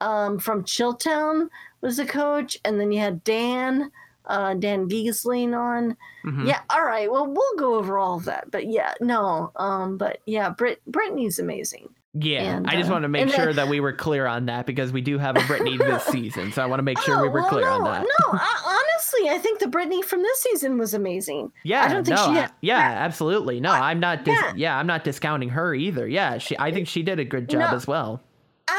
um 0.00 0.38
from 0.38 0.64
Chilltown 0.64 1.48
was 1.80 1.98
a 1.98 2.06
coach, 2.06 2.58
and 2.64 2.80
then 2.80 2.92
you 2.92 3.00
had 3.00 3.24
Dan. 3.24 3.90
Uh, 4.26 4.54
Dan 4.54 4.86
Gheesling 4.88 5.56
on, 5.58 5.96
Mhm. 6.24 6.46
yeah. 6.46 6.60
All 6.68 6.84
right. 6.84 7.10
Well, 7.10 7.26
we'll 7.26 7.56
go 7.56 7.74
over 7.76 7.98
all 7.98 8.16
of 8.18 8.26
that. 8.26 8.48
But 8.50 8.66
yeah, 8.66 8.92
no. 9.00 9.50
Um. 9.56 9.96
But 9.96 10.18
yeah, 10.26 10.50
Brit 10.50 10.80
Brittany's 10.86 11.38
amazing. 11.40 11.88
Yeah, 12.12 12.56
And, 12.56 12.66
I 12.68 12.74
just 12.74 12.90
uh, 12.90 12.94
wanted 12.94 13.02
to 13.04 13.08
make 13.08 13.28
sure 13.30 13.46
then- 13.46 13.56
that 13.56 13.68
we 13.68 13.78
were 13.78 13.92
clear 13.92 14.26
on 14.26 14.46
that 14.46 14.66
because 14.66 14.90
we 14.92 15.00
do 15.00 15.16
have 15.18 15.36
a 15.36 15.40
Britney 15.40 15.78
this 15.78 16.02
season, 16.06 16.50
so 16.50 16.60
I 16.60 16.66
want 16.66 16.80
to 16.80 16.82
make 16.82 16.98
sure 17.02 17.22
we 17.22 17.28
Oh, 17.28 17.30
were 17.30 17.40
well, 17.42 17.48
clear 17.50 17.64
no, 17.66 17.70
on 17.72 17.84
that. 17.84 18.02
No, 18.02 18.32
I, 18.32 18.82
honestly, 18.94 19.28
I 19.30 19.38
think 19.38 19.60
the 19.60 19.68
Brittany 19.68 20.02
from 20.02 20.20
this 20.22 20.40
season 20.42 20.76
was 20.76 20.92
amazing. 20.92 21.52
Yeah, 21.62 21.84
I 21.84 21.88
don't 21.88 22.04
think 22.04 22.16
no, 22.16 22.24
she 22.24 22.30
I- 22.32 22.40
had- 22.40 22.52
yeah, 22.62 22.78
absolutely. 22.80 23.60
No, 23.60 23.70
I'm 23.70 24.00
not. 24.00 24.24
Dis- 24.24 24.34
yeah. 24.34 24.52
yeah. 24.56 24.76
I'm 24.78 24.88
not 24.88 25.04
discounting 25.04 25.50
her 25.50 25.72
either. 25.72 26.08
Yeah, 26.08 26.38
she. 26.38 26.58
I 26.58 26.72
think 26.72 26.88
she 26.88 27.04
did 27.04 27.20
a 27.20 27.24
good 27.24 27.48
job 27.48 27.60
No. 27.60 27.76
as 27.76 27.86
well. 27.86 28.20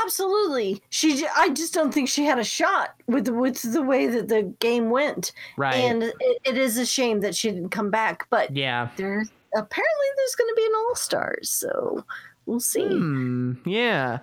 Absolutely. 0.05 0.81
She. 0.89 1.25
I 1.35 1.49
just 1.49 1.73
don't 1.73 1.93
think 1.93 2.09
she 2.09 2.25
had 2.25 2.37
a 2.39 2.43
shot 2.43 2.95
with 3.07 3.29
with 3.29 3.61
the 3.73 3.81
way 3.81 4.07
that 4.07 4.27
the 4.27 4.43
game 4.59 4.89
went. 4.89 5.31
Right. 5.57 5.75
And 5.75 6.03
it, 6.03 6.15
it 6.43 6.57
is 6.57 6.77
a 6.77 6.85
shame 6.85 7.21
that 7.21 7.35
she 7.35 7.49
didn't 7.51 7.69
come 7.69 7.91
back. 7.91 8.27
But 8.29 8.55
yeah. 8.55 8.89
there, 8.97 9.23
apparently, 9.55 10.07
there's 10.17 10.35
going 10.35 10.49
to 10.49 10.55
be 10.55 10.65
an 10.65 10.71
All 10.75 10.95
Stars. 10.95 11.49
So 11.49 12.05
we'll 12.51 12.59
see. 12.59 12.85
Hmm. 12.85 13.53
Yeah. 13.65 14.19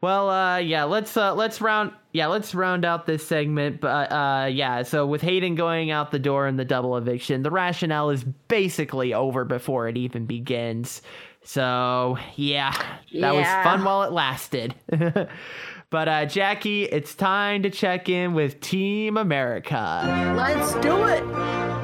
Well, 0.00 0.30
uh, 0.30 0.58
yeah. 0.58 0.84
Let's 0.84 1.16
uh, 1.16 1.34
let's 1.34 1.60
round. 1.60 1.92
Yeah, 2.12 2.28
let's 2.28 2.54
round 2.54 2.84
out 2.84 3.06
this 3.06 3.26
segment. 3.26 3.80
But 3.80 4.12
uh, 4.12 4.48
yeah. 4.50 4.82
So 4.82 5.06
with 5.06 5.22
Hayden 5.22 5.56
going 5.56 5.90
out 5.90 6.12
the 6.12 6.18
door 6.18 6.46
in 6.46 6.56
the 6.56 6.64
double 6.64 6.96
eviction, 6.96 7.42
the 7.42 7.50
rationale 7.50 8.10
is 8.10 8.22
basically 8.24 9.12
over 9.12 9.44
before 9.44 9.88
it 9.88 9.96
even 9.96 10.24
begins. 10.26 11.02
So 11.42 12.16
yeah, 12.36 12.72
that 13.20 13.34
was 13.34 13.46
fun 13.64 13.84
while 13.84 14.04
it 14.04 14.12
lasted. 14.12 14.74
but 15.90 16.08
uh, 16.08 16.26
Jackie, 16.26 16.84
it's 16.84 17.14
time 17.14 17.64
to 17.64 17.70
check 17.70 18.08
in 18.08 18.34
with 18.34 18.60
Team 18.60 19.16
America. 19.16 20.34
Let's 20.36 20.74
do 20.74 21.06
it. 21.06 21.83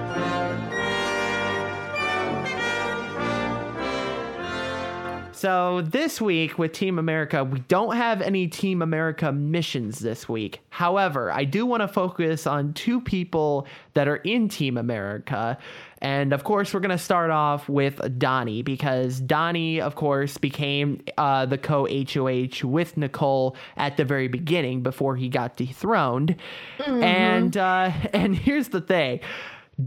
So 5.40 5.81
this 5.81 6.20
week 6.20 6.59
with 6.59 6.72
Team 6.72 6.98
America, 6.98 7.42
we 7.42 7.61
don't 7.61 7.96
have 7.96 8.20
any 8.20 8.46
Team 8.46 8.83
America 8.83 9.33
missions 9.33 9.98
this 10.00 10.29
week. 10.29 10.61
However, 10.68 11.33
I 11.33 11.44
do 11.44 11.64
want 11.64 11.81
to 11.81 11.88
focus 11.88 12.46
on 12.46 12.74
two 12.74 13.00
people 13.00 13.66
that 13.94 14.07
are 14.07 14.16
in 14.16 14.50
Team 14.50 14.76
America. 14.76 15.57
And 16.03 16.35
of 16.35 16.44
course, 16.44 16.74
we're 16.74 16.81
going 16.81 16.90
to 16.90 16.98
start 16.98 17.31
off 17.31 17.70
with 17.70 18.18
Donny 18.18 18.61
because 18.61 19.18
Donny, 19.18 19.81
of 19.81 19.94
course, 19.94 20.37
became 20.37 21.00
uh, 21.16 21.46
the 21.46 21.57
co 21.57 21.87
HOH 21.87 22.68
with 22.68 22.98
Nicole 22.98 23.57
at 23.79 23.96
the 23.96 24.05
very 24.05 24.29
beginning 24.29 24.83
before 24.83 25.16
he 25.16 25.31
got 25.31 25.57
dethroned. 25.57 26.37
And 26.87 27.57
uh, 27.57 27.92
and 28.12 28.37
here's 28.37 28.68
the 28.68 28.83
thing. 28.83 29.20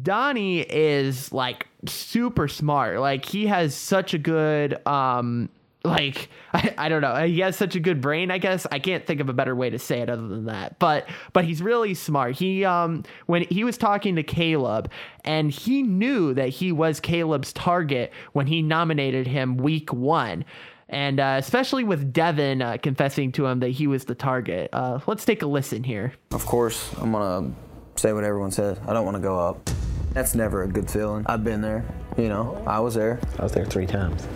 Donny 0.01 0.61
is 0.61 1.31
like 1.31 1.67
super 1.87 2.47
smart. 2.47 2.99
Like 2.99 3.25
he 3.25 3.47
has 3.47 3.75
such 3.75 4.13
a 4.13 4.17
good 4.17 4.85
um 4.87 5.49
like 5.85 6.29
I, 6.53 6.73
I 6.77 6.89
don't 6.89 7.01
know. 7.01 7.13
He 7.27 7.41
has 7.41 7.57
such 7.57 7.75
a 7.75 7.79
good 7.79 7.99
brain 7.99 8.31
i 8.31 8.37
guess. 8.37 8.65
I 8.71 8.79
can't 8.79 9.05
think 9.05 9.19
of 9.19 9.27
a 9.27 9.33
better 9.33 9.53
way 9.53 9.69
to 9.69 9.77
say 9.77 9.99
it 9.99 10.09
other 10.09 10.27
than 10.27 10.45
that. 10.45 10.79
But 10.79 11.09
but 11.33 11.43
he's 11.43 11.61
really 11.61 11.93
smart. 11.93 12.35
He 12.35 12.63
um 12.63 13.03
when 13.25 13.43
he 13.43 13.65
was 13.65 13.77
talking 13.77 14.15
to 14.15 14.23
caleb 14.23 14.89
and 15.25 15.51
he 15.51 15.83
knew 15.83 16.33
that 16.35 16.49
he 16.49 16.71
was 16.71 17.01
caleb's 17.01 17.51
target 17.51 18.13
when 18.31 18.47
he 18.47 18.61
nominated 18.61 19.27
him 19.27 19.57
week 19.57 19.91
one. 19.91 20.45
And 20.87 21.19
uh, 21.19 21.37
especially 21.39 21.83
with 21.83 22.13
devin 22.13 22.61
uh, 22.61 22.77
confessing 22.77 23.31
to 23.33 23.47
him 23.47 23.61
that 23.61 23.69
he 23.69 23.87
was 23.87 24.05
the 24.05 24.15
target. 24.15 24.69
Uh, 24.71 24.99
let's 25.07 25.25
take 25.25 25.41
a 25.41 25.47
listen 25.47 25.83
here. 25.83 26.13
Of 26.31 26.45
course, 26.45 26.93
I'm 26.99 27.13
gonna 27.13 27.51
say 27.95 28.13
what 28.13 28.23
everyone 28.23 28.51
says. 28.51 28.77
I 28.87 28.93
don't 28.93 29.03
want 29.03 29.17
to 29.17 29.23
go 29.23 29.39
up. 29.39 29.69
That's 30.13 30.35
never 30.35 30.61
a 30.63 30.67
good 30.67 30.89
feeling. 30.89 31.25
I've 31.25 31.43
been 31.43 31.61
there. 31.61 31.83
You 32.17 32.29
know, 32.29 32.61
I 32.67 32.79
was 32.79 32.93
there. 32.93 33.19
I 33.39 33.43
was 33.43 33.51
there 33.51 33.65
three 33.65 33.87
times. 33.87 34.27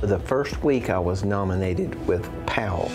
The 0.00 0.18
first 0.20 0.62
week 0.62 0.90
I 0.90 0.98
was 0.98 1.24
nominated 1.24 2.06
with 2.06 2.28
Paola. 2.46 2.90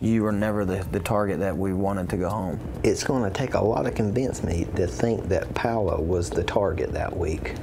You 0.00 0.22
were 0.24 0.32
never 0.32 0.66
the, 0.66 0.84
the 0.92 1.00
target 1.00 1.40
that 1.40 1.56
we 1.56 1.72
wanted 1.72 2.10
to 2.10 2.18
go 2.18 2.28
home. 2.28 2.60
It's 2.84 3.02
going 3.02 3.24
to 3.24 3.30
take 3.30 3.54
a 3.54 3.64
lot 3.64 3.82
to 3.82 3.90
convince 3.90 4.44
me 4.44 4.66
to 4.76 4.86
think 4.86 5.28
that 5.28 5.52
Paola 5.54 6.00
was 6.00 6.28
the 6.28 6.44
target 6.44 6.92
that 6.92 7.16
week. 7.16 7.54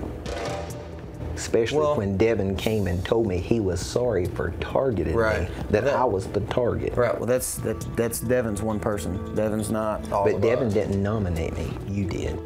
Especially 1.35 1.79
Well- 1.79 1.95
when 1.97 2.17
Devin 2.17 2.55
came 2.55 2.87
and 2.87 3.03
told 3.03 3.27
me 3.27 3.37
he 3.37 3.59
was 3.59 3.79
sorry 3.79 4.25
for 4.25 4.51
targeting 4.61 5.15
Right. 5.15 5.41
me, 5.41 5.47
that, 5.71 5.83
That- 5.85 5.95
I 5.95 6.05
was 6.05 6.27
the 6.27 6.39
target. 6.41 6.95
Right. 6.95 7.15
Well, 7.17 7.27
that's 7.27 7.55
that, 7.57 7.79
that's 7.95 8.19
Devin's 8.19 8.61
one 8.61 8.79
person. 8.79 9.19
Devin's 9.35 9.69
not 9.69 10.11
all 10.11 10.23
But 10.23 10.41
Devin 10.41 10.67
us. 10.69 10.73
didn't 10.73 11.01
nominate 11.03 11.55
me. 11.57 11.77
You 11.87 12.05
did. 12.05 12.39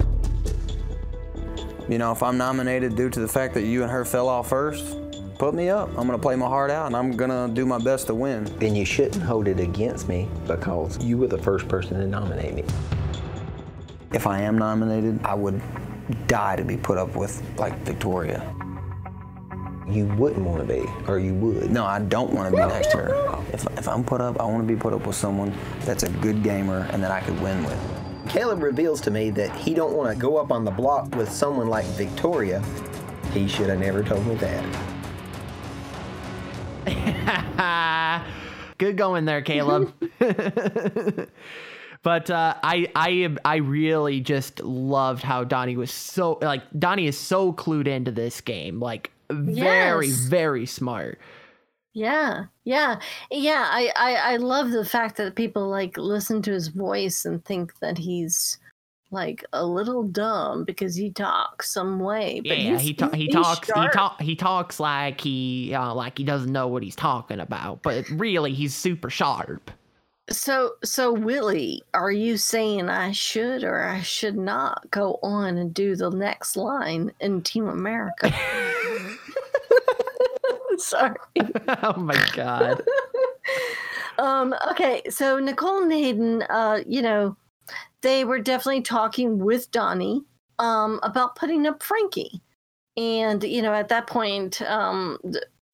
You 1.88 1.98
know, 1.98 2.12
if 2.12 2.22
I'm 2.22 2.38
nominated 2.38 2.96
due 2.96 3.10
to 3.10 3.20
the 3.20 3.28
fact 3.28 3.54
that 3.56 3.64
you 3.64 3.82
and 3.84 3.92
her 3.92 4.06
fell 4.06 4.28
off 4.30 4.50
first, 4.50 4.96
put 5.40 5.54
me 5.56 5.70
up. 5.70 5.90
I'm 5.98 6.06
gonna 6.06 6.20
play 6.20 6.36
my 6.36 6.46
heart 6.48 6.70
out, 6.70 6.86
and 6.88 6.96
I'm 6.96 7.16
gonna 7.18 7.48
do 7.52 7.66
my 7.66 7.80
best 7.80 8.08
to 8.08 8.14
win. 8.16 8.48
And 8.62 8.78
you 8.78 8.86
shouldn't 8.86 9.24
hold 9.24 9.48
it 9.48 9.60
against 9.60 10.08
me 10.08 10.28
because 10.46 11.04
you 11.04 11.18
were 11.18 11.28
the 11.28 11.38
first 11.40 11.68
person 11.68 12.00
to 12.00 12.06
nominate 12.08 12.54
me. 12.54 12.64
If 14.14 14.28
I 14.28 14.42
am 14.42 14.58
nominated, 14.58 15.20
I 15.24 15.34
would 15.36 15.62
die 16.28 16.56
to 16.56 16.64
be 16.64 16.78
put 16.78 16.98
up 16.98 17.16
with 17.16 17.42
like 17.58 17.76
Victoria. 17.86 18.44
You 19.90 20.06
wouldn't 20.18 20.46
want 20.46 20.68
to 20.68 20.74
be, 20.74 20.86
or 21.08 21.18
you 21.20 21.34
would. 21.36 21.72
No, 21.72 21.86
I 21.86 22.00
don't 22.00 22.32
want 22.32 22.52
to 22.52 22.56
be 22.56 22.66
next 22.66 22.92
to 22.92 22.98
her. 22.98 23.44
If, 23.52 23.66
if 23.78 23.88
I'm 23.88 24.04
put 24.04 24.22
up, 24.22 24.40
I 24.40 24.46
want 24.46 24.68
to 24.68 24.74
be 24.74 24.80
put 24.80 24.94
up 24.94 25.08
with 25.08 25.16
someone 25.16 25.54
that's 25.82 26.04
a 26.04 26.10
good 26.10 26.44
gamer 26.44 26.88
and 26.92 27.02
that 27.04 27.12
I 27.12 27.22
could 27.22 27.40
win 27.42 27.64
with. 27.64 27.80
Caleb 28.30 28.62
reveals 28.62 29.02
to 29.02 29.12
me 29.12 29.32
that 29.32 29.56
he 29.56 29.74
don't 29.74 29.94
want 29.94 30.14
to 30.14 30.20
go 30.20 30.38
up 30.38 30.52
on 30.52 30.64
the 30.64 30.72
block 30.72 31.16
with 31.16 31.32
someone 31.32 31.68
like 31.68 31.86
Victoria. 31.86 32.64
He 33.34 33.48
should 33.48 33.70
have 33.70 33.80
never 33.80 34.04
told 34.04 34.26
me 34.28 34.36
that. 34.36 34.64
Good 38.78 38.96
going 38.98 39.26
there, 39.26 39.42
Caleb. 39.42 39.94
but 42.04 42.30
uh, 42.30 42.56
I 42.64 42.88
I 42.96 43.36
I 43.44 43.56
really 43.58 44.22
just 44.22 44.62
loved 44.62 45.24
how 45.24 45.44
Donny 45.44 45.76
was 45.76 45.92
so 45.92 46.38
like 46.42 46.64
Donny 46.78 47.08
is 47.08 47.18
so 47.18 47.52
clued 47.52 47.88
into 47.88 48.12
this 48.12 48.42
game, 48.42 48.80
like 48.80 49.12
very 49.32 50.08
Yes. 50.08 50.18
very 50.26 50.66
smart. 50.66 51.20
Yeah, 51.94 52.46
yeah, 52.66 53.00
yeah. 53.32 53.68
I, 53.70 53.92
I 53.96 54.34
I 54.34 54.36
love 54.38 54.72
the 54.72 54.86
fact 54.86 55.18
that 55.18 55.36
people 55.36 55.68
like 55.68 55.98
listen 55.98 56.42
to 56.44 56.52
his 56.52 56.68
voice 56.68 57.26
and 57.26 57.44
think 57.44 57.78
that 57.80 57.98
he's 57.98 58.58
like 59.12 59.44
a 59.54 59.66
little 59.66 60.04
dumb 60.04 60.66
because 60.66 60.96
he 60.96 61.12
talks 61.12 61.72
some 61.74 62.00
way. 62.00 62.42
But 62.42 62.60
yeah, 62.60 62.78
he 62.78 62.94
ta- 62.94 63.10
he 63.10 63.28
talks 63.28 63.68
he 63.68 63.88
talk 63.90 64.22
he 64.22 64.36
talks 64.36 64.80
like 64.80 65.20
he 65.20 65.74
uh, 65.74 65.94
like 65.96 66.20
he 66.20 66.24
doesn't 66.24 66.52
know 66.52 66.68
what 66.68 66.84
he's 66.84 66.96
talking 66.96 67.40
about, 67.40 67.82
but 67.82 68.08
really 68.12 68.54
he's 68.54 68.76
super 68.76 69.10
sharp. 69.10 69.72
So 70.30 70.74
so 70.84 71.12
Willie, 71.12 71.82
are 71.96 72.12
you 72.12 72.38
saying 72.38 72.88
I 72.88 73.14
should 73.14 73.64
or 73.64 73.82
I 73.82 74.02
should 74.04 74.38
not 74.38 74.92
go 74.92 75.18
on 75.24 75.58
and 75.58 75.74
do 75.74 75.96
the 75.96 76.12
next 76.12 76.56
line 76.56 77.12
in 77.20 77.42
Team 77.42 77.68
America? 77.68 78.32
Sorry. 80.78 81.16
oh 81.84 81.98
my 81.98 82.30
god. 82.34 82.82
Um, 84.20 84.54
okay, 84.70 85.02
so 85.10 85.40
Nicole 85.40 85.82
and 85.82 85.94
Hayden, 85.94 86.44
uh, 86.50 86.82
you 86.86 87.02
know, 87.02 87.38
they 88.02 88.26
were 88.26 88.40
definitely 88.40 88.82
talking 88.82 89.40
with 89.40 89.72
Donny 89.72 90.24
um, 90.60 91.00
about 91.04 91.38
putting 91.38 91.66
up 91.66 91.82
Frankie. 91.82 92.42
And, 92.98 93.42
you 93.42 93.62
know, 93.62 93.74
at 93.74 93.88
that 93.88 94.08
point, 94.08 94.62
um, 94.64 95.20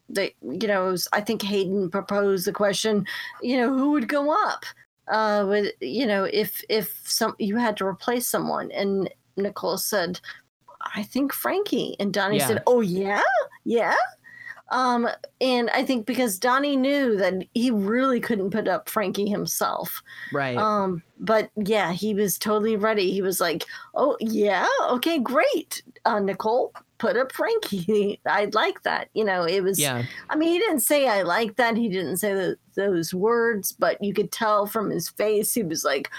they, 0.08 0.36
you 0.44 0.68
know, 0.68 0.86
was, 0.86 1.08
I 1.12 1.22
think 1.22 1.42
Hayden 1.42 1.90
proposed 1.90 2.46
the 2.46 2.52
question, 2.52 3.08
you 3.42 3.58
know, 3.58 3.76
who 3.76 3.92
would 3.92 4.08
go 4.08 4.32
up? 4.48 4.64
Uh, 5.08 5.46
with, 5.48 5.72
you 5.82 6.06
know, 6.06 6.24
if 6.24 6.64
if 6.68 7.00
some 7.04 7.36
you 7.38 7.58
had 7.58 7.78
to 7.78 7.86
replace 7.86 8.28
someone, 8.28 8.72
and 8.72 9.08
Nicole 9.38 9.78
said, 9.78 10.20
I 10.94 11.04
think 11.04 11.34
Frankie, 11.34 11.96
and 12.00 12.14
Donny 12.14 12.38
Yeah. 12.38 12.48
said, 12.48 12.64
Oh 12.68 12.82
yeah, 12.82 13.22
yeah. 13.64 13.96
Um, 14.70 15.08
and 15.42 15.70
I 15.70 15.84
think 15.86 16.08
because 16.08 16.40
Donny 16.40 16.76
knew 16.76 17.16
that 17.18 17.36
he 17.54 17.70
really 17.70 18.20
couldn't 18.20 18.50
put 18.50 18.68
up 18.68 18.90
Frankie 18.90 19.30
himself. 19.30 20.02
Right. 20.34 20.58
Um, 20.58 21.04
but 21.20 21.52
yeah, 21.56 21.92
he 21.92 22.16
was 22.16 22.40
totally 22.40 22.76
ready. 22.76 23.12
He 23.12 23.22
was 23.22 23.40
like, 23.40 23.64
"Oh 23.94 24.18
yeah, 24.20 24.66
okay, 24.90 25.20
great, 25.20 25.84
uh, 26.06 26.20
Nicole, 26.20 26.74
put 26.98 27.16
up 27.16 27.32
Frankie. 27.32 28.20
I'd 28.26 28.56
like 28.56 28.82
that." 28.84 29.10
You 29.14 29.24
know, 29.24 29.44
it 29.44 29.62
was. 29.64 29.80
yeah. 29.80 30.04
I 30.32 30.36
mean, 30.36 30.50
he 30.50 30.58
didn't 30.58 30.80
say 30.80 31.08
"I 31.08 31.22
like 31.22 31.58
that." 31.58 31.78
He 31.78 31.88
didn't 31.88 32.18
say 32.18 32.34
tho- 32.34 32.56
those 32.76 33.14
words, 33.14 33.72
but 33.72 34.04
you 34.04 34.16
could 34.16 34.32
tell 34.32 34.66
from 34.66 34.90
his 34.90 35.10
face 35.10 35.54
he 35.54 35.62
was 35.62 35.84
like, 35.84 36.10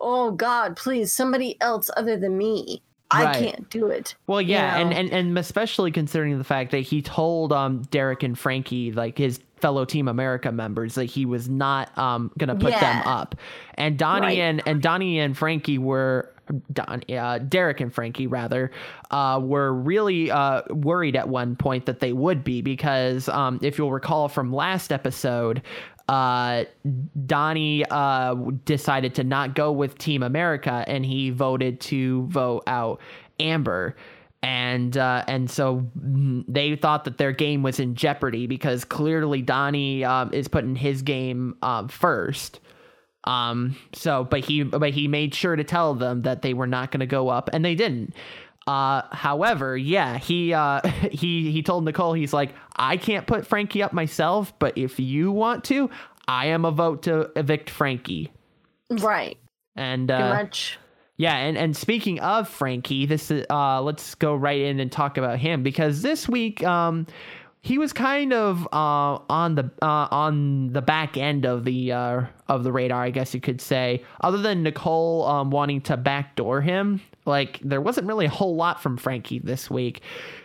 "Oh 0.00 0.30
God, 0.30 0.76
please, 0.76 1.12
somebody 1.12 1.60
else 1.60 1.90
other 1.96 2.16
than 2.16 2.38
me. 2.38 2.80
I 3.10 3.24
Right. 3.24 3.38
can't 3.52 3.70
do 3.70 3.86
it." 3.86 4.14
Well, 4.26 4.40
yeah, 4.42 4.76
you 4.76 4.80
and, 4.82 4.90
know? 4.90 4.96
and 4.96 5.28
and 5.28 5.38
especially 5.38 5.90
considering 5.90 6.36
the 6.38 6.44
fact 6.44 6.70
that 6.72 6.80
he 6.80 7.02
told 7.02 7.52
um 7.52 7.82
Derrick 7.90 8.22
and 8.22 8.38
Frankie, 8.38 8.92
like 8.92 9.16
his 9.18 9.40
fellow 9.56 9.84
Team 9.84 10.06
America 10.08 10.52
members, 10.52 10.94
that 10.96 11.04
he 11.06 11.24
was 11.26 11.48
not 11.48 11.96
um 11.98 12.30
gonna 12.38 12.54
put 12.54 12.72
them 12.72 13.02
up, 13.06 13.34
and 13.74 13.98
Donny 13.98 14.26
Right. 14.26 14.38
and 14.38 14.62
and 14.66 14.82
Donny 14.82 15.18
and 15.18 15.36
Frankie 15.36 15.78
were. 15.78 16.30
Don, 16.72 17.02
uh, 17.10 17.38
Derrick 17.38 17.80
and 17.80 17.92
Frankie 17.92 18.26
rather 18.26 18.70
uh, 19.10 19.40
were 19.42 19.72
really 19.72 20.30
uh, 20.30 20.62
worried 20.70 21.16
at 21.16 21.28
one 21.28 21.56
point 21.56 21.86
that 21.86 22.00
they 22.00 22.12
would 22.12 22.44
be 22.44 22.62
because 22.62 23.28
um, 23.28 23.58
if 23.62 23.78
you'll 23.78 23.92
recall 23.92 24.28
from 24.28 24.52
last 24.52 24.92
episode, 24.92 25.62
uh, 26.08 26.64
Donny 27.26 27.84
uh, 27.90 28.34
decided 28.64 29.14
to 29.16 29.24
not 29.24 29.54
go 29.54 29.70
with 29.70 29.98
Team 29.98 30.22
America 30.22 30.84
and 30.86 31.04
he 31.04 31.30
voted 31.30 31.80
to 31.82 32.26
vote 32.28 32.62
out 32.66 33.00
Amber. 33.38 33.94
And 34.40 34.96
uh, 34.96 35.24
and 35.26 35.50
so 35.50 35.84
mm, 35.98 36.44
they 36.46 36.76
thought 36.76 37.04
that 37.04 37.18
their 37.18 37.32
game 37.32 37.62
was 37.64 37.80
in 37.80 37.96
jeopardy 37.96 38.46
because 38.46 38.84
clearly 38.84 39.42
Donny 39.42 40.04
um, 40.04 40.32
is 40.32 40.46
putting 40.46 40.76
his 40.76 41.02
game 41.02 41.56
um, 41.62 41.88
first. 41.88 42.60
Um. 43.24 43.76
So, 43.94 44.24
but 44.24 44.44
he 44.44 44.62
but 44.62 44.90
he 44.92 45.08
made 45.08 45.34
sure 45.34 45.56
to 45.56 45.64
tell 45.64 45.94
them 45.94 46.22
that 46.22 46.42
they 46.42 46.54
were 46.54 46.66
not 46.66 46.90
going 46.90 47.00
to 47.00 47.06
go 47.06 47.28
up, 47.28 47.50
and 47.52 47.64
they 47.64 47.74
didn't. 47.74 48.14
Uh, 48.66 49.02
however, 49.12 49.76
yeah, 49.78 50.18
he 50.18 50.52
uh 50.52 50.80
he 51.10 51.50
he 51.50 51.62
told 51.62 51.84
Nicole 51.84 52.12
he's 52.12 52.32
like, 52.34 52.54
I 52.76 52.96
can't 52.98 53.26
put 53.26 53.46
Frankie 53.46 53.82
up 53.82 53.92
myself, 53.92 54.52
but 54.58 54.76
if 54.76 55.00
you 55.00 55.32
want 55.32 55.64
to, 55.64 55.88
I 56.28 56.46
am 56.48 56.64
a 56.66 56.70
vote 56.70 57.04
to 57.04 57.30
evict 57.34 57.70
Frankie. 57.70 58.30
Right. 58.90 59.38
And 59.74 60.08
Pretty 60.08 60.22
uh, 60.22 60.34
much. 60.34 60.78
yeah, 61.16 61.36
and 61.36 61.56
and 61.56 61.74
speaking 61.74 62.20
of 62.20 62.46
Frankie, 62.48 63.06
this 63.06 63.30
is 63.30 63.46
uh 63.48 63.80
let's 63.80 64.14
go 64.14 64.34
right 64.34 64.60
in 64.60 64.80
and 64.80 64.92
talk 64.92 65.16
about 65.16 65.38
him 65.38 65.62
because 65.62 66.02
this 66.02 66.28
week 66.28 66.62
um 66.62 67.06
he 67.60 67.78
was 67.78 67.92
kind 67.92 68.32
of 68.32 68.66
uh 68.72 69.18
on 69.28 69.54
the 69.54 69.70
uh 69.82 70.08
on 70.10 70.72
the 70.72 70.82
back 70.82 71.16
end 71.16 71.44
of 71.44 71.64
the 71.64 71.92
uh 71.92 72.22
of 72.48 72.64
the 72.64 72.72
radar, 72.72 73.02
I 73.02 73.10
guess 73.10 73.34
you 73.34 73.40
could 73.40 73.60
say. 73.60 74.04
Other 74.20 74.38
than 74.38 74.62
Nicole 74.62 75.24
um 75.26 75.50
wanting 75.50 75.80
to 75.82 75.96
backdoor 75.96 76.60
him, 76.60 77.00
like 77.24 77.60
there 77.62 77.80
wasn't 77.80 78.06
really 78.06 78.26
a 78.26 78.30
whole 78.30 78.56
lot 78.56 78.82
from 78.82 78.96
Frankie 78.96 79.38
this 79.38 79.70
week 79.70 80.02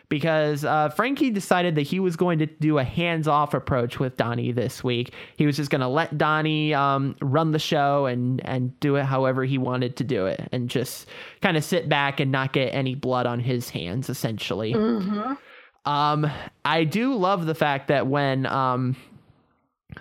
because 0.09 0.64
uh, 0.64 0.89
Frankie 0.89 1.32
decided 1.32 1.74
that 1.74 1.82
he 1.82 1.99
was 1.99 2.16
going 2.16 2.38
to 2.38 2.45
do 2.45 2.78
a 2.78 2.84
hands-off 2.84 3.55
approach 3.55 3.99
with 3.99 4.16
Donny 4.16 4.51
this 4.51 4.84
week. 4.84 5.11
He 5.38 5.47
was 5.47 5.55
just 5.55 5.72
going 5.72 5.82
to 5.82 5.88
let 5.88 6.20
Donny 6.20 6.72
um, 6.72 7.16
run 7.20 7.51
the 7.51 7.57
show 7.57 8.05
and 8.05 8.39
and 8.45 8.80
do 8.80 8.95
it 8.97 9.05
however 9.05 9.43
he 9.43 9.57
wanted 9.57 9.95
to 9.97 10.03
do 10.03 10.28
it, 10.28 10.47
and 10.51 10.70
just 10.70 11.07
kind 11.41 11.57
of 11.57 11.64
sit 11.64 11.89
back 11.89 12.20
and 12.20 12.32
not 12.32 12.53
get 12.53 12.76
any 12.76 12.93
blood 12.93 13.26
on 13.26 13.39
his 13.39 13.70
hands, 13.70 14.07
essentially. 14.09 14.74
Um, 15.86 16.30
I 16.64 16.84
do 16.86 17.16
love 17.16 17.46
the 17.46 17.56
fact 17.56 17.90
that 17.90 18.08
when 18.08 18.46
um, 18.46 18.96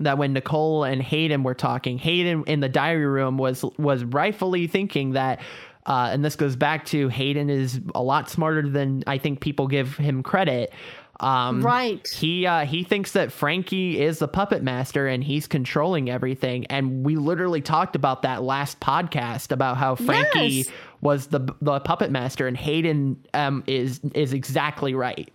that 0.01 0.17
when 0.19 0.33
Nicole 0.33 0.85
and 0.85 1.03
Hayden 1.03 1.43
were 1.43 1.55
talking, 1.55 1.99
Hayden 1.99 2.45
in 2.47 2.61
the 2.61 2.69
diary 2.69 3.07
room 3.07 3.37
was 3.39 3.65
was 3.79 4.05
rightfully 4.05 4.67
thinking 4.67 5.13
that 5.13 5.41
uh, 5.87 6.11
and 6.13 6.25
this 6.25 6.37
goes 6.37 6.55
back 6.57 6.85
to 6.87 7.09
Hayden 7.09 7.51
is 7.51 7.81
a 7.95 8.03
lot 8.03 8.31
smarter 8.31 8.69
than 8.69 9.03
I 9.07 9.19
think 9.19 9.41
people 9.41 9.67
give 9.67 9.97
him 9.97 10.23
credit. 10.23 10.73
Um, 11.19 11.63
Right. 11.63 12.07
He 12.09 12.47
uh, 12.47 12.65
he 12.65 12.85
thinks 12.85 13.13
that 13.13 13.33
Frankie 13.33 14.01
is 14.01 14.19
the 14.19 14.29
puppet 14.29 14.63
master 14.63 15.07
and 15.07 15.23
he's 15.23 15.47
controlling 15.47 16.09
everything. 16.11 16.67
And 16.67 17.05
we 17.05 17.17
literally 17.17 17.61
talked 17.61 17.97
about 17.97 18.23
that 18.23 18.43
last 18.43 18.81
podcast 18.81 19.53
about 19.53 19.77
how 19.77 19.95
Frankie 19.97 20.49
Yes. 20.49 20.69
was 21.01 21.27
the 21.29 21.41
the 21.61 21.81
puppet 21.81 22.11
master 22.11 22.47
and 22.47 22.57
Hayden 22.57 23.25
um, 23.35 23.63
is 23.67 24.01
is 24.15 24.33
exactly 24.33 24.95
right. 24.95 25.33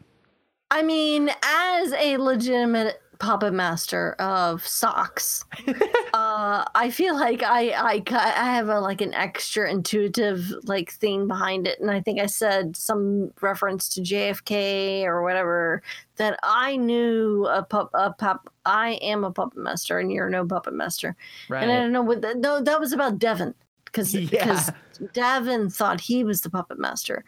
I 0.69 0.83
mean, 0.83 1.29
as 1.43 1.93
a 1.93 2.17
legitimate 2.17 3.01
puppet 3.19 3.53
master 3.53 4.13
of 4.19 4.65
socks, 4.67 5.43
uh, 6.13 6.65
I 6.75 6.91
feel 6.91 7.15
like 7.15 7.41
I, 7.41 7.69
I 7.69 8.03
I 8.11 8.51
have 8.51 8.69
a 8.69 8.79
like 8.79 9.01
an 9.01 9.13
extra 9.13 9.71
intuitive 9.71 10.51
like 10.65 10.91
thing 10.91 11.27
behind 11.27 11.67
it, 11.67 11.79
and 11.79 11.89
I 11.89 12.01
think 12.01 12.19
I 12.19 12.25
said 12.25 12.75
some 12.75 13.31
reference 13.41 13.89
to 13.95 14.01
JFK 14.01 15.03
or 15.05 15.23
whatever 15.23 15.81
that 16.17 16.37
I 16.43 16.75
knew 16.75 17.45
a 17.47 17.63
pup 17.63 17.89
a 17.93 18.11
pup. 18.11 18.51
I 18.65 18.99
am 19.01 19.23
a 19.23 19.31
puppet 19.31 19.59
master, 19.59 19.99
and 19.99 20.11
you're 20.11 20.29
no 20.29 20.45
puppet 20.45 20.73
master. 20.73 21.15
Right. 21.49 21.63
And 21.63 21.71
I 21.71 21.79
don't 21.79 21.93
know 21.93 22.01
what 22.01 22.21
that, 22.21 22.37
no, 22.37 22.61
that 22.61 22.79
was 22.79 22.91
about 22.91 23.19
Devin 23.19 23.53
because 23.85 24.13
Yeah. 24.15 24.27
because 24.29 24.71
Devin 25.13 25.69
thought 25.69 26.01
he 26.01 26.23
was 26.23 26.41
the 26.41 26.49
puppet 26.49 26.77
master. 26.77 27.23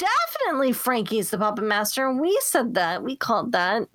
Definitely 0.00 0.72
Frankie's 0.72 1.28
the 1.28 1.36
puppet 1.36 1.64
master, 1.64 2.08
and 2.08 2.18
we 2.18 2.38
said 2.42 2.72
that 2.72 3.02
we 3.02 3.16
called 3.16 3.52
that. 3.52 3.86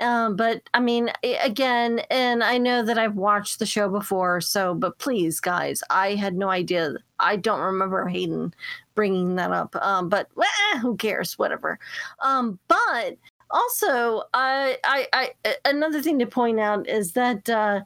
Um, 0.00 0.34
but 0.34 0.68
I 0.74 0.80
mean, 0.80 1.12
again, 1.40 2.00
and 2.10 2.42
I 2.42 2.58
know 2.58 2.82
that 2.82 2.98
I've 2.98 3.14
watched 3.14 3.60
the 3.60 3.66
show 3.66 3.88
before, 3.88 4.40
so 4.40 4.74
but 4.74 4.98
please, 4.98 5.38
guys, 5.38 5.80
I 5.88 6.16
had 6.16 6.34
no 6.34 6.48
idea. 6.48 6.94
I 7.20 7.36
don't 7.36 7.60
remember 7.60 8.08
Hayden 8.08 8.52
bringing 8.96 9.36
that 9.36 9.52
up. 9.52 9.76
Um, 9.76 10.08
but 10.08 10.28
eh, 10.36 10.78
who 10.80 10.96
cares? 10.96 11.38
Whatever. 11.38 11.78
Um, 12.20 12.58
but 12.66 13.16
also, 13.52 14.24
I, 14.34 14.78
I, 14.82 15.30
another 15.64 16.02
thing 16.02 16.18
to 16.18 16.26
point 16.26 16.58
out 16.58 16.88
is 16.88 17.12
that. 17.12 17.48
Uh, 17.48 17.82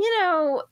you 0.00 0.20
know, 0.20 0.62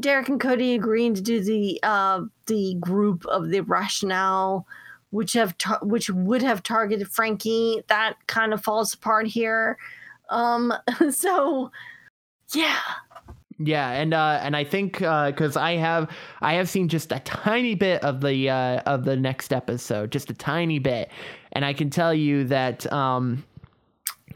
Derrick 0.00 0.28
and 0.28 0.38
Cody 0.38 0.74
agreeing 0.74 1.14
to 1.14 1.22
do 1.22 1.42
the 1.42 1.80
uh, 1.82 2.20
the 2.46 2.76
group 2.80 3.24
of 3.26 3.48
the 3.48 3.60
rationale, 3.60 4.66
which 5.14 5.32
have 5.34 5.56
tar- 5.58 5.78
which 5.80 6.10
would 6.10 6.42
have 6.42 6.62
targeted 6.62 7.08
Frankie. 7.08 7.82
That 7.86 8.14
kind 8.26 8.52
of 8.52 8.62
falls 8.62 8.92
apart 8.92 9.28
here. 9.28 9.78
Um, 10.28 10.74
so 11.10 11.70
yeah, 12.52 12.80
Yeah, 13.58 13.90
and 13.92 14.12
uh, 14.12 14.40
and 14.42 14.56
I 14.56 14.64
think 14.64 14.98
because 14.98 15.56
I 15.56 15.76
have 15.76 16.10
I 16.40 16.54
have 16.54 16.68
seen 16.68 16.88
just 16.88 17.12
a 17.12 17.20
tiny 17.20 17.76
bit 17.76 18.02
of 18.02 18.20
the 18.20 18.50
uh, 18.50 18.80
of 18.86 19.04
the 19.04 19.16
next 19.16 19.52
episode, 19.52 20.10
just 20.10 20.30
a 20.30 20.34
tiny 20.34 20.80
bit, 20.80 21.10
and 21.52 21.64
I 21.64 21.72
can 21.72 21.90
tell 21.90 22.12
you 22.12 22.44
that 22.44 22.92
um, 22.92 23.44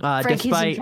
uh, 0.01 0.23
Frankie's 0.23 0.43
despite. 0.45 0.81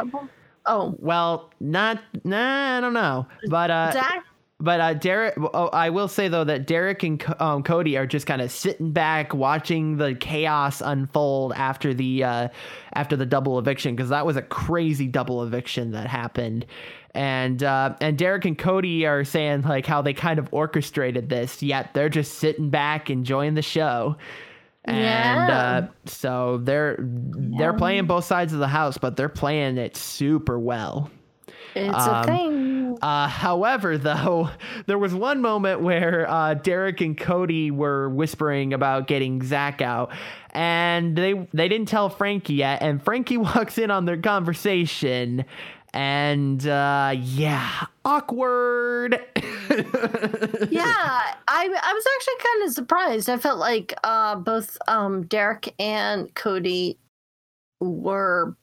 Oh, 0.66 0.96
well, 0.98 1.50
not 1.60 2.02
nah, 2.24 2.76
I 2.76 2.80
don't 2.80 2.92
know, 2.92 3.26
but 3.48 3.70
uh, 3.70 3.92
Dak. 3.92 4.24
But 4.58 4.80
uh, 4.80 4.94
Derrick, 4.94 5.34
oh, 5.38 5.68
I 5.68 5.90
will 5.90 6.08
say 6.08 6.28
though 6.28 6.44
that 6.44 6.66
Derrick 6.66 7.02
and 7.02 7.22
um, 7.40 7.62
Cody 7.62 7.98
are 7.98 8.06
just 8.06 8.26
kind 8.26 8.40
of 8.40 8.50
sitting 8.50 8.90
back, 8.90 9.34
watching 9.34 9.98
the 9.98 10.14
chaos 10.14 10.80
unfold 10.80 11.52
after 11.54 11.92
the 11.92 12.24
uh, 12.24 12.48
after 12.94 13.16
the 13.16 13.26
double 13.26 13.58
eviction 13.58 13.94
because 13.94 14.08
that 14.08 14.24
was 14.24 14.36
a 14.36 14.42
crazy 14.42 15.08
double 15.08 15.42
eviction 15.42 15.90
that 15.90 16.06
happened, 16.06 16.64
and 17.14 17.62
uh, 17.62 17.96
and 18.00 18.16
Derrick 18.16 18.46
and 18.46 18.56
Cody 18.56 19.04
are 19.04 19.24
saying 19.24 19.62
like 19.62 19.84
how 19.84 20.00
they 20.00 20.14
kind 20.14 20.38
of 20.38 20.48
orchestrated 20.52 21.28
this, 21.28 21.62
yet 21.62 21.92
they're 21.92 22.08
just 22.08 22.38
sitting 22.38 22.70
back 22.70 23.10
enjoying 23.10 23.54
the 23.54 23.62
show. 23.62 24.16
And 24.86 25.48
Yeah. 25.48 25.58
uh, 25.58 25.86
so 26.06 26.60
they're 26.62 26.96
they're 27.00 27.74
playing 27.74 28.06
both 28.06 28.24
sides 28.24 28.54
of 28.54 28.60
the 28.60 28.68
house, 28.68 28.96
but 28.96 29.16
they're 29.16 29.28
playing 29.28 29.76
it 29.76 29.96
super 29.98 30.58
well. 30.58 31.10
It's 31.76 32.06
um, 32.06 32.14
a 32.14 32.24
thing. 32.24 32.98
Uh, 33.02 33.28
however, 33.28 33.98
though, 33.98 34.50
there 34.86 34.98
was 34.98 35.14
one 35.14 35.40
moment 35.40 35.82
where 35.82 36.28
uh, 36.28 36.54
Derrick 36.54 37.00
and 37.00 37.16
Cody 37.16 37.70
were 37.70 38.08
whispering 38.08 38.72
about 38.72 39.06
getting 39.06 39.42
Zach 39.42 39.82
out, 39.82 40.12
and 40.50 41.16
they 41.16 41.46
they 41.52 41.68
didn't 41.68 41.88
tell 41.88 42.08
Frankie 42.08 42.54
yet. 42.54 42.82
And 42.82 43.02
Frankie 43.02 43.36
walks 43.36 43.78
in 43.78 43.90
on 43.90 44.06
their 44.06 44.16
conversation, 44.16 45.44
and 45.92 46.66
uh, 46.66 47.14
yeah, 47.14 47.86
awkward. 48.04 49.12
yeah, 49.36 49.44
I 51.48 51.68
I 51.68 51.92
was 51.92 52.06
actually 52.16 52.38
kind 52.42 52.66
of 52.66 52.72
surprised. 52.72 53.28
I 53.28 53.36
felt 53.36 53.58
like 53.58 53.92
uh, 54.02 54.36
both 54.36 54.78
um, 54.88 55.24
Derrick 55.26 55.74
and 55.78 56.34
Cody 56.34 56.98
were 57.80 58.56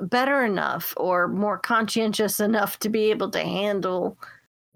better 0.00 0.44
enough 0.44 0.94
or 0.96 1.28
more 1.28 1.58
conscientious 1.58 2.40
enough 2.40 2.78
to 2.78 2.88
be 2.88 3.10
able 3.10 3.30
to 3.30 3.40
handle 3.40 4.16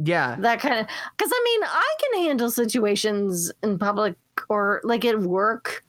yeah, 0.00 0.36
that 0.40 0.58
kind 0.58 0.80
of 0.80 0.86
because 1.16 1.30
i 1.32 1.42
mean 1.44 1.68
i 1.68 1.94
can 2.00 2.24
handle 2.24 2.50
situations 2.50 3.52
in 3.62 3.78
public 3.78 4.16
or 4.48 4.80
like 4.82 5.04
at 5.04 5.20
work 5.20 5.84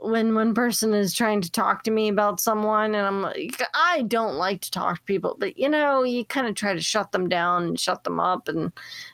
when 0.00 0.34
one 0.34 0.54
person 0.54 0.94
is 0.94 1.12
trying 1.12 1.40
to 1.40 1.50
talk 1.50 1.82
to 1.82 1.90
me 1.90 2.08
about 2.08 2.40
someone 2.40 2.94
and 2.94 3.06
i'm 3.06 3.22
like 3.22 3.62
i 3.74 4.02
don't 4.02 4.36
like 4.36 4.60
to 4.60 4.70
talk 4.70 4.96
to 4.96 5.02
people 5.04 5.36
but 5.38 5.58
you 5.58 5.68
know 5.68 6.02
you 6.02 6.24
kind 6.24 6.46
of 6.46 6.54
try 6.54 6.72
to 6.72 6.80
shut 6.80 7.10
them 7.12 7.28
down 7.28 7.64
and 7.64 7.80
shut 7.80 8.04
them 8.04 8.20
up 8.20 8.48
and, 8.48 8.72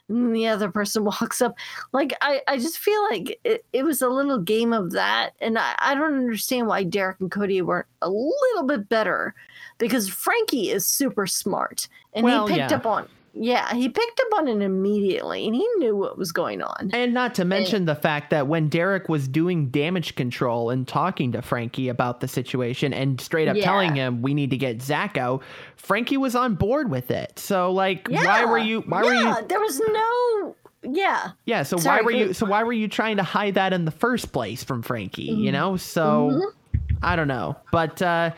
and 0.08 0.34
the 0.34 0.46
other 0.46 0.70
person 0.70 1.04
walks 1.20 1.40
up 1.40 1.54
like 1.92 2.12
i, 2.20 2.40
I 2.48 2.58
just 2.58 2.78
feel 2.78 3.02
like 3.10 3.38
it, 3.44 3.64
it 3.72 3.84
was 3.84 4.02
a 4.02 4.08
little 4.08 4.38
game 4.38 4.72
of 4.72 4.92
that 4.92 5.30
and 5.40 5.58
I, 5.58 5.74
I 5.78 5.94
don't 5.94 6.14
understand 6.14 6.66
why 6.66 6.84
derrick 6.84 7.20
and 7.20 7.30
cody 7.30 7.62
weren't 7.62 7.86
a 8.02 8.10
little 8.10 8.66
bit 8.66 8.88
better 8.88 9.34
because 9.78 10.08
frankie 10.08 10.70
is 10.70 10.86
super 10.86 11.26
smart 11.26 11.88
and 12.12 12.24
Well, 12.24 12.46
he 12.46 12.54
picked 12.54 12.70
yeah. 12.70 12.76
up 12.76 12.86
on 12.86 13.08
yeah, 13.36 13.74
he 13.74 13.88
picked 13.88 14.20
up 14.20 14.38
on 14.38 14.46
it 14.48 14.62
immediately 14.62 15.44
and 15.46 15.54
he 15.56 15.66
knew 15.78 15.96
what 15.96 16.16
was 16.16 16.30
going 16.30 16.62
on. 16.62 16.90
And 16.92 17.12
not 17.12 17.34
to 17.34 17.44
mention 17.44 17.84
the 17.84 17.96
fact 17.96 18.30
that 18.30 18.46
when 18.46 18.68
Derrick 18.68 19.08
was 19.08 19.26
doing 19.26 19.70
damage 19.70 20.14
control 20.14 20.70
and 20.70 20.86
talking 20.86 21.32
to 21.32 21.42
Frankie 21.42 21.88
about 21.88 22.20
the 22.20 22.28
situation 22.28 22.92
and 22.92 23.20
straight 23.20 23.48
up 23.48 23.56
Yeah. 23.56 23.64
telling 23.64 23.96
him 23.96 24.22
we 24.22 24.34
need 24.34 24.50
to 24.50 24.56
get 24.56 24.80
Zach 24.80 25.16
out, 25.16 25.42
Frankie 25.76 26.16
was 26.16 26.36
on 26.36 26.54
board 26.54 26.90
with 26.90 27.10
it. 27.10 27.38
So 27.38 27.72
like 27.72 28.06
why 28.08 28.44
were 28.44 28.56
you 28.58 28.82
why 28.82 29.02
were 29.02 29.12
yeah, 29.12 29.40
you 29.40 29.46
there 29.48 29.60
was 29.60 29.80
no 29.80 30.56
yeah. 30.86 31.30
Yeah, 31.46 31.62
so 31.64 31.78
Sorry, 31.78 32.00
why 32.00 32.04
were 32.04 32.10
you 32.12 32.32
so 32.34 32.46
why 32.46 32.62
were 32.62 32.72
you 32.72 32.86
trying 32.88 33.16
to 33.16 33.22
hide 33.24 33.54
that 33.54 33.72
in 33.72 33.84
the 33.84 33.90
first 33.90 34.32
place 34.32 34.62
from 34.62 34.82
Frankie, 34.82 35.22
you 35.22 35.50
know? 35.50 35.76
So 35.76 36.30
Mm-hmm. 36.30 36.96
I 37.02 37.16
don't 37.16 37.28
know. 37.28 37.56
But 37.72 38.00
uh 38.00 38.30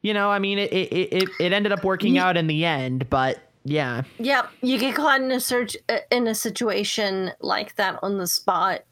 you 0.00 0.14
know, 0.14 0.30
I 0.30 0.40
mean 0.40 0.58
it 0.58 0.72
it 0.72 0.92
it, 0.92 1.28
it 1.38 1.52
ended 1.52 1.70
up 1.70 1.84
working 1.84 2.18
out 2.18 2.36
in 2.36 2.48
the 2.48 2.64
end, 2.64 3.08
but 3.08 3.38
yeah. 3.64 4.02
Yep, 4.18 4.50
you 4.62 4.78
get 4.78 4.94
caught 4.94 5.20
in 5.20 5.30
a 5.30 5.40
search 5.40 5.76
uh, 5.88 5.98
in 6.10 6.26
a 6.26 6.34
situation 6.34 7.32
like 7.40 7.76
that 7.76 7.98
on 8.02 8.18
the 8.18 8.26
spot. 8.26 8.84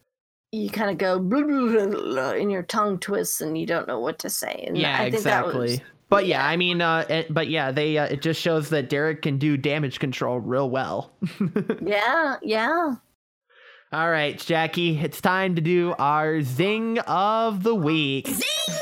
You 0.53 0.69
kind 0.71 0.91
of 0.91 0.99
go 0.99 1.19
blah, 1.19 1.43
blah, 1.45 1.87
blah, 1.87 2.31
and 2.31 2.51
your 2.51 2.63
tongue 2.63 2.99
twists 2.99 3.41
and 3.41 3.57
you 3.57 3.67
don't 3.67 3.87
know 3.87 4.01
what 4.01 4.19
to 4.21 4.31
say. 4.31 4.65
And 4.67 4.77
Yeah, 4.77 4.95
I 4.95 5.11
think 5.11 5.25
that 5.25 5.45
exactly. 5.47 5.61
was 5.61 5.81
but 6.11 6.27
yeah, 6.27 6.45
I 6.45 6.57
mean, 6.57 6.83
uh, 6.83 7.07
it, 7.09 7.33
but 7.33 7.49
yeah, 7.49 7.71
they 7.71 7.97
uh, 7.97 8.07
it 8.07 8.21
just 8.21 8.41
shows 8.41 8.69
that 8.71 8.91
Derrick 8.91 9.23
can 9.23 9.39
do 9.39 9.57
damage 9.57 10.01
control 10.01 10.41
real 10.41 10.69
well. 10.69 11.13
yeah, 11.81 12.37
yeah. 12.43 12.95
All 13.93 14.11
right, 14.11 14.37
Jackie, 14.37 14.99
it's 14.99 15.21
time 15.21 15.55
to 15.55 15.61
do 15.61 15.95
our 15.99 16.43
zing 16.43 16.99
of 17.01 17.63
the 17.63 17.75
week. 17.75 18.27
Zing! 18.27 18.77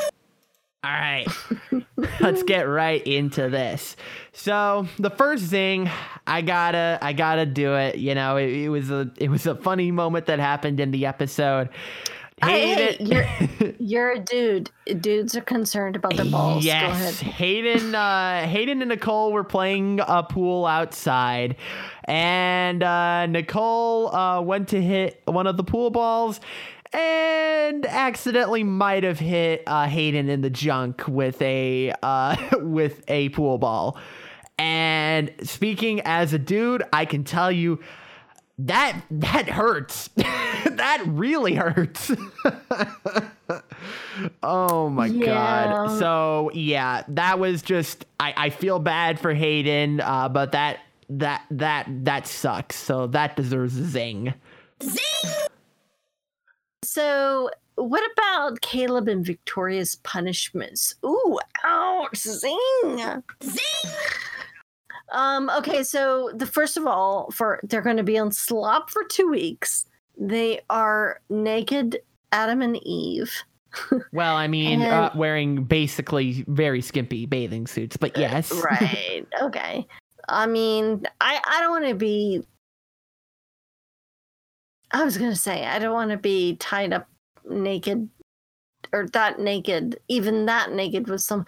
All 0.85 0.93
right, 0.93 1.26
let's 2.20 2.45
get 2.45 2.62
right 2.68 3.05
into 3.05 3.49
this. 3.49 3.97
So 4.33 4.87
the 4.99 5.11
first 5.11 5.47
thing 5.47 5.91
I 6.24 6.41
gotta, 6.41 7.01
I 7.03 7.14
gotta 7.14 7.47
do 7.47 7.74
it. 7.74 7.97
You 7.97 8.14
know, 8.14 8.37
it, 8.37 8.49
it 8.51 8.68
was 8.68 8.89
a, 8.89 9.11
it 9.16 9.29
was 9.29 9.47
a 9.47 9.57
funny 9.57 9.91
moment 9.91 10.26
that 10.26 10.39
happened 10.39 10.79
in 10.79 10.93
the 10.93 11.07
episode. 11.07 11.70
Hey, 12.41 12.74
hey, 12.74 12.97
you're 13.01 13.74
you're 13.81 14.11
a 14.12 14.18
dude. 14.20 14.70
Dudes 15.01 15.37
are 15.37 15.41
concerned 15.41 15.97
about 15.97 16.14
their 16.14 16.26
balls. 16.26 16.64
Go 16.64 16.70
ahead. 16.70 16.91
Yes, 16.93 17.20
Hayden, 17.20 17.95
uh, 17.97 18.47
Hayden 18.47 18.81
and 18.81 18.91
Nicole 18.91 19.33
were 19.33 19.43
playing 19.43 20.01
a 20.07 20.22
pool 20.22 20.64
outside, 20.64 21.57
and 22.05 22.83
uh, 22.85 23.26
Nicole 23.26 24.14
uh, 24.14 24.41
went 24.43 24.68
to 24.68 24.81
hit 24.81 25.20
one 25.24 25.49
of 25.49 25.57
the 25.57 25.64
pool 25.64 25.91
balls. 25.91 26.41
And 26.93 27.84
accidentally 27.86 28.64
might 28.64 29.05
have 29.05 29.18
hit 29.18 29.62
uh, 29.66 29.86
Hayden 29.86 30.28
in 30.28 30.41
the 30.41 30.51
junk 30.51 31.07
with 31.07 31.41
a 31.43 31.93
uh, 32.03 32.36
with 32.61 33.03
a 33.09 33.28
pool 33.30 33.59
ball. 33.59 33.99
And 34.59 35.30
speaking 35.43 36.01
as 36.01 36.32
a 36.32 36.39
dude, 36.39 36.82
I 36.93 37.05
can 37.05 37.24
tell 37.24 37.53
you 37.53 37.78
that 38.61 39.01
that 39.11 39.49
hurts. 39.49 40.09
that 40.16 41.03
really 41.07 41.55
hurts. 41.55 42.11
oh 44.43 44.89
my 44.89 45.07
Yeah. 45.07 45.24
god. 45.26 45.99
So 45.99 46.51
yeah, 46.55 47.05
that 47.09 47.39
was 47.39 47.62
just 47.62 48.05
I, 48.18 48.34
I 48.36 48.51
feel 48.51 48.78
bad 48.78 49.20
for 49.20 49.32
Hayden, 49.32 50.01
uh, 50.01 50.28
but 50.28 50.53
that 50.53 50.80
that 51.11 51.43
that 51.53 51.86
that 52.05 52.26
sucks. 52.26 52.76
So 52.76 53.07
that 53.09 53.36
deserves 53.36 53.76
a 53.78 53.84
zing. 53.84 54.34
zing. 54.82 55.01
So, 56.99 57.49
what 57.77 58.03
about 58.13 58.61
Caleb 58.61 59.07
and 59.07 59.25
Victoria's 59.25 59.95
punishments? 60.03 60.97
Ooh, 61.07 61.39
ouch, 61.65 62.17
zing. 62.17 63.23
Zing. 63.41 63.93
Um, 65.13 65.49
okay, 65.59 65.85
so 65.85 66.33
the 66.35 66.45
first 66.45 66.77
of 66.77 66.89
all, 66.89 67.31
for 67.31 67.61
they're 67.63 67.83
going 67.83 67.99
to 67.99 68.03
be 68.03 68.19
on 68.19 68.33
slop 68.33 68.91
for 68.91 69.05
2 69.05 69.31
weeks. 69.31 69.87
They 70.19 70.61
are 70.71 71.21
naked 71.31 72.01
Adam 72.33 72.63
and 72.63 72.77
Eve. 72.83 73.33
Well, 74.13 74.35
I 74.35 74.49
mean, 74.49 74.81
And- 74.83 74.93
uh, 74.93 75.11
wearing 75.15 75.63
basically 75.63 76.45
very 76.49 76.81
skimpy 76.83 77.27
bathing 77.27 77.69
suits, 77.69 77.97
but 77.97 78.17
yes, 78.19 78.51
Right. 78.65 79.25
okay. 79.41 79.87
I 80.29 80.47
mean, 80.49 81.07
I 81.21 81.41
I 81.47 81.61
don't 81.61 81.71
want 81.71 81.87
to 81.87 81.95
be 81.95 82.43
I 84.91 85.05
was 85.05 85.18
going 85.18 85.30
to 85.30 85.36
say 85.36 85.66
I 85.66 85.78
don't 85.78 85.93
want 85.95 86.11
to 86.11 86.16
be 86.16 86.57
tied 86.57 86.93
up 86.93 87.09
naked 87.49 88.09
or 88.93 89.07
that 89.12 89.39
naked, 89.39 90.01
even 90.09 90.47
that 90.47 90.72
naked 90.72 91.09
with 91.09 91.20
some 91.20 91.45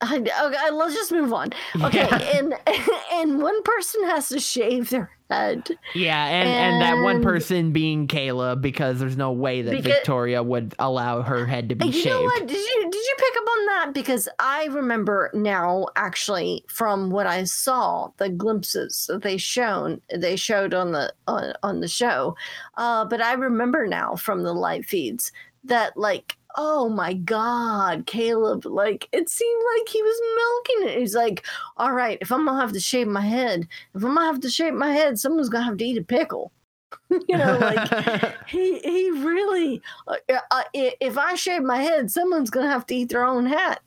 uh, 0.00 0.06
I, 0.06 0.16
okay, 0.18 0.70
let's 0.70 0.94
just 0.94 1.12
move 1.12 1.32
on. 1.32 1.50
Okay, 1.82 2.06
Yeah. 2.10 2.18
and 2.38 2.54
and 3.12 3.40
one 3.42 3.62
person 3.62 4.04
has 4.04 4.28
to 4.28 4.40
shave 4.40 4.90
their 4.90 5.10
head. 5.30 5.68
Yeah, 5.94 6.26
and, 6.26 6.48
and 6.48 6.82
that 6.82 7.02
one 7.02 7.22
person 7.22 7.72
being 7.72 8.06
Caleb 8.06 8.60
because 8.62 8.98
there's 8.98 9.16
no 9.16 9.32
way 9.32 9.62
that 9.62 9.70
Because- 9.70 9.92
Victoria 9.92 10.42
would 10.42 10.74
allow 10.78 11.22
her 11.22 11.46
head 11.46 11.68
to 11.70 11.74
be 11.74 11.86
you 11.86 11.92
shaved. 11.92 12.06
know 12.06 12.22
what? 12.22 12.46
Did 12.46 12.56
you 12.56 12.88
did 12.90 12.94
you 12.94 13.14
pick 13.18 13.36
up 13.36 13.48
on 13.48 13.66
that? 13.66 13.90
Because 13.94 14.28
I 14.38 14.66
remember 14.66 15.30
now, 15.34 15.86
actually, 15.96 16.64
from 16.68 17.10
what 17.10 17.26
I 17.26 17.44
saw, 17.44 18.10
the 18.18 18.28
glimpses 18.28 19.06
that 19.08 19.22
they 19.22 19.36
shown 19.36 20.00
they 20.14 20.36
showed 20.36 20.74
on 20.74 20.92
the 20.92 21.12
on, 21.26 21.54
on 21.62 21.80
the 21.80 21.88
show. 21.88 22.36
Uh, 22.76 23.04
but 23.04 23.20
I 23.20 23.32
remember 23.34 23.86
now 23.86 24.16
from 24.16 24.42
the 24.42 24.52
live 24.52 24.86
feeds 24.86 25.32
that 25.64 25.96
like. 25.96 26.36
Oh 26.56 26.88
my 26.88 27.14
God, 27.14 28.06
Caleb! 28.06 28.64
Like 28.66 29.08
it 29.12 29.28
seemed 29.28 29.62
like 29.76 29.88
he 29.88 30.02
was 30.02 30.20
milking 30.36 30.88
it. 30.94 30.98
He's 31.00 31.14
like, 31.14 31.44
"All 31.76 31.92
right, 31.92 32.18
if 32.20 32.30
I'm 32.30 32.44
gonna 32.46 32.60
have 32.60 32.72
to 32.72 32.80
shave 32.80 33.08
my 33.08 33.22
head, 33.22 33.66
if 33.94 34.04
I'm 34.04 34.14
gonna 34.14 34.26
have 34.26 34.40
to 34.40 34.50
shave 34.50 34.74
my 34.74 34.92
head, 34.92 35.18
someone's 35.18 35.48
gonna 35.48 35.64
have 35.64 35.76
to 35.78 35.84
eat 35.84 35.98
a 35.98 36.02
pickle." 36.04 36.52
you 37.10 37.36
know, 37.36 37.58
like 37.60 38.46
he 38.48 38.78
he 38.78 39.10
really 39.10 39.82
uh, 40.06 40.14
uh, 40.52 40.62
if 40.74 41.18
i 41.18 41.34
shave 41.34 41.62
my 41.62 41.78
head 41.82 42.08
someone's 42.08 42.50
gonna 42.50 42.68
have 42.68 42.86
to 42.86 42.94
eat 42.94 43.08
their 43.08 43.24
own 43.24 43.46
hat 43.46 43.82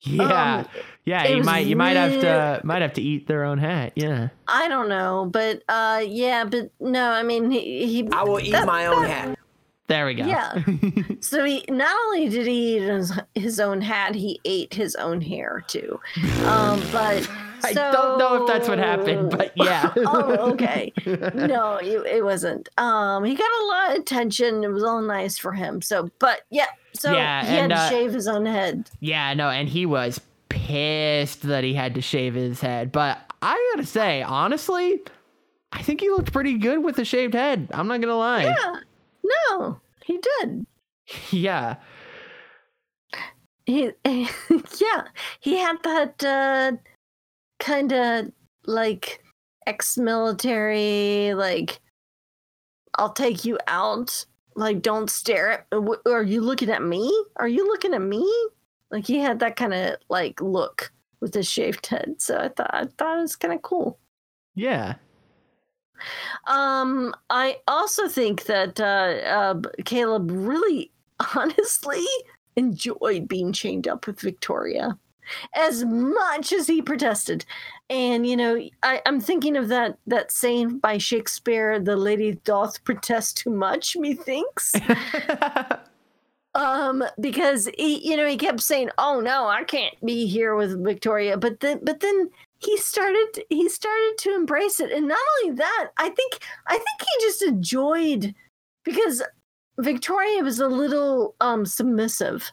yeah, 0.00 0.56
Um, 0.60 0.66
yeah, 1.04 1.26
you 1.28 1.42
might 1.44 1.66
you 1.66 1.76
might 1.76 1.96
have 1.96 2.20
to 2.22 2.60
might 2.66 2.80
have 2.82 2.94
to 2.94 3.02
eat 3.02 3.26
their 3.28 3.44
own 3.44 3.58
hat. 3.58 3.92
Yeah. 3.96 4.28
i 4.48 4.66
don't 4.66 4.88
know 4.88 5.28
but 5.30 5.62
uh 5.68 6.02
yeah 6.06 6.44
but 6.44 6.70
no 6.80 7.10
i 7.10 7.22
mean 7.22 7.50
he, 7.50 7.86
he 7.86 8.08
I 8.12 8.24
will 8.24 8.40
eat 8.40 8.52
that- 8.52 8.66
my 8.66 8.86
own 8.86 9.02
that- 9.02 9.10
hat. 9.28 9.38
There 9.92 10.06
we 10.06 10.14
go. 10.14 10.24
Yeah. 10.24 10.62
so 11.20 11.44
he 11.44 11.64
not 11.68 11.94
only 12.06 12.28
did 12.30 12.46
he 12.46 12.76
eat 12.76 12.82
his, 12.82 13.12
his 13.34 13.60
own 13.60 13.82
hat 13.82 14.14
he 14.14 14.40
ate 14.46 14.72
his 14.72 14.94
own 14.96 15.20
hair 15.20 15.62
too 15.66 16.00
um 16.46 16.82
but 16.90 17.28
I 17.64 17.74
don't 17.74 18.18
know 18.18 18.42
if 18.42 18.48
that's 18.48 18.68
what 18.68 18.78
happened, 18.78 19.30
but 19.30 19.52
yeah. 19.54 19.92
oh 19.96 20.52
okay 20.52 20.92
no 21.06 21.76
it, 21.76 22.06
it 22.06 22.24
wasn't 22.24 22.70
um 22.78 23.22
he 23.24 23.34
got 23.34 23.50
a 23.62 23.66
lot 23.66 23.90
of 23.90 23.96
attention 24.02 24.64
it 24.64 24.68
was 24.68 24.82
all 24.82 25.02
nice 25.02 25.36
for 25.36 25.52
him 25.52 25.82
so 25.82 26.10
but 26.18 26.40
yeah 26.50 26.66
so 26.94 27.12
Yeah, 27.12 27.44
he 27.44 27.58
and, 27.58 27.72
had 27.72 27.78
to 27.78 27.84
uh, 27.84 27.88
shave 27.90 28.12
his 28.14 28.26
own 28.26 28.46
head 28.46 28.90
Yeah, 29.00 29.34
no, 29.34 29.50
and 29.50 29.68
he 29.68 29.84
was 29.84 30.20
pissed 30.48 31.42
that 31.42 31.64
he 31.64 31.74
had 31.74 31.94
to 31.96 32.00
shave 32.00 32.34
his 32.34 32.60
head. 32.60 32.92
But 32.92 33.18
I 33.40 33.72
gotta 33.74 33.86
say, 33.86 34.22
honestly, 34.22 35.00
I 35.72 35.82
think 35.82 36.00
he 36.00 36.10
looked 36.10 36.32
pretty 36.32 36.58
good 36.58 36.82
with 36.84 36.98
a 36.98 37.04
shaved 37.04 37.34
head. 37.34 37.68
I'm 37.72 37.88
not 37.88 38.00
gonna 38.00 38.16
lie. 38.16 38.44
yeah 38.44 38.80
no 39.24 39.80
he 40.04 40.18
did 40.18 40.66
Yeah. 41.30 41.76
he 43.66 43.90
yeah 44.04 45.04
he 45.40 45.58
had 45.58 45.76
that 45.84 46.24
uh 46.24 46.72
kind 47.58 47.92
of 47.92 48.32
like 48.66 49.22
ex-military, 49.66 51.34
like 51.34 51.80
I'll 52.98 53.12
take 53.12 53.44
you 53.44 53.58
out. 53.66 54.26
Like, 54.54 54.82
don't 54.82 55.08
stare 55.08 55.50
at. 55.50 55.66
Are 56.06 56.22
you 56.22 56.40
looking 56.42 56.68
at 56.70 56.82
me? 56.82 57.10
Are 57.36 57.48
you 57.48 57.66
looking 57.66 57.94
at 57.94 58.02
me? 58.02 58.30
Like 58.90 59.06
he 59.06 59.18
had 59.18 59.38
that 59.38 59.56
kind 59.56 59.72
of 59.72 59.96
like 60.10 60.40
look 60.42 60.92
with 61.20 61.32
his 61.34 61.48
shaved 61.50 61.86
head. 61.86 62.16
So 62.18 62.36
I 62.36 62.48
thought 62.48 62.70
I 62.74 62.84
thought 62.98 63.18
it 63.18 63.22
was 63.22 63.36
kind 63.36 63.54
of 63.54 63.62
cool. 63.62 63.98
Yeah. 64.54 64.94
Um, 66.46 67.14
I 67.30 67.58
also 67.68 68.08
think 68.08 68.44
that 68.44 68.80
uh, 68.80 68.84
uh, 68.84 69.60
Caleb 69.84 70.30
really, 70.30 70.90
honestly, 71.36 72.04
enjoyed 72.56 73.28
being 73.28 73.52
chained 73.52 73.88
up 73.88 74.06
with 74.06 74.20
Victoria 74.20 74.98
as 75.54 75.84
much 75.84 76.52
as 76.52 76.66
he 76.66 76.82
protested. 76.82 77.44
And 77.90 78.26
you 78.26 78.36
know, 78.36 78.60
I, 78.82 79.00
I'm 79.06 79.20
thinking 79.20 79.56
of 79.56 79.68
that 79.68 79.98
that 80.06 80.32
saying 80.32 80.78
by 80.78 80.98
Shakespeare: 80.98 81.78
"The 81.78 81.96
lady 81.96 82.32
doth 82.44 82.82
protest 82.84 83.38
too 83.38 83.50
much, 83.50 83.96
methinks." 83.98 84.74
um 86.54 87.02
because 87.18 87.70
he 87.78 88.06
you 88.06 88.14
know 88.14 88.26
he 88.26 88.36
kept 88.36 88.60
saying 88.60 88.90
oh 88.98 89.20
no 89.20 89.46
i 89.46 89.64
can't 89.64 89.94
be 90.04 90.26
here 90.26 90.54
with 90.54 90.84
victoria 90.84 91.34
but 91.34 91.60
then 91.60 91.80
but 91.82 92.00
then 92.00 92.28
he 92.64 92.76
started 92.76 93.44
he 93.48 93.68
started 93.68 94.14
to 94.18 94.34
embrace 94.34 94.80
it. 94.80 94.92
And 94.92 95.08
not 95.08 95.18
only 95.42 95.56
that 95.56 95.90
i 95.98 96.08
think 96.08 96.38
i 96.66 96.74
think 96.74 97.00
he 97.00 97.26
just 97.26 97.42
enjoyed 97.42 98.34
because 98.84 99.22
victoria 99.78 100.42
was 100.42 100.60
a 100.60 100.68
little 100.68 101.34
um 101.40 101.64
submissive 101.66 102.52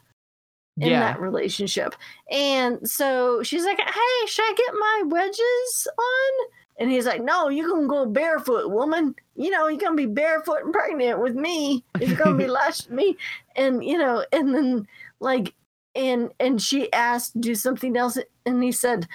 in 0.78 0.88
yeah. 0.88 1.00
that 1.00 1.20
relationship. 1.20 1.94
And 2.30 2.88
so 2.88 3.42
she's 3.42 3.64
like 3.64 3.78
hey 3.78 4.26
should 4.26 4.44
i 4.44 4.54
get 4.56 4.74
my 4.74 5.02
wedges 5.06 5.88
on? 5.98 6.48
And 6.78 6.90
he's 6.90 7.06
like 7.06 7.22
no 7.22 7.48
you 7.48 7.72
can 7.72 7.86
go 7.86 8.06
barefoot 8.06 8.70
woman. 8.70 9.14
You 9.36 9.50
know 9.50 9.68
you're 9.68 9.80
gonna 9.80 9.96
be 9.96 10.06
barefoot 10.06 10.64
and 10.64 10.72
pregnant 10.72 11.20
with 11.20 11.34
me. 11.34 11.84
If 12.00 12.08
you're 12.08 12.18
gonna 12.18 12.36
be 12.36 12.46
lashed 12.48 12.86
to 12.86 12.94
me. 12.94 13.16
And 13.56 13.84
you 13.84 13.98
know 13.98 14.24
and 14.32 14.54
then 14.54 14.88
like 15.20 15.54
and 15.94 16.32
and 16.38 16.60
she 16.60 16.92
asked 16.92 17.32
to 17.32 17.38
do 17.38 17.54
something 17.54 17.96
else 17.96 18.18
and 18.46 18.62
he 18.62 18.72
said 18.72 19.08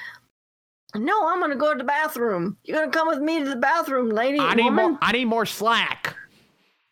no 0.97 1.27
i'm 1.27 1.39
gonna 1.39 1.55
go 1.55 1.71
to 1.73 1.77
the 1.77 1.83
bathroom 1.83 2.57
you're 2.63 2.77
gonna 2.77 2.91
come 2.91 3.07
with 3.07 3.19
me 3.19 3.39
to 3.43 3.49
the 3.49 3.55
bathroom 3.55 4.09
lady 4.09 4.39
I 4.39 4.53
need 4.55 4.65
woman. 4.65 4.91
more. 4.91 4.99
I 5.01 5.11
need 5.11 5.25
more 5.25 5.45
slack. 5.45 6.15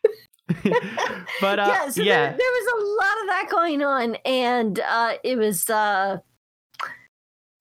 but 1.42 1.60
uh, 1.60 1.66
yeah, 1.68 1.90
so 1.90 2.02
yeah, 2.04 2.28
There, 2.30 2.38
there 2.38 2.52
was 2.52 2.68
a 2.74 2.86
lot 2.86 3.22
of 3.22 3.28
that 3.28 3.48
going 3.50 3.82
on, 3.82 4.16
and 4.26 4.80
uh, 4.80 5.14
it 5.24 5.38
was. 5.38 5.70
Uh, 5.70 6.18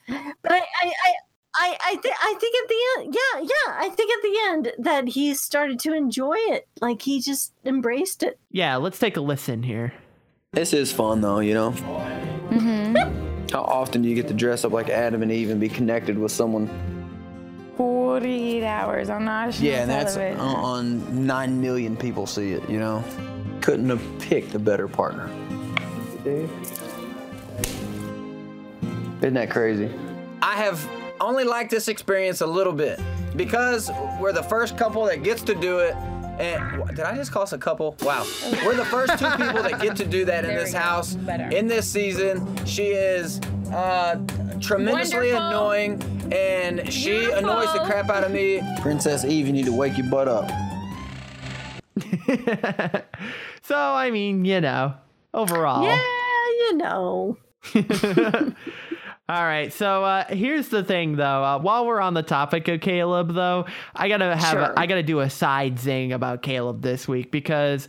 but 0.09 0.53
I, 0.53 0.61
I, 0.82 0.93
I, 0.93 1.12
I, 1.55 1.76
I 1.86 1.97
think, 1.97 2.14
I 2.22 2.34
think 2.40 2.57
at 2.62 2.68
the 2.68 3.03
end, 3.05 3.14
yeah, 3.14 3.40
yeah, 3.40 3.74
I 3.78 3.88
think 3.88 4.11
at 4.12 4.22
the 4.22 4.38
end 4.49 4.72
that 4.84 5.09
he 5.09 5.32
started 5.34 5.78
to 5.80 5.95
enjoy 5.95 6.34
it. 6.36 6.68
Like 6.80 7.03
he 7.03 7.20
just 7.20 7.53
embraced 7.64 8.22
it. 8.22 8.38
yeah. 8.51 8.76
Let's 8.76 8.99
take 8.99 9.16
a 9.16 9.20
listen 9.20 9.62
here. 9.62 9.95
This 10.53 10.72
is 10.72 10.93
fun 10.93 11.20
though, 11.20 11.38
you 11.38 11.55
know. 11.55 12.30
How 13.53 13.61
often 13.63 14.01
do 14.01 14.09
you 14.09 14.15
get 14.15 14.29
to 14.29 14.35
dress 14.35 14.65
up 14.65 14.73
like 14.73 14.89
Adam 14.89 15.23
and 15.23 15.31
Eve 15.31 15.51
and 15.51 15.61
be 15.61 15.69
connected 15.69 16.17
with 16.17 16.33
someone? 16.33 16.71
48 17.77 18.65
hours 18.65 19.11
on 19.11 19.27
national 19.27 19.69
Yeah, 19.71 19.83
and 19.83 19.91
that's 19.91 20.15
television. 20.15 20.41
on 20.41 21.27
nine 21.27 21.61
million 21.61 21.95
people 21.95 22.27
see 22.27 22.53
it. 22.53 22.67
You 22.71 22.79
know, 22.79 23.05
couldn't 23.61 23.91
have 23.91 24.03
picked 24.21 24.55
a 24.55 24.59
better 24.59 24.89
partner. 24.89 25.29
Isn't 29.21 29.35
that 29.35 29.51
crazy? 29.51 29.91
I 30.41 30.57
have 30.57 30.89
only 31.21 31.45
liked 31.45 31.71
this 31.71 31.89
experience 31.89 32.41
a 32.41 32.47
little 32.47 32.73
bit 32.73 32.99
because 33.37 33.91
we're 34.19 34.33
the 34.33 34.43
first 34.43 34.79
couple 34.79 35.05
that 35.05 35.23
gets 35.23 35.43
to 35.43 35.55
do 35.55 35.79
it. 35.81 35.95
And 36.43 36.88
did 36.88 37.01
I 37.05 37.14
just 37.14 37.30
call 37.30 37.45
us 37.45 37.53
a 37.53 37.59
couple? 37.59 37.97
Wow. 38.03 38.26
We're 38.66 38.74
the 38.74 38.84
first 38.84 39.16
two 39.16 39.30
people 39.30 39.62
that 39.62 39.80
get 39.80 39.95
to 39.99 40.05
do 40.05 40.24
that 40.24 40.45
in 40.45 40.53
this 40.57 40.72
house 40.72 41.14
Better. 41.14 41.49
in 41.57 41.68
this 41.68 41.88
season. 41.88 42.66
She 42.66 42.86
is 42.86 43.40
uh, 43.72 44.16
tremendously 44.61 45.32
Wonderful. 45.32 45.47
annoying, 45.47 46.32
and 46.32 46.93
she 46.93 47.30
annoys 47.30 47.72
the 47.72 47.84
crap 47.84 48.11
out 48.11 48.24
of 48.24 48.32
me. 48.32 48.61
Princess 48.80 49.24
Eve, 49.24 49.47
you 49.47 49.53
need 49.53 49.66
to 49.66 49.72
wake 49.76 49.97
your 49.97 50.11
butt 50.11 50.26
up. 50.26 50.51
so 53.62 53.76
I 53.76 54.11
mean, 54.11 54.45
you 54.45 54.61
know, 54.61 54.95
overall. 55.32 55.84
Yeah, 55.84 56.01
you 56.59 56.76
know. 56.76 57.36
All 59.29 59.43
right, 59.45 59.73
so 59.73 60.05
uh, 60.05 60.25
here's 60.35 60.68
the 60.68 60.83
thing, 60.83 61.16
though. 61.16 61.45
Uh, 61.45 61.59
while 61.59 61.87
we're 61.87 62.01
on 62.01 62.12
the 62.12 62.23
topic 62.25 62.66
of 62.68 62.81
Caleb, 62.81 63.33
though, 63.33 63.66
I 63.95 64.09
gotta 64.09 64.37
have 64.37 64.51
Sure. 64.51 64.61
a, 64.61 64.75
I 64.77 64.87
gotta 64.87 65.03
do 65.05 65.20
a 65.20 65.31
side 65.31 65.79
zing 65.79 66.12
about 66.12 66.43
Caleb 66.43 66.83
this 66.83 67.07
week 67.07 67.31
because 67.31 67.87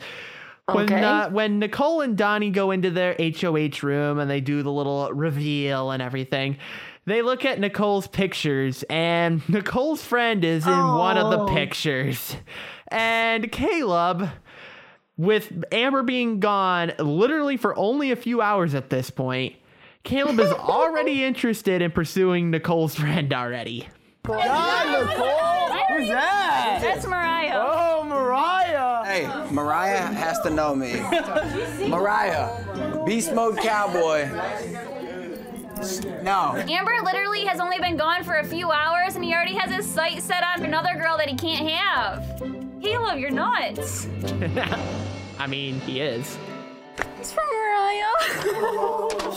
when 0.72 0.86
Okay. 0.86 1.04
uh, 1.04 1.30
when 1.32 1.60
Nicole 1.60 2.02
and 2.02 2.16
Donny 2.16 2.50
go 2.52 2.72
into 2.72 2.92
their 2.92 3.16
HOH 3.20 3.82
room 3.86 4.20
and 4.20 4.30
they 4.30 4.42
do 4.42 4.62
the 4.64 4.72
little 4.72 5.12
reveal 5.12 5.90
and 5.92 6.02
everything, 6.04 6.58
they 7.06 7.22
look 7.24 7.44
at 7.46 7.60
Nicole's 7.60 8.08
pictures 8.08 8.84
and 8.90 9.48
Nicole's 9.50 10.04
friend 10.06 10.46
is 10.46 10.66
in 10.68 10.72
one 10.94 11.18
of 11.18 11.32
the 11.32 11.40
Oh. 11.40 11.48
pictures, 11.48 12.38
and 12.90 13.52
Caleb 13.52 14.30
with 15.18 15.52
Amber 15.72 16.04
being 16.04 16.40
gone 16.40 16.94
literally 17.00 17.58
for 17.58 17.76
only 17.78 18.12
a 18.12 18.16
few 18.16 18.40
hours 18.40 18.74
at 18.76 18.90
this 18.92 19.10
point, 19.10 19.56
Caleb 20.04 20.40
is 20.40 20.52
already 20.52 21.24
interested 21.26 21.82
in 21.82 21.92
pursuing 21.92 22.52
Nicole's 22.52 22.96
friend 22.96 23.34
already. 23.34 23.88
Nicole. 24.26 24.38
Who's 25.90 26.08
that? 26.10 26.80
That's 26.82 27.06
Mariah. 27.06 27.54
Oh, 27.56 28.04
Mariah. 28.06 29.06
Hey, 29.06 29.54
Mariah 29.54 30.06
has 30.14 30.40
to 30.42 30.50
know 30.50 30.74
me. 30.76 30.94
Mariah, 31.90 33.04
Beast 33.06 33.34
Mode 33.34 33.58
Cowboy. 33.58 34.30
No. 36.22 36.56
Amber 36.56 36.94
literally 37.04 37.44
has 37.46 37.60
only 37.60 37.80
been 37.80 37.98
gone 37.98 38.24
for 38.24 38.36
a 38.36 38.44
few 38.46 38.72
hours 38.72 39.16
and 39.16 39.24
he 39.24 39.34
already 39.34 39.56
has 39.56 39.70
his 39.74 39.86
sight 39.86 40.24
set 40.24 40.44
on 40.44 40.64
another 40.64 40.96
girl 40.96 41.18
that 41.18 41.28
he 41.28 41.36
can't 41.36 41.68
have. 41.70 42.42
Caleb, 42.82 43.20
you're 43.20 43.30
nuts. 43.30 44.08
I 45.40 45.48
mean, 45.48 45.82
he 45.82 46.00
is. 46.00 46.38
It's 47.20 47.34
from 47.34 47.46
Mariah. 47.46 49.32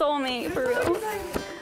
She's 0.00 0.06
my 0.08 0.16
soulmate, 0.48 0.50
for 0.52 0.66
real. 0.68 0.96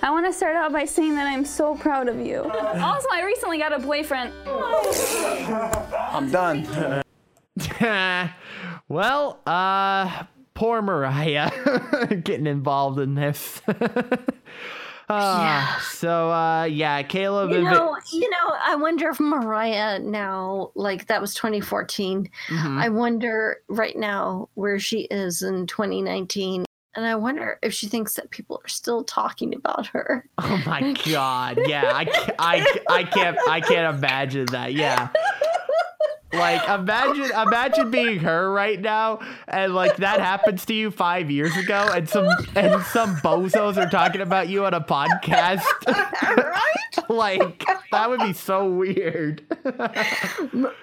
I 0.02 0.10
want 0.10 0.26
to 0.26 0.32
start 0.32 0.54
out 0.56 0.72
by 0.72 0.84
saying 0.84 1.14
that 1.16 1.26
I'm 1.26 1.44
so 1.44 1.74
proud 1.74 2.08
of 2.08 2.20
you. 2.20 2.42
Also, 2.44 3.08
I 3.12 3.22
recently 3.24 3.58
got 3.58 3.72
a 3.72 3.78
boyfriend. 3.80 4.32
I'm 4.46 6.30
done. 6.30 7.02
well, 8.88 9.40
uh, 9.46 10.22
poor 10.54 10.82
Mariah 10.82 11.50
getting 12.22 12.46
involved 12.46 13.00
in 13.00 13.14
this. 13.16 13.60
uh, 15.08 15.80
So, 15.80 16.30
uh, 16.30 16.64
yeah, 16.64 17.02
Caleb. 17.02 17.50
You 17.50 17.56
and 17.58 17.64
Vi- 17.66 17.72
know, 17.74 17.96
you 18.12 18.30
know, 18.30 18.54
I 18.64 18.76
wonder 18.76 19.08
if 19.08 19.18
Mariah 19.18 19.98
now, 19.98 20.70
like 20.76 21.06
that 21.08 21.20
was 21.20 21.34
2014. 21.34 22.30
Mhm. 22.48 22.78
I 22.80 22.88
wonder 22.88 23.58
right 23.68 23.96
now 23.96 24.48
where 24.54 24.78
she 24.78 25.00
is 25.10 25.42
in 25.42 25.66
2019. 25.66 26.64
And 26.98 27.06
I 27.06 27.14
wonder 27.14 27.60
if 27.62 27.72
she 27.72 27.86
thinks 27.86 28.14
that 28.14 28.32
people 28.32 28.60
are 28.64 28.66
still 28.66 29.04
talking 29.04 29.54
about 29.54 29.86
her. 29.86 30.26
Oh 30.36 30.60
my 30.66 30.96
god! 31.04 31.60
Yeah, 31.64 31.92
I, 31.94 32.32
I, 32.40 32.78
I 32.90 33.04
can't 33.04 33.38
I 33.48 33.60
can't 33.60 33.94
imagine 33.96 34.46
that. 34.46 34.72
Yeah, 34.72 35.08
like 36.32 36.68
imagine 36.68 37.30
imagine 37.36 37.90
being 37.90 38.18
her 38.20 38.52
right 38.52 38.80
now, 38.80 39.20
and 39.46 39.74
like 39.74 39.96
that 39.96 40.20
happens 40.20 40.64
to 40.66 40.74
you 40.74 40.90
five 40.90 41.30
years 41.30 41.56
ago, 41.56 41.88
and 41.94 42.08
some 42.08 42.28
and 42.54 42.82
some 42.84 43.16
bozos 43.16 43.76
are 43.76 43.88
talking 43.88 44.20
about 44.20 44.48
you 44.48 44.64
on 44.64 44.74
a 44.74 44.80
podcast. 44.80 45.62
right? 45.86 46.74
like 47.08 47.64
that 47.92 48.10
would 48.10 48.20
be 48.20 48.32
so 48.32 48.68
weird. 48.68 49.42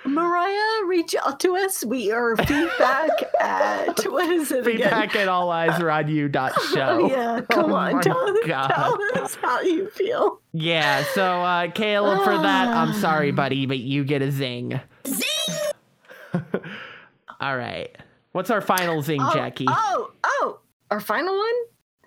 Mariah, 0.06 0.86
reach 0.86 1.16
out 1.26 1.40
to 1.42 1.56
us. 1.56 1.84
We 1.86 2.12
are 2.12 2.36
feedback 2.38 3.10
at 3.42 4.00
what 4.06 4.30
is 4.32 4.52
it 4.52 4.66
again? 4.66 4.78
Feedback 4.78 5.16
at 5.16 5.28
all 5.28 5.50
eyes 5.52 5.80
are 5.80 5.90
on 5.92 6.08
you 6.08 6.28
dot 6.28 6.54
show. 6.74 7.08
Yeah, 7.10 7.42
come 7.50 7.72
Oh 7.72 7.76
on, 7.76 8.02
tell, 8.02 8.36
God. 8.46 8.68
tell 8.70 9.24
us 9.24 9.36
how 9.36 9.62
you 9.62 9.90
feel. 9.90 10.42
Yeah, 10.58 11.04
so 11.14 11.42
uh, 11.42 11.70
Caleb, 11.72 12.24
for 12.24 12.38
that, 12.38 12.70
I'm 12.70 12.94
sorry, 12.94 13.32
buddy, 13.44 13.66
but 13.66 13.80
you 13.80 14.06
get 14.06 14.22
a 14.22 14.32
zing. 14.32 14.80
Zing. 15.06 16.42
All 17.42 17.58
right. 17.58 17.94
What's 18.32 18.50
our 18.50 18.62
final 18.62 19.02
zing, 19.02 19.22
Oh, 19.22 19.34
Jackie? 19.34 19.66
Oh, 19.68 20.12
oh, 20.24 20.60
our 20.92 21.02
final 21.02 21.36
one? 21.38 21.54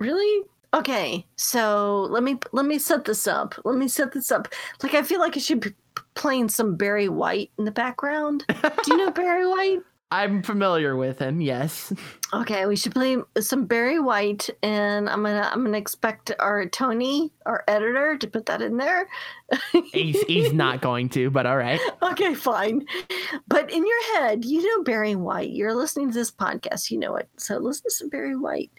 Really? 0.00 0.46
Okay, 0.72 1.26
so 1.36 2.06
let 2.10 2.22
me 2.22 2.38
let 2.52 2.64
me 2.66 2.78
set 2.78 3.04
this 3.04 3.26
up. 3.26 3.54
Let 3.64 3.78
me 3.78 3.88
set 3.88 4.12
this 4.12 4.30
up. 4.30 4.48
Like 4.82 4.94
I 4.94 5.02
feel 5.02 5.18
like 5.18 5.36
I 5.36 5.40
should 5.40 5.60
be 5.60 5.74
playing 6.14 6.48
some 6.50 6.76
Barry 6.76 7.08
White 7.08 7.50
in 7.58 7.64
the 7.64 7.70
background. 7.70 8.44
Do 8.48 8.70
you 8.88 8.96
know 8.98 9.10
Barry 9.10 9.46
White? 9.46 9.80
I'm 10.10 10.42
familiar 10.42 10.96
with 10.96 11.18
him. 11.18 11.40
Yes. 11.40 11.92
Okay, 12.34 12.66
we 12.66 12.76
should 12.76 12.92
play 12.92 13.16
some 13.40 13.64
Barry 13.64 13.98
White, 13.98 14.50
and 14.62 15.08
I'm 15.08 15.22
gonna 15.22 15.48
I'm 15.50 15.64
gonna 15.64 15.78
expect 15.78 16.30
our 16.38 16.66
Tony, 16.68 17.32
our 17.46 17.64
editor, 17.66 18.18
to 18.18 18.26
put 18.26 18.44
that 18.44 18.60
in 18.60 18.76
there. 18.76 19.08
He's 19.94 20.20
he's 20.24 20.52
not 20.52 20.82
going 20.82 21.08
to, 21.08 21.30
but 21.30 21.46
all 21.46 21.56
right. 21.56 21.80
Okay, 22.02 22.34
fine. 22.34 22.84
But 23.46 23.72
in 23.72 23.82
your 23.86 24.14
head, 24.16 24.44
you 24.44 24.62
know 24.62 24.84
Barry 24.84 25.16
White. 25.16 25.52
You're 25.52 25.74
listening 25.74 26.08
to 26.08 26.14
this 26.14 26.30
podcast, 26.30 26.90
you 26.90 26.98
know 26.98 27.16
it. 27.16 27.30
So 27.38 27.56
listen 27.56 27.84
to 27.84 27.90
some 27.92 28.10
Barry 28.10 28.36
White. 28.36 28.72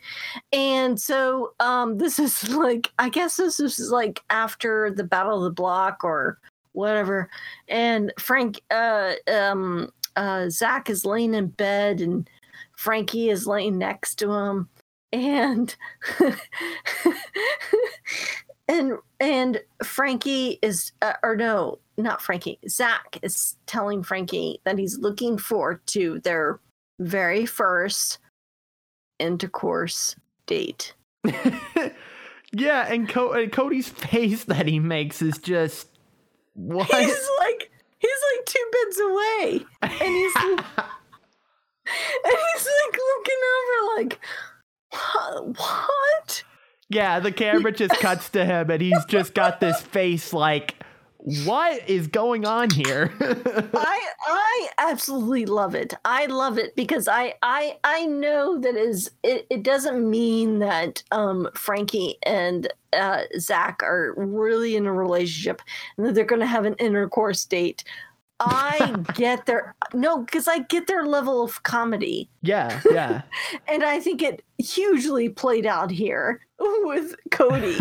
And 0.54 1.02
so 1.02 1.54
um 1.60 1.98
this 1.98 2.20
is 2.20 2.48
like 2.56 2.92
I 3.00 3.10
guess 3.10 3.38
this 3.38 3.60
is 3.60 3.90
like 3.90 4.22
after 4.30 4.92
the 4.92 5.04
Battle 5.04 5.40
of 5.40 5.44
the 5.44 5.60
Block 5.60 6.04
or 6.04 6.38
whatever. 6.74 7.32
And 7.68 8.14
Frank 8.20 8.62
uh 8.70 9.14
um 9.28 9.92
uh 10.20 10.50
Zach 10.50 10.90
is 10.90 11.06
laying 11.06 11.34
in 11.34 11.48
bed 11.48 12.02
and 12.02 12.30
Frankie 12.76 13.30
is 13.30 13.48
laying 13.48 13.78
next 13.78 14.16
to 14.16 14.32
him. 14.32 14.70
And 15.12 15.76
and 18.68 18.98
and 19.20 19.62
Frankie 19.84 20.60
is 20.62 20.92
uh, 21.02 21.14
or 21.24 21.36
no, 21.36 21.80
not 21.98 22.22
Frankie. 22.22 22.60
Zach 22.68 23.18
is 23.22 23.56
telling 23.66 24.04
Frankie 24.04 24.62
that 24.66 24.78
he's 24.78 25.00
looking 25.00 25.38
forward 25.38 25.86
to 25.88 26.20
their 26.20 26.60
very 27.00 27.46
first 27.46 28.20
intercourse 29.20 30.16
date. 30.46 30.94
yeah, 32.52 32.88
and, 32.88 33.10
Co- 33.10 33.34
and 33.34 33.52
Cody's 33.52 33.90
face 33.90 34.46
that 34.46 34.68
he 34.68 34.80
makes 34.80 35.22
is 35.22 35.38
just 35.38 35.88
what? 36.54 36.88
He's 36.88 37.30
like 37.40 37.69
he's 38.00 38.12
like 38.36 38.46
two 38.46 38.66
beds 38.74 39.00
away, 39.00 39.66
and 39.82 39.92
he's 39.92 40.36
and 40.46 40.64
he's 42.26 42.68
like 42.68 43.00
looking 43.16 43.42
over 43.56 43.98
like 43.98 44.20
"What- 44.92 45.58
what? 45.58 46.44
yeah, 46.90 47.20
the 47.20 47.32
camera 47.32 47.72
just 47.72 47.96
cuts 48.00 48.30
to 48.32 48.46
him, 48.46 48.70
and 48.72 48.82
he's 48.82 49.06
just 49.06 49.34
got 49.34 49.60
this 49.60 49.80
face 49.82 50.34
like, 50.34 50.76
what 51.46 51.88
is 51.88 52.08
going 52.08 52.46
on 52.46 52.70
here? 52.70 53.14
I 53.22 54.08
I 54.28 54.70
absolutely 54.78 55.46
love 55.46 55.76
it. 55.76 55.94
I 56.06 56.26
love 56.26 56.58
it 56.58 56.76
because 56.76 57.08
I 57.08 57.36
I 57.42 57.78
I 57.84 58.06
know 58.06 58.60
that 58.60 58.76
is 58.76 59.12
it, 59.24 59.46
it 59.50 59.64
doesn't 59.64 60.10
mean 60.10 60.60
that 60.60 61.04
um 61.12 61.50
Frankie 61.54 62.18
and 62.24 62.72
uh 62.94 63.24
Zach 63.38 63.84
are 63.84 64.14
really 64.18 64.76
in 64.76 64.86
a 64.86 64.94
relationship 64.94 65.62
and 65.98 66.06
that 66.06 66.16
they're 66.16 66.26
gonna 66.26 66.46
have 66.46 66.66
an 66.66 66.76
intercourse 66.76 67.46
date. 67.46 67.84
I 68.40 68.96
get 69.14 69.46
their 69.46 69.76
no, 69.94 70.20
because 70.20 70.48
I 70.48 70.60
get 70.60 70.88
their 70.88 71.06
level 71.06 71.44
of 71.44 71.64
comedy. 71.64 72.30
yeah, 72.42 72.80
yeah, 72.90 73.22
And 73.68 73.84
I 73.84 74.00
think 74.00 74.22
it 74.22 74.44
hugely 74.58 75.30
played 75.30 75.66
out 75.66 75.92
here 75.92 76.40
with 76.84 77.16
Cody 77.32 77.76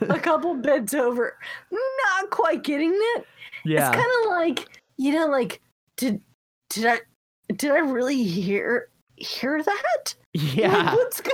a 0.00 0.18
couple 0.22 0.54
beds 0.54 0.94
over, 0.94 1.36
not 1.70 2.30
quite 2.30 2.62
getting 2.62 2.92
it. 2.92 3.26
yeah. 3.64 3.88
It's 3.88 3.96
kind 3.96 4.10
of 4.22 4.30
like 4.30 4.68
you 4.96 5.12
know, 5.12 5.26
like 5.26 5.60
did 5.96 6.20
did 6.70 6.86
I 6.86 7.00
did 7.54 7.70
I 7.70 7.78
really 7.78 8.22
hear 8.22 8.88
hear 9.16 9.62
that? 9.62 10.14
Like, 10.34 10.56
yeah. 10.56 10.94
what's 10.94 11.20
go- 11.20 11.30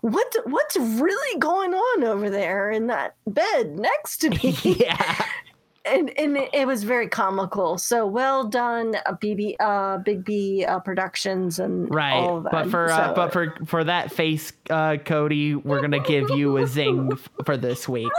what 0.00 0.34
what's 0.44 0.76
really 0.76 1.38
going 1.38 1.74
on 1.74 2.04
over 2.04 2.30
there 2.30 2.70
in 2.70 2.86
that 2.86 3.16
bed 3.26 3.78
next 3.78 4.18
to 4.18 4.30
me? 4.30 4.56
yeah. 4.62 5.26
And 5.84 6.16
and 6.18 6.36
it, 6.36 6.50
it 6.52 6.66
was 6.66 6.84
very 6.84 7.08
comical. 7.08 7.78
So 7.78 8.06
well 8.06 8.44
done, 8.44 8.96
uh, 9.06 9.14
BB 9.14 9.56
uh 9.60 9.98
Big 9.98 10.24
B 10.24 10.64
uh, 10.64 10.80
Productions 10.80 11.58
and 11.58 11.88
all 11.90 12.40
Right, 12.40 12.50
but 12.50 12.70
for 12.70 12.90
uh, 12.90 13.12
but 13.14 13.32
for 13.32 13.54
for 13.66 13.84
that 13.84 14.12
face, 14.12 14.52
uh, 14.70 14.96
Cody, 15.04 15.54
we're 15.54 15.80
gonna 15.80 16.00
give 16.00 16.30
you 16.30 16.56
a 16.58 16.66
zing 16.66 17.10
f- 17.12 17.28
for 17.44 17.56
this 17.56 17.88
week. 17.88 18.12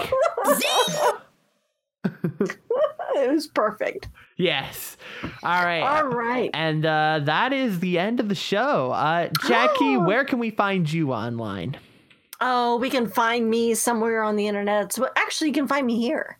it 2.06 3.32
was 3.32 3.48
perfect. 3.48 4.10
Yes. 4.38 4.98
All 5.44 5.64
right. 5.64 5.82
All 5.82 6.08
right. 6.08 6.50
And 6.54 6.86
uh, 6.86 7.22
that 7.24 7.54
is 7.54 7.80
the 7.80 8.00
end 8.00 8.20
of 8.20 8.30
the 8.30 8.36
show. 8.36 8.92
Uh, 8.92 9.30
Jackie, 9.48 9.98
where 9.98 10.26
can 10.26 10.40
we 10.40 10.50
find 10.50 10.92
you 10.92 11.14
online? 11.14 11.78
Oh, 12.42 12.78
we 12.78 12.90
can 12.90 13.08
find 13.08 13.50
me 13.50 13.74
somewhere 13.74 14.24
on 14.24 14.36
the 14.36 14.48
internet. 14.48 14.92
So 14.92 15.08
actually, 15.16 15.50
you 15.50 15.54
can 15.54 15.68
find 15.68 15.88
me 15.88 15.98
here. 16.00 16.38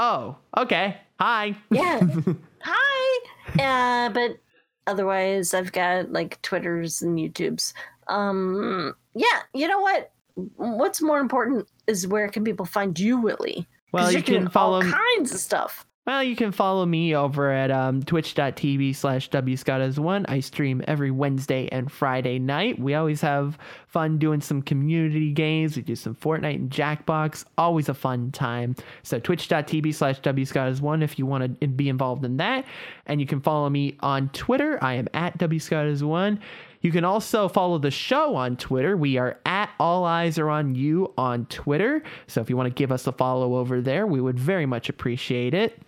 Oh, 0.00 0.36
okay. 0.56 0.96
Hi. 1.18 1.56
Yeah. 1.72 2.00
Hi. 2.60 3.18
Uh, 3.58 4.10
but 4.10 4.38
otherwise, 4.86 5.52
I've 5.54 5.72
got 5.72 6.12
like 6.12 6.40
Twitters 6.40 7.02
and 7.02 7.18
YouTubes. 7.18 7.72
Um, 8.06 8.94
yeah. 9.16 9.42
You 9.54 9.66
know 9.66 9.80
what? 9.80 10.12
What's 10.54 11.02
more 11.02 11.18
important 11.18 11.66
is 11.88 12.06
where 12.06 12.28
can 12.28 12.44
people 12.44 12.64
find 12.64 12.96
you, 12.96 13.20
Willie? 13.20 13.66
Well, 13.90 14.12
you're 14.12 14.22
can 14.22 14.48
follow 14.48 14.76
all 14.76 14.82
kinds 14.82 15.32
of 15.34 15.40
stuff. 15.40 15.84
Well, 16.08 16.22
you 16.22 16.36
can 16.36 16.52
follow 16.52 16.86
me 16.86 17.14
over 17.14 17.50
at 17.50 17.70
um, 17.70 18.02
twitch.tv 18.02 18.96
slash 18.96 19.28
wscottas1. 19.28 20.24
I 20.26 20.40
stream 20.40 20.82
every 20.88 21.10
Wednesday 21.10 21.68
and 21.70 21.92
Friday 21.92 22.38
night. 22.38 22.78
We 22.78 22.94
always 22.94 23.20
have 23.20 23.58
fun 23.88 24.16
doing 24.16 24.40
some 24.40 24.62
community 24.62 25.32
games. 25.32 25.76
We 25.76 25.82
do 25.82 25.94
some 25.94 26.14
Fortnite 26.14 26.54
and 26.54 26.70
Jackbox. 26.70 27.44
Always 27.58 27.90
a 27.90 27.94
fun 27.94 28.32
time. 28.32 28.74
So 29.02 29.18
twitch.tv 29.18 29.94
slash 29.94 30.22
wscottas1 30.22 31.02
if 31.02 31.18
you 31.18 31.26
want 31.26 31.60
to 31.60 31.68
be 31.68 31.90
involved 31.90 32.24
in 32.24 32.38
that. 32.38 32.64
And 33.04 33.20
you 33.20 33.26
can 33.26 33.42
follow 33.42 33.68
me 33.68 33.98
on 34.00 34.30
Twitter. 34.30 34.82
I 34.82 34.94
am 34.94 35.08
at 35.12 35.36
wscottas1. 35.36 36.38
You 36.80 36.90
can 36.90 37.04
also 37.04 37.48
follow 37.48 37.76
the 37.76 37.90
show 37.90 38.34
on 38.34 38.56
Twitter. 38.56 38.96
We 38.96 39.18
are 39.18 39.38
at 39.44 39.68
All 39.78 40.06
Eyes 40.06 40.38
Are 40.38 40.48
On 40.48 40.74
You 40.74 41.12
on 41.18 41.44
Twitter. 41.46 42.02
So 42.28 42.40
if 42.40 42.48
you 42.48 42.56
want 42.56 42.74
to 42.74 42.74
give 42.74 42.92
us 42.92 43.06
a 43.06 43.12
follow 43.12 43.56
over 43.56 43.82
there, 43.82 44.06
we 44.06 44.22
would 44.22 44.38
very 44.38 44.64
much 44.64 44.88
appreciate 44.88 45.52
it. 45.52 45.78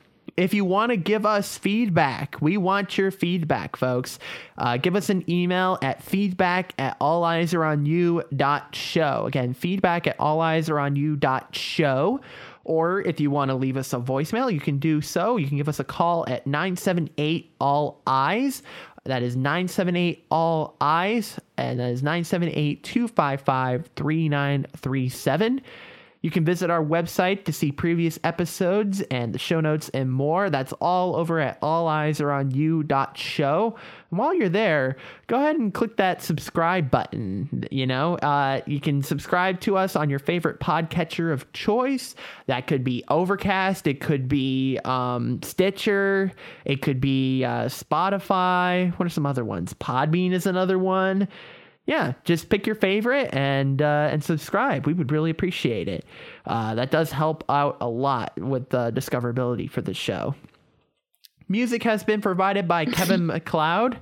If 0.40 0.54
you 0.54 0.64
want 0.64 0.88
to 0.88 0.96
give 0.96 1.26
us 1.26 1.58
feedback, 1.58 2.34
we 2.40 2.56
want 2.56 2.96
your 2.96 3.10
feedback, 3.10 3.76
folks. 3.76 4.18
Uh, 4.56 4.78
give 4.78 4.96
us 4.96 5.10
an 5.10 5.22
email 5.30 5.76
at 5.82 6.02
feedback 6.02 6.72
at 6.78 6.96
all 6.98 7.24
eyes 7.24 7.52
are 7.52 7.62
on 7.62 7.84
you 7.84 8.22
dot 8.34 8.74
show. 8.74 9.26
Again, 9.26 9.52
feedback 9.52 10.06
at 10.06 10.16
all 10.18 10.40
eyes 10.40 10.70
are 10.70 10.78
on 10.78 10.96
you 10.96 11.14
dot 11.14 11.54
show. 11.54 12.22
Or 12.64 13.02
if 13.02 13.20
you 13.20 13.30
want 13.30 13.50
to 13.50 13.54
leave 13.54 13.76
us 13.76 13.92
a 13.92 13.98
voicemail, 13.98 14.50
you 14.50 14.60
can 14.60 14.78
do 14.78 15.02
so. 15.02 15.36
You 15.36 15.46
can 15.46 15.58
give 15.58 15.68
us 15.68 15.78
a 15.78 15.84
call 15.84 16.24
at 16.26 16.46
978 16.46 17.54
All 17.60 18.00
Eyes. 18.06 18.62
That 19.04 19.22
is 19.22 19.36
978 19.36 20.24
All 20.30 20.74
Eyes, 20.80 21.38
and 21.58 21.80
that 21.80 21.90
is 21.90 22.02
978 22.02 22.82
255 22.82 23.90
3937. 23.94 25.60
You 26.22 26.30
can 26.30 26.44
visit 26.44 26.68
our 26.68 26.84
website 26.84 27.44
to 27.44 27.52
see 27.52 27.72
previous 27.72 28.18
episodes 28.24 29.00
and 29.10 29.34
the 29.34 29.38
show 29.38 29.60
notes 29.60 29.88
and 29.90 30.12
more. 30.12 30.50
That's 30.50 30.74
all 30.74 31.16
over 31.16 31.40
at 31.40 31.58
alleyesareonyou.show. 31.62 33.76
And 34.10 34.18
while 34.18 34.34
you're 34.34 34.50
there, 34.50 34.96
go 35.28 35.36
ahead 35.36 35.56
and 35.56 35.72
click 35.72 35.96
that 35.96 36.20
subscribe 36.22 36.90
button. 36.90 37.64
You 37.70 37.86
know, 37.86 38.16
uh, 38.16 38.60
you 38.66 38.80
can 38.80 39.02
subscribe 39.02 39.60
to 39.60 39.78
us 39.78 39.96
on 39.96 40.10
your 40.10 40.18
favorite 40.18 40.60
podcatcher 40.60 41.32
of 41.32 41.50
choice. 41.54 42.14
That 42.46 42.66
could 42.66 42.84
be 42.84 43.02
Overcast, 43.08 43.86
it 43.86 44.00
could 44.00 44.28
be 44.28 44.78
um, 44.84 45.42
Stitcher, 45.42 46.32
it 46.66 46.82
could 46.82 47.00
be 47.00 47.44
uh, 47.44 47.64
Spotify. 47.66 48.92
What 48.98 49.06
are 49.06 49.10
some 49.10 49.24
other 49.24 49.44
ones? 49.44 49.72
Podbean 49.74 50.32
is 50.32 50.46
another 50.46 50.78
one 50.78 51.28
yeah, 51.86 52.12
just 52.24 52.48
pick 52.50 52.66
your 52.66 52.76
favorite 52.76 53.34
and 53.34 53.82
uh, 53.82 54.08
and 54.10 54.22
subscribe. 54.22 54.86
We 54.86 54.92
would 54.92 55.10
really 55.10 55.30
appreciate 55.30 55.88
it. 55.88 56.04
Uh, 56.46 56.74
that 56.74 56.90
does 56.90 57.10
help 57.10 57.44
out 57.48 57.76
a 57.80 57.88
lot 57.88 58.32
with 58.38 58.68
the 58.70 58.92
discoverability 58.92 59.68
for 59.70 59.80
the 59.82 59.94
show. 59.94 60.34
Music 61.48 61.82
has 61.82 62.04
been 62.04 62.20
provided 62.20 62.68
by 62.68 62.84
Kevin 62.86 63.26
MacLeod. 63.26 63.98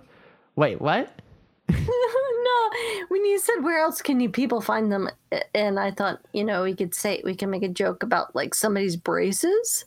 Wait, 0.56 0.80
what? 0.80 1.10
no, 1.70 2.70
when 3.08 3.24
you 3.24 3.38
said 3.38 3.62
where 3.62 3.78
else 3.78 4.02
can 4.02 4.20
you 4.20 4.28
people 4.28 4.60
find 4.60 4.90
them, 4.90 5.08
and 5.54 5.78
I 5.78 5.90
thought 5.90 6.20
you 6.32 6.44
know 6.44 6.64
we 6.64 6.74
could 6.74 6.94
say 6.94 7.22
we 7.24 7.34
can 7.34 7.50
make 7.50 7.62
a 7.62 7.68
joke 7.68 8.02
about 8.02 8.34
like 8.34 8.54
somebody's 8.54 8.96
braces. 8.96 9.84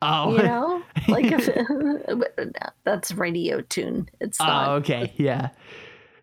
Oh, 0.00 0.36
You 0.36 0.42
know, 0.42 0.82
like 1.08 1.24
if 1.32 2.74
that's 2.84 3.12
radio 3.12 3.62
tune. 3.62 4.08
It's 4.20 4.38
not. 4.38 4.68
Oh, 4.68 4.72
okay. 4.74 5.12
Yeah. 5.16 5.50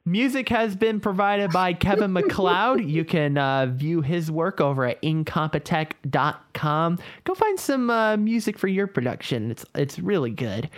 Music 0.08 0.50
has 0.50 0.76
been 0.76 1.00
provided 1.00 1.52
by 1.52 1.74
Kevin 1.74 2.14
MacLeod. 2.14 2.86
You 2.86 3.04
can 3.04 3.40
uh, 3.40 3.66
view 3.66 4.02
his 4.02 4.30
work 4.30 4.62
over 4.62 4.86
at 4.86 5.02
incompetech.com. 5.02 7.00
Go 7.24 7.34
find 7.34 7.60
some 7.60 7.90
uh, 7.90 8.16
music 8.16 8.60
for 8.60 8.68
your 8.68 8.86
production. 8.86 9.50
It's 9.50 9.66
it's 9.74 9.98
really 9.98 10.30
good. 10.30 10.70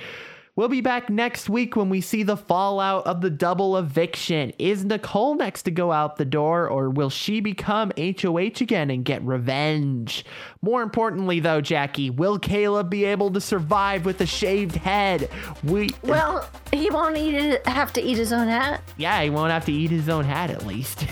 We'll 0.57 0.69
be 0.69 0.81
back 0.81 1.11
next 1.11 1.51
week 1.51 1.75
when 1.75 1.87
we 1.87 2.01
see 2.01 2.23
the 2.23 2.35
fallout 2.35 3.05
of 3.05 3.21
the 3.21 3.29
double 3.29 3.77
eviction. 3.77 4.51
Is 4.57 4.83
Nicole 4.83 5.35
next 5.35 5.61
to 5.63 5.71
go 5.71 5.91
out 5.91 6.15
the 6.15 6.25
door, 6.25 6.67
or 6.67 6.89
will 6.89 7.11
she 7.11 7.41
become 7.41 7.91
HOH 7.95 8.59
again 8.61 8.89
and 8.89 9.05
get 9.05 9.21
revenge? 9.21 10.25
More 10.63 10.81
importantly, 10.81 11.39
though, 11.39 11.61
Jackie, 11.61 12.09
will 12.09 12.39
Caleb 12.39 12.89
be 12.89 13.05
able 13.05 13.29
to 13.33 13.39
survive 13.39 14.03
with 14.03 14.19
a 14.19 14.25
shaved 14.25 14.77
head? 14.77 15.29
We 15.63 15.91
Well, 16.01 16.49
he 16.73 16.89
won't 16.89 17.17
eat 17.17 17.63
have 17.67 17.93
to 17.93 18.01
eat 18.01 18.17
his 18.17 18.33
own 18.33 18.47
hat. 18.47 18.81
yeah, 18.97 19.21
he 19.21 19.29
won't 19.29 19.51
have 19.51 19.65
to 19.65 19.71
eat 19.71 19.91
his 19.91 20.09
own 20.09 20.25
hat 20.25 20.49
at 20.49 20.65
least. 20.65 21.05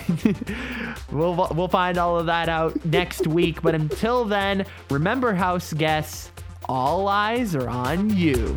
we'll 1.12 1.36
we'll 1.54 1.68
find 1.68 1.98
all 1.98 2.18
of 2.18 2.26
that 2.26 2.48
out 2.48 2.84
next 2.84 3.26
week. 3.28 3.62
But 3.62 3.76
until 3.76 4.24
then, 4.24 4.66
remember, 4.90 5.34
house 5.34 5.72
guests, 5.72 6.32
all 6.68 7.06
eyes 7.06 7.54
are 7.54 7.68
on 7.68 8.10
you. 8.10 8.56